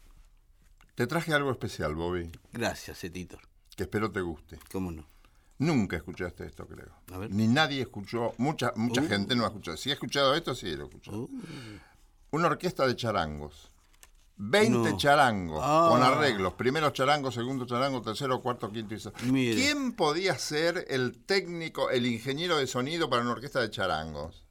Te 0.95 1.07
traje 1.07 1.33
algo 1.33 1.51
especial, 1.51 1.95
Bobby, 1.95 2.31
Gracias, 2.51 3.03
Editor. 3.03 3.39
que 3.75 3.83
espero 3.83 4.11
te 4.11 4.21
guste. 4.21 4.59
¿Cómo 4.71 4.91
no? 4.91 5.05
Nunca 5.59 5.95
escuchaste 5.97 6.45
esto, 6.45 6.67
creo. 6.67 6.91
A 7.13 7.17
ver. 7.19 7.31
Ni 7.31 7.47
nadie 7.47 7.81
escuchó, 7.81 8.33
mucha, 8.37 8.73
mucha 8.75 9.01
Uh. 9.01 9.07
gente 9.07 9.35
no 9.35 9.43
ha 9.43 9.47
escuchado. 9.47 9.77
Si 9.77 9.89
ha 9.91 9.93
escuchado 9.93 10.33
esto, 10.35 10.55
sí 10.55 10.75
lo 10.75 10.85
escuchó. 10.85 11.11
Uh. 11.11 11.29
Una 12.31 12.47
orquesta 12.47 12.87
de 12.87 12.95
charangos. 12.95 13.70
20 14.37 14.91
No. 14.91 14.97
charangos 14.97 15.59
Ah. 15.63 15.87
con 15.89 16.01
arreglos. 16.01 16.53
Primero 16.53 16.89
charango, 16.91 17.31
segundo 17.31 17.65
charango, 17.65 18.01
tercero, 18.01 18.41
cuarto, 18.41 18.71
quinto 18.71 18.95
y 18.95 18.99
sexto. 18.99 19.19
¿Quién 19.29 19.93
podía 19.93 20.37
ser 20.39 20.85
el 20.89 21.23
técnico, 21.25 21.89
el 21.89 22.05
ingeniero 22.07 22.57
de 22.57 22.67
sonido 22.67 23.09
para 23.09 23.21
una 23.21 23.31
orquesta 23.33 23.59
de 23.61 23.69
charangos? 23.69 24.45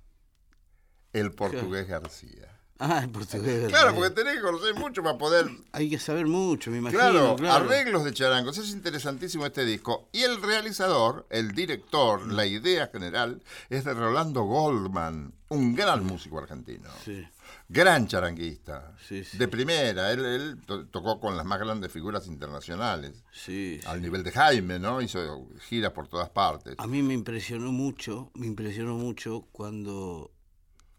El 1.12 1.32
portugués 1.32 1.88
García. 1.88 2.56
Ah, 2.82 3.00
el 3.04 3.10
portugués. 3.10 3.68
Claro, 3.68 3.94
porque 3.94 4.10
tenés 4.10 4.36
que 4.36 4.40
conocer 4.42 4.74
mucho 4.74 5.02
para 5.02 5.18
poder 5.18 5.50
Hay 5.72 5.90
que 5.90 5.98
saber 5.98 6.26
mucho, 6.26 6.70
me 6.70 6.78
imagino. 6.78 6.98
Claro, 7.00 7.36
Claro, 7.36 7.64
arreglos 7.66 8.04
de 8.04 8.14
charangos. 8.14 8.56
Es 8.56 8.70
interesantísimo 8.70 9.44
este 9.44 9.66
disco. 9.66 10.08
Y 10.12 10.22
el 10.22 10.40
realizador, 10.40 11.26
el 11.30 11.52
director, 11.52 12.32
la 12.32 12.46
idea 12.46 12.86
general 12.86 13.42
es 13.68 13.84
de 13.84 13.92
Rolando 13.92 14.44
Goldman, 14.44 15.34
un 15.48 15.74
gran 15.74 16.06
músico 16.06 16.38
argentino. 16.38 16.88
Sí. 17.04 17.26
Gran 17.72 18.08
charanguista. 18.08 18.96
Sí, 19.06 19.22
sí. 19.22 19.38
De 19.38 19.46
primera. 19.46 20.10
Él, 20.10 20.24
él 20.24 20.56
to- 20.66 20.86
tocó 20.88 21.20
con 21.20 21.36
las 21.36 21.46
más 21.46 21.60
grandes 21.60 21.92
figuras 21.92 22.26
internacionales. 22.26 23.22
Sí, 23.32 23.78
sí. 23.80 23.86
Al 23.86 24.02
nivel 24.02 24.24
de 24.24 24.32
Jaime, 24.32 24.80
¿no? 24.80 25.00
Hizo 25.00 25.48
giras 25.68 25.92
por 25.92 26.08
todas 26.08 26.28
partes. 26.30 26.74
A 26.78 26.88
mí 26.88 27.00
me 27.02 27.14
impresionó 27.14 27.70
mucho, 27.70 28.32
me 28.34 28.48
impresionó 28.48 28.96
mucho 28.96 29.46
cuando, 29.52 30.32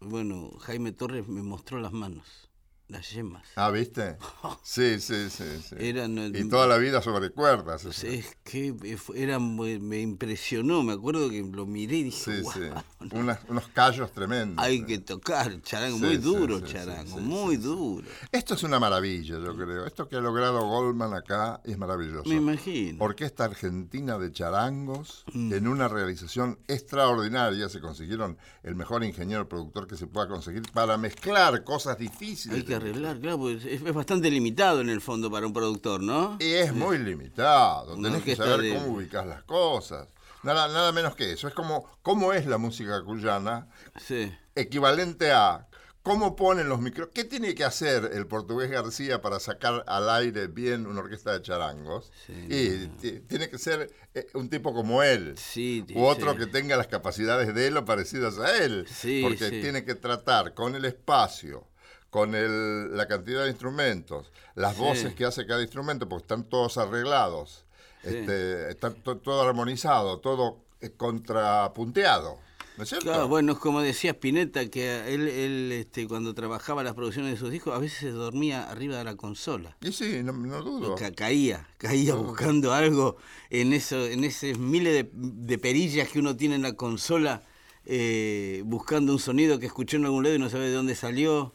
bueno, 0.00 0.50
Jaime 0.60 0.92
Torres 0.92 1.28
me 1.28 1.42
mostró 1.42 1.78
las 1.78 1.92
manos, 1.92 2.48
las 2.88 3.10
yemas. 3.12 3.42
Ah, 3.56 3.70
¿viste? 3.70 4.16
Sí, 4.62 5.00
sí, 5.00 5.28
sí. 5.30 5.44
sí. 5.68 5.74
Eran, 5.78 6.16
eh, 6.18 6.32
y 6.34 6.48
toda 6.48 6.66
la 6.66 6.76
vida 6.78 7.02
sobre 7.02 7.30
cuerdas. 7.30 7.84
eso. 7.84 8.06
Es 8.06 8.36
que 8.44 8.74
era, 9.14 9.38
me 9.38 10.00
impresionó, 10.00 10.82
me 10.82 10.92
acuerdo 10.92 11.28
que 11.30 11.42
lo 11.42 11.66
miré 11.66 11.96
y 11.96 12.02
dije, 12.04 12.36
Sí, 12.36 12.40
"Guau, 12.42 12.54
sí. 13.00 13.08
Unas- 13.16 13.40
unos 13.48 13.68
callos 13.68 14.12
tremendos. 14.12 14.62
hay 14.64 14.84
que 14.84 14.98
tocar 14.98 15.60
charango, 15.62 15.98
muy 15.98 16.16
duro 16.18 16.60
charango, 16.60 17.18
muy 17.18 17.56
duro. 17.56 18.06
Esto 18.30 18.54
es 18.54 18.62
una 18.62 18.78
maravilla, 18.78 19.38
yo 19.38 19.56
creo. 19.56 19.86
Esto 19.86 20.08
que 20.08 20.16
ha 20.16 20.20
logrado 20.20 20.64
Goldman 20.66 21.14
acá 21.14 21.60
es 21.64 21.76
maravilloso. 21.78 22.28
Me 22.28 22.36
imagino. 22.36 23.02
Orquesta 23.04 23.44
Argentina 23.44 24.18
de 24.18 24.32
Charangos, 24.32 25.24
Mm. 25.32 25.52
en 25.54 25.66
una 25.68 25.88
realización 25.88 26.58
extraordinaria. 26.68 27.68
Se 27.68 27.80
consiguieron 27.80 28.38
el 28.62 28.74
mejor 28.76 29.02
ingeniero 29.04 29.48
productor 29.48 29.86
que 29.86 29.96
se 29.96 30.06
pueda 30.06 30.28
conseguir 30.28 30.62
para 30.72 30.96
mezclar 30.98 31.64
cosas 31.64 31.98
difíciles. 31.98 32.58
Hay 32.58 32.64
que 32.64 32.78
arreglar, 32.82 33.18
claro, 33.20 33.38
pues 33.38 33.64
es, 33.64 33.82
es 33.82 33.92
bastante 33.94 34.30
limitado 34.30 34.80
en 34.80 34.88
el 34.90 35.00
fondo 35.00 35.30
para 35.30 35.46
un 35.46 35.52
productor, 35.52 36.02
¿no? 36.02 36.36
Y 36.40 36.52
es 36.52 36.72
muy 36.74 36.98
limitado. 36.98 37.94
Una 37.94 38.08
Tenés 38.10 38.24
que 38.24 38.36
saber 38.36 38.60
de- 38.60 38.74
cómo 38.74 38.96
ubicas 38.96 39.26
las 39.26 39.42
cosas. 39.44 40.08
Nada, 40.42 40.66
nada 40.68 40.92
menos 40.92 41.14
que 41.16 41.32
eso. 41.32 41.46
Es 41.48 41.54
como 41.54 41.88
cómo 42.02 42.32
es 42.32 42.46
la 42.46 42.58
música 42.58 43.02
cuyana, 43.04 43.68
Sí. 44.06 44.32
equivalente 44.56 45.30
a 45.32 45.68
cómo 46.02 46.34
ponen 46.34 46.68
los 46.68 46.80
micros. 46.80 47.10
¿Qué 47.14 47.22
tiene 47.22 47.54
que 47.54 47.62
hacer 47.62 48.10
el 48.12 48.26
portugués 48.26 48.68
García 48.68 49.22
para 49.22 49.38
sacar 49.38 49.84
al 49.86 50.10
aire 50.10 50.48
bien 50.48 50.88
una 50.88 50.98
orquesta 51.00 51.32
de 51.32 51.42
charangos? 51.42 52.10
Sí, 52.26 52.32
y 52.50 52.86
ti- 53.00 53.20
tiene 53.20 53.48
que 53.48 53.56
ser 53.58 53.94
eh, 54.14 54.26
un 54.34 54.50
tipo 54.50 54.74
como 54.74 55.04
él. 55.04 55.34
Sí, 55.38 55.84
U 55.94 56.02
otro 56.02 56.32
sí. 56.32 56.38
que 56.38 56.46
tenga 56.46 56.76
las 56.76 56.88
capacidades 56.88 57.54
de 57.54 57.68
él 57.68 57.76
o 57.76 57.84
parecidas 57.84 58.38
a 58.40 58.56
él. 58.64 58.84
Sí, 58.92 59.20
porque 59.22 59.48
tiene 59.60 59.84
que 59.84 59.94
tratar 59.94 60.54
con 60.54 60.74
el 60.74 60.84
espacio, 60.86 61.68
con 62.12 62.34
el- 62.34 62.94
la 62.94 63.08
cantidad 63.08 63.42
de 63.44 63.48
instrumentos, 63.48 64.30
las 64.54 64.74
Sí. 64.76 64.82
voces 64.82 65.14
que 65.14 65.24
hace 65.24 65.46
cada 65.46 65.62
instrumento, 65.62 66.06
porque 66.06 66.24
están 66.24 66.44
todos 66.44 66.76
arreglados, 66.76 67.64
Sí. 68.02 68.08
este, 68.10 68.70
está 68.70 68.90
to- 68.92 69.16
todo 69.16 69.40
armonizado, 69.48 70.18
todo 70.20 70.58
eh, 70.82 70.90
contrapunteado. 70.96 72.38
¿No 72.76 72.82
es 72.84 72.88
cierto? 72.90 73.06
Claro, 73.06 73.28
bueno, 73.28 73.52
es 73.52 73.58
como 73.58 73.80
decía 73.80 74.10
Spinetta, 74.10 74.66
que 74.68 75.14
él, 75.14 75.26
él 75.28 75.72
este, 75.72 76.06
cuando 76.08 76.34
trabajaba 76.34 76.82
las 76.82 76.94
producciones 76.94 77.32
de 77.32 77.38
sus 77.38 77.50
discos, 77.50 77.74
a 77.74 77.78
veces 77.78 77.98
se 78.00 78.10
dormía 78.10 78.70
arriba 78.70 78.98
de 78.98 79.04
la 79.04 79.14
consola. 79.16 79.76
Y 79.80 79.92
sí, 79.92 80.22
no, 80.22 80.32
no 80.32 80.62
dudo. 80.62 80.94
Ca- 80.96 81.12
caía, 81.12 81.66
caía 81.78 82.14
buscando 82.14 82.72
algo 82.74 83.16
en 83.48 83.72
eso, 83.72 84.06
en 84.06 84.24
esos 84.24 84.58
miles 84.58 84.92
de, 84.94 85.10
de 85.14 85.58
perillas 85.58 86.08
que 86.08 86.18
uno 86.18 86.36
tiene 86.36 86.56
en 86.56 86.62
la 86.62 86.72
consola, 86.74 87.42
eh, 87.86 88.62
buscando 88.66 89.12
un 89.12 89.18
sonido 89.18 89.58
que 89.58 89.66
escuchó 89.66 89.96
en 89.96 90.04
algún 90.06 90.24
lado 90.24 90.34
y 90.36 90.38
no 90.38 90.50
sabe 90.50 90.66
de 90.68 90.74
dónde 90.74 90.94
salió. 90.94 91.54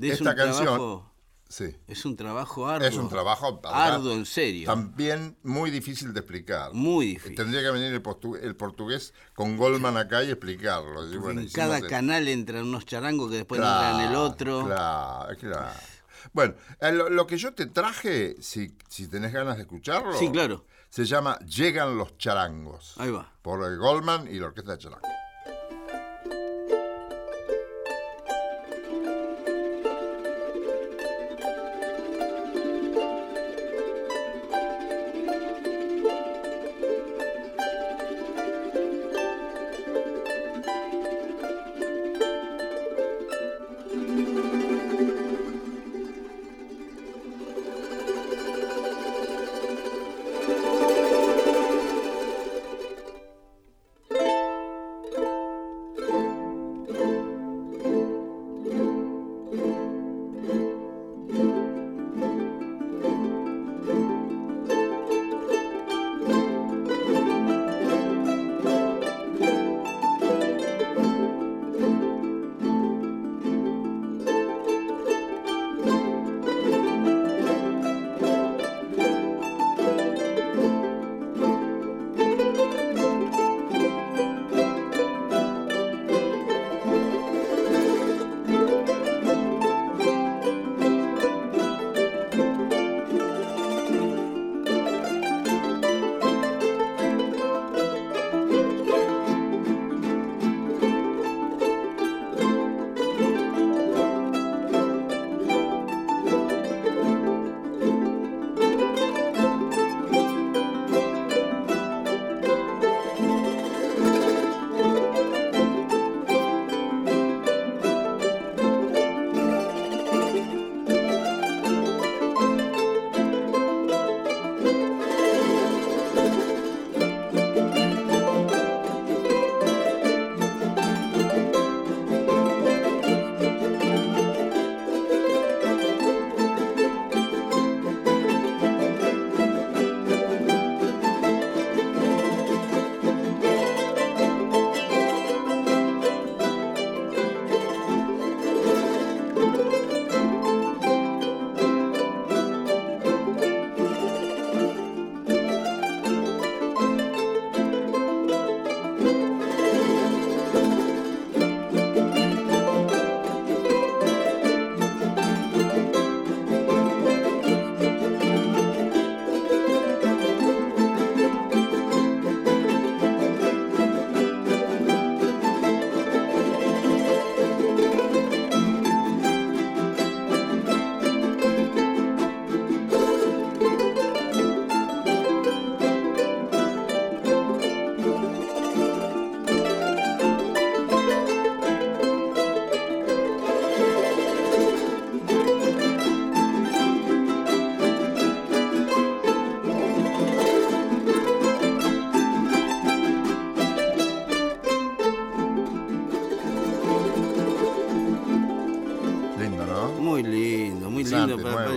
Es 0.00 0.12
Esta 0.18 0.30
un 0.30 0.36
canción- 0.36 0.64
trabajo, 0.64 1.10
Sí. 1.48 1.76
es 1.86 2.04
un 2.04 2.16
trabajo 2.16 2.66
arduo. 2.68 2.88
Es 2.88 2.96
un 2.96 3.08
trabajo 3.08 3.60
arduo, 3.64 4.12
en 4.12 4.26
serio. 4.26 4.66
También 4.66 5.36
muy 5.44 5.70
difícil 5.70 6.12
de 6.12 6.20
explicar. 6.20 6.72
Muy 6.72 7.06
difícil. 7.06 7.36
Tendría 7.36 7.62
que 7.62 7.70
venir 7.70 7.92
el, 7.92 8.02
portu- 8.02 8.38
el 8.42 8.56
portugués 8.56 9.14
con 9.34 9.56
Goldman 9.56 9.96
acá 9.96 10.24
y 10.24 10.30
explicarlo. 10.30 11.08
Y 11.12 11.16
bueno, 11.18 11.42
en 11.42 11.48
cada 11.50 11.78
el- 11.78 11.86
canal 11.86 12.26
entran 12.28 12.64
unos 12.64 12.86
charangos 12.86 13.30
que 13.30 13.36
después 13.36 13.60
entran 13.60 14.00
en 14.00 14.10
el 14.10 14.16
otro. 14.16 14.64
Claro, 14.66 15.36
claro. 15.38 15.70
Bueno, 16.32 16.54
eh, 16.80 16.90
lo, 16.90 17.10
lo 17.10 17.26
que 17.26 17.36
yo 17.36 17.52
te 17.54 17.66
traje, 17.66 18.36
si, 18.40 18.74
si 18.88 19.06
tenés 19.08 19.32
ganas 19.32 19.56
de 19.56 19.62
escucharlo, 19.62 20.14
Sí, 20.18 20.30
claro. 20.30 20.64
se 20.88 21.04
llama 21.04 21.38
Llegan 21.40 21.96
los 21.98 22.16
charangos. 22.18 22.94
Ahí 22.96 23.10
va. 23.10 23.30
Por 23.42 23.62
el 23.70 23.76
Goldman 23.78 24.26
y 24.28 24.40
la 24.40 24.46
Orquesta 24.46 24.72
de 24.72 24.78
Charangos. 24.78 25.08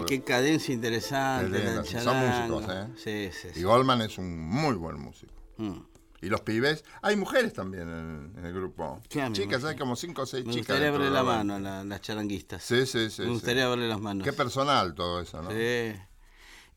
Qué 0.07 0.21
cadencia 0.23 0.73
interesante. 0.73 1.59
La 1.59 1.83
son 2.01 2.17
músicos, 2.17 2.75
¿eh? 2.75 2.87
Sí, 2.95 3.29
sí, 3.39 3.47
Y 3.51 3.59
sí. 3.59 3.63
Goldman 3.63 4.01
es 4.01 4.17
un 4.17 4.39
muy 4.39 4.75
buen 4.75 4.99
músico. 4.99 5.33
Mm. 5.57 5.77
Y 6.19 6.29
los 6.29 6.41
pibes, 6.41 6.83
hay 7.03 7.15
mujeres 7.15 7.53
también 7.53 7.83
en, 7.87 8.33
en 8.37 8.45
el 8.45 8.51
grupo. 8.53 8.99
Claro, 9.07 9.29
me 9.29 9.35
chicas, 9.35 9.63
hay 9.63 9.75
como 9.77 9.95
cinco 9.95 10.23
o 10.23 10.25
seis 10.25 10.45
Me 10.45 10.51
chicas. 10.53 10.67
gustaría 10.67 10.85
dentro 10.85 11.01
verle 11.03 11.15
la 11.15 11.23
mano 11.23 11.55
a 11.55 11.59
la- 11.59 11.83
las 11.83 12.01
charanguistas. 12.01 12.63
Sí, 12.63 12.87
sí, 12.87 13.09
sí. 13.11 13.21
Me 13.21 13.27
sí. 13.27 13.33
gustaría 13.33 13.67
verle 13.69 13.87
las 13.87 13.99
manos. 14.01 14.23
Qué 14.25 14.33
personal 14.33 14.95
todo 14.95 15.21
eso, 15.21 15.41
¿no? 15.43 15.51
Sí. 15.51 15.93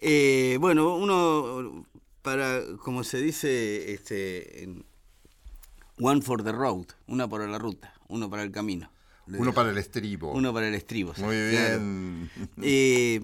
Eh, 0.02 0.56
bueno, 0.60 0.94
uno, 0.96 1.86
para, 2.22 2.60
como 2.84 3.02
se 3.02 3.18
dice, 3.22 3.92
este, 3.94 4.68
one 5.98 6.20
for 6.22 6.42
the 6.42 6.52
road, 6.52 6.86
una 7.06 7.28
para 7.28 7.46
la 7.46 7.58
ruta, 7.58 7.94
uno 8.08 8.28
para 8.28 8.42
el 8.42 8.50
camino. 8.52 8.90
Uno 9.38 9.52
para 9.54 9.70
el 9.70 9.78
estribo. 9.78 10.32
Uno 10.32 10.52
para 10.52 10.68
el 10.68 10.74
estribo. 10.74 11.12
Muy 11.18 11.36
claro. 11.50 11.78
bien. 11.78 12.30
Eh, 12.62 13.20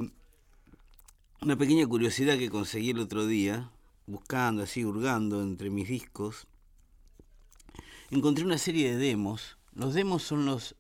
una 1.43 1.57
pequeña 1.57 1.87
curiosidad 1.87 2.39
que 2.39 2.51
conseguí 2.51 2.91
el 2.91 2.99
otro 3.01 3.27
día, 3.27 3.71
buscando 4.07 4.63
así, 4.63 4.85
hurgando 4.85 5.43
entre 5.43 5.71
mis 5.71 5.89
discos, 5.89 6.47
encontré 8.11 8.45
una 8.45 8.59
serie 8.59 8.91
de 8.91 8.97
demos. 8.97 9.57
Los 9.75 9.95
demos 9.95 10.23
son 10.23 10.47
los 10.47 10.75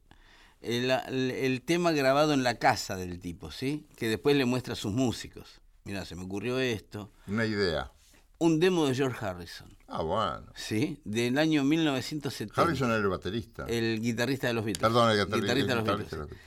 el, 0.62 0.90
el- 0.90 1.30
el 1.30 1.62
tema 1.62 1.92
grabado 1.92 2.32
en 2.32 2.42
la 2.42 2.58
casa 2.58 2.96
del 2.96 3.20
tipo, 3.20 3.50
¿sí? 3.50 3.86
Que 3.96 4.08
después 4.08 4.34
le 4.36 4.44
muestra 4.46 4.72
a 4.72 4.76
sus 4.76 4.92
músicos. 4.92 5.60
Mira, 5.84 6.04
se 6.04 6.16
me 6.16 6.24
ocurrió 6.24 6.58
esto. 6.58 7.12
Una 7.28 7.44
idea. 7.44 7.92
Un 8.38 8.60
demo 8.60 8.86
de 8.86 8.94
George 8.94 9.24
Harrison, 9.24 9.68
Ah, 9.88 10.02
bueno. 10.02 10.46
¿sí? 10.54 11.00
Del 11.04 11.38
año 11.38 11.64
1970. 11.64 12.60
Harrison 12.60 12.90
era 12.90 12.98
el 12.98 13.08
baterista. 13.08 13.64
El 13.66 14.00
guitarrista 14.00 14.46
de 14.48 14.52
los 14.52 14.64
Beatles. 14.64 14.82
Perdón, 14.82 15.10
el 15.10 15.16
guitarrista. 15.16 15.36
Guitarrista 15.54 15.68
de 15.70 15.74
los 15.76 15.84
guitarrista 15.84 16.16
Beatles. 16.16 16.38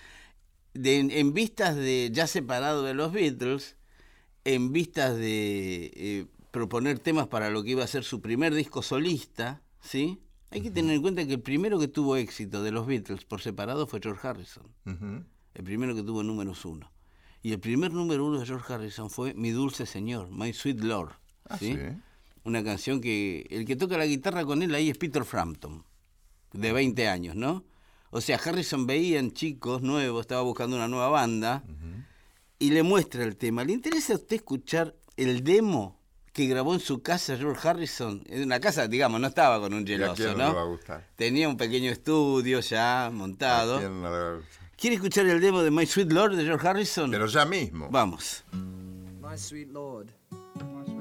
de- 0.73 0.99
en, 0.99 1.11
en 1.11 1.33
vistas 1.33 1.75
de, 1.75 2.09
ya 2.13 2.27
separado 2.27 2.83
de 2.83 2.93
los 2.93 3.11
Beatles, 3.11 3.75
en 4.45 4.71
vistas 4.71 5.15
de 5.15 5.91
eh, 5.95 6.25
proponer 6.51 6.99
temas 6.99 7.27
para 7.27 7.49
lo 7.49 7.63
que 7.63 7.71
iba 7.71 7.83
a 7.83 7.87
ser 7.87 8.03
su 8.03 8.21
primer 8.21 8.53
disco 8.53 8.81
solista, 8.83 9.61
¿sí? 9.81 10.19
Hay 10.51 10.61
que 10.61 10.71
tener 10.71 10.95
en 10.95 11.01
cuenta 11.01 11.25
que 11.25 11.33
el 11.33 11.41
primero 11.41 11.79
que 11.79 11.87
tuvo 11.87 12.15
éxito 12.17 12.61
de 12.63 12.71
los 12.71 12.85
Beatles 12.87 13.23
por 13.25 13.41
separado 13.41 13.85
fue 13.87 13.99
George 14.01 14.27
Harrison, 14.27 14.65
el 14.85 15.63
primero 15.63 15.93
que 15.95 16.01
tuvo 16.03 16.23
números 16.23 16.65
uno. 16.65 16.91
Y 17.41 17.51
el 17.53 17.59
primer 17.59 17.93
número 17.93 18.25
uno 18.25 18.39
de 18.39 18.45
George 18.45 18.73
Harrison 18.73 19.09
fue 19.09 19.33
Mi 19.33 19.51
Dulce 19.51 19.85
Señor, 19.85 20.29
My 20.31 20.51
Sweet 20.53 20.81
Lord, 20.81 21.13
Ah, 21.49 21.57
¿sí? 21.57 21.73
sí. 21.73 21.79
Una 22.43 22.63
canción 22.63 23.01
que 23.01 23.45
el 23.49 23.65
que 23.65 23.75
toca 23.75 23.97
la 23.97 24.05
guitarra 24.05 24.45
con 24.45 24.61
él 24.63 24.73
ahí 24.73 24.89
es 24.89 24.97
Peter 24.97 25.25
Frampton, 25.25 25.83
de 26.53 26.71
20 26.71 27.07
años, 27.07 27.35
¿no? 27.35 27.63
O 28.11 28.21
sea, 28.21 28.37
Harrison 28.43 28.87
veía 28.87 29.19
en 29.19 29.33
chicos 29.33 29.81
nuevos, 29.81 30.21
estaba 30.21 30.41
buscando 30.41 30.75
una 30.77 30.87
nueva 30.87 31.09
banda 31.09 31.63
y 32.57 32.71
le 32.71 32.81
muestra 32.83 33.23
el 33.23 33.35
tema. 33.37 33.63
¿Le 33.63 33.73
interesa 33.73 34.13
a 34.13 34.15
usted 34.15 34.37
escuchar 34.37 34.95
el 35.15 35.43
demo 35.43 35.99
que 36.33 36.47
grabó 36.47 36.73
en 36.73 36.79
su 36.79 37.03
casa 37.03 37.37
George 37.37 37.67
Harrison? 37.67 38.23
En 38.27 38.43
una 38.43 38.59
casa, 38.59 38.87
digamos, 38.87 39.19
no 39.21 39.27
estaba 39.27 39.59
con 39.59 39.73
un 39.73 39.87
¿Y 39.87 39.93
a 39.93 39.97
geloso, 39.97 40.15
quién 40.15 40.37
no 40.37 40.37
le 40.37 40.43
va 40.43 40.49
a 40.49 40.63
¿no? 40.63 40.69
gustar? 40.71 41.07
Tenía 41.15 41.47
un 41.49 41.57
pequeño 41.57 41.91
estudio 41.91 42.61
ya 42.61 43.07
¿A 43.07 43.11
montado. 43.11 43.77
quién 43.77 44.01
no 44.01 44.09
le 44.09 44.17
va 44.19 44.29
a 44.31 44.35
gustar? 44.37 44.71
¿Quiere 44.75 44.95
escuchar 44.95 45.25
el 45.27 45.39
demo 45.41 45.61
de 45.61 45.69
My 45.71 45.85
Sweet 45.85 46.11
Lord 46.11 46.35
de 46.35 46.45
George 46.45 46.67
Harrison? 46.67 47.11
Pero 47.11 47.27
ya 47.27 47.45
mismo. 47.45 47.89
Vamos. 47.91 48.43
My 49.21 49.37
sweet 49.37 49.67
lord. 49.71 50.07
My 50.31 50.98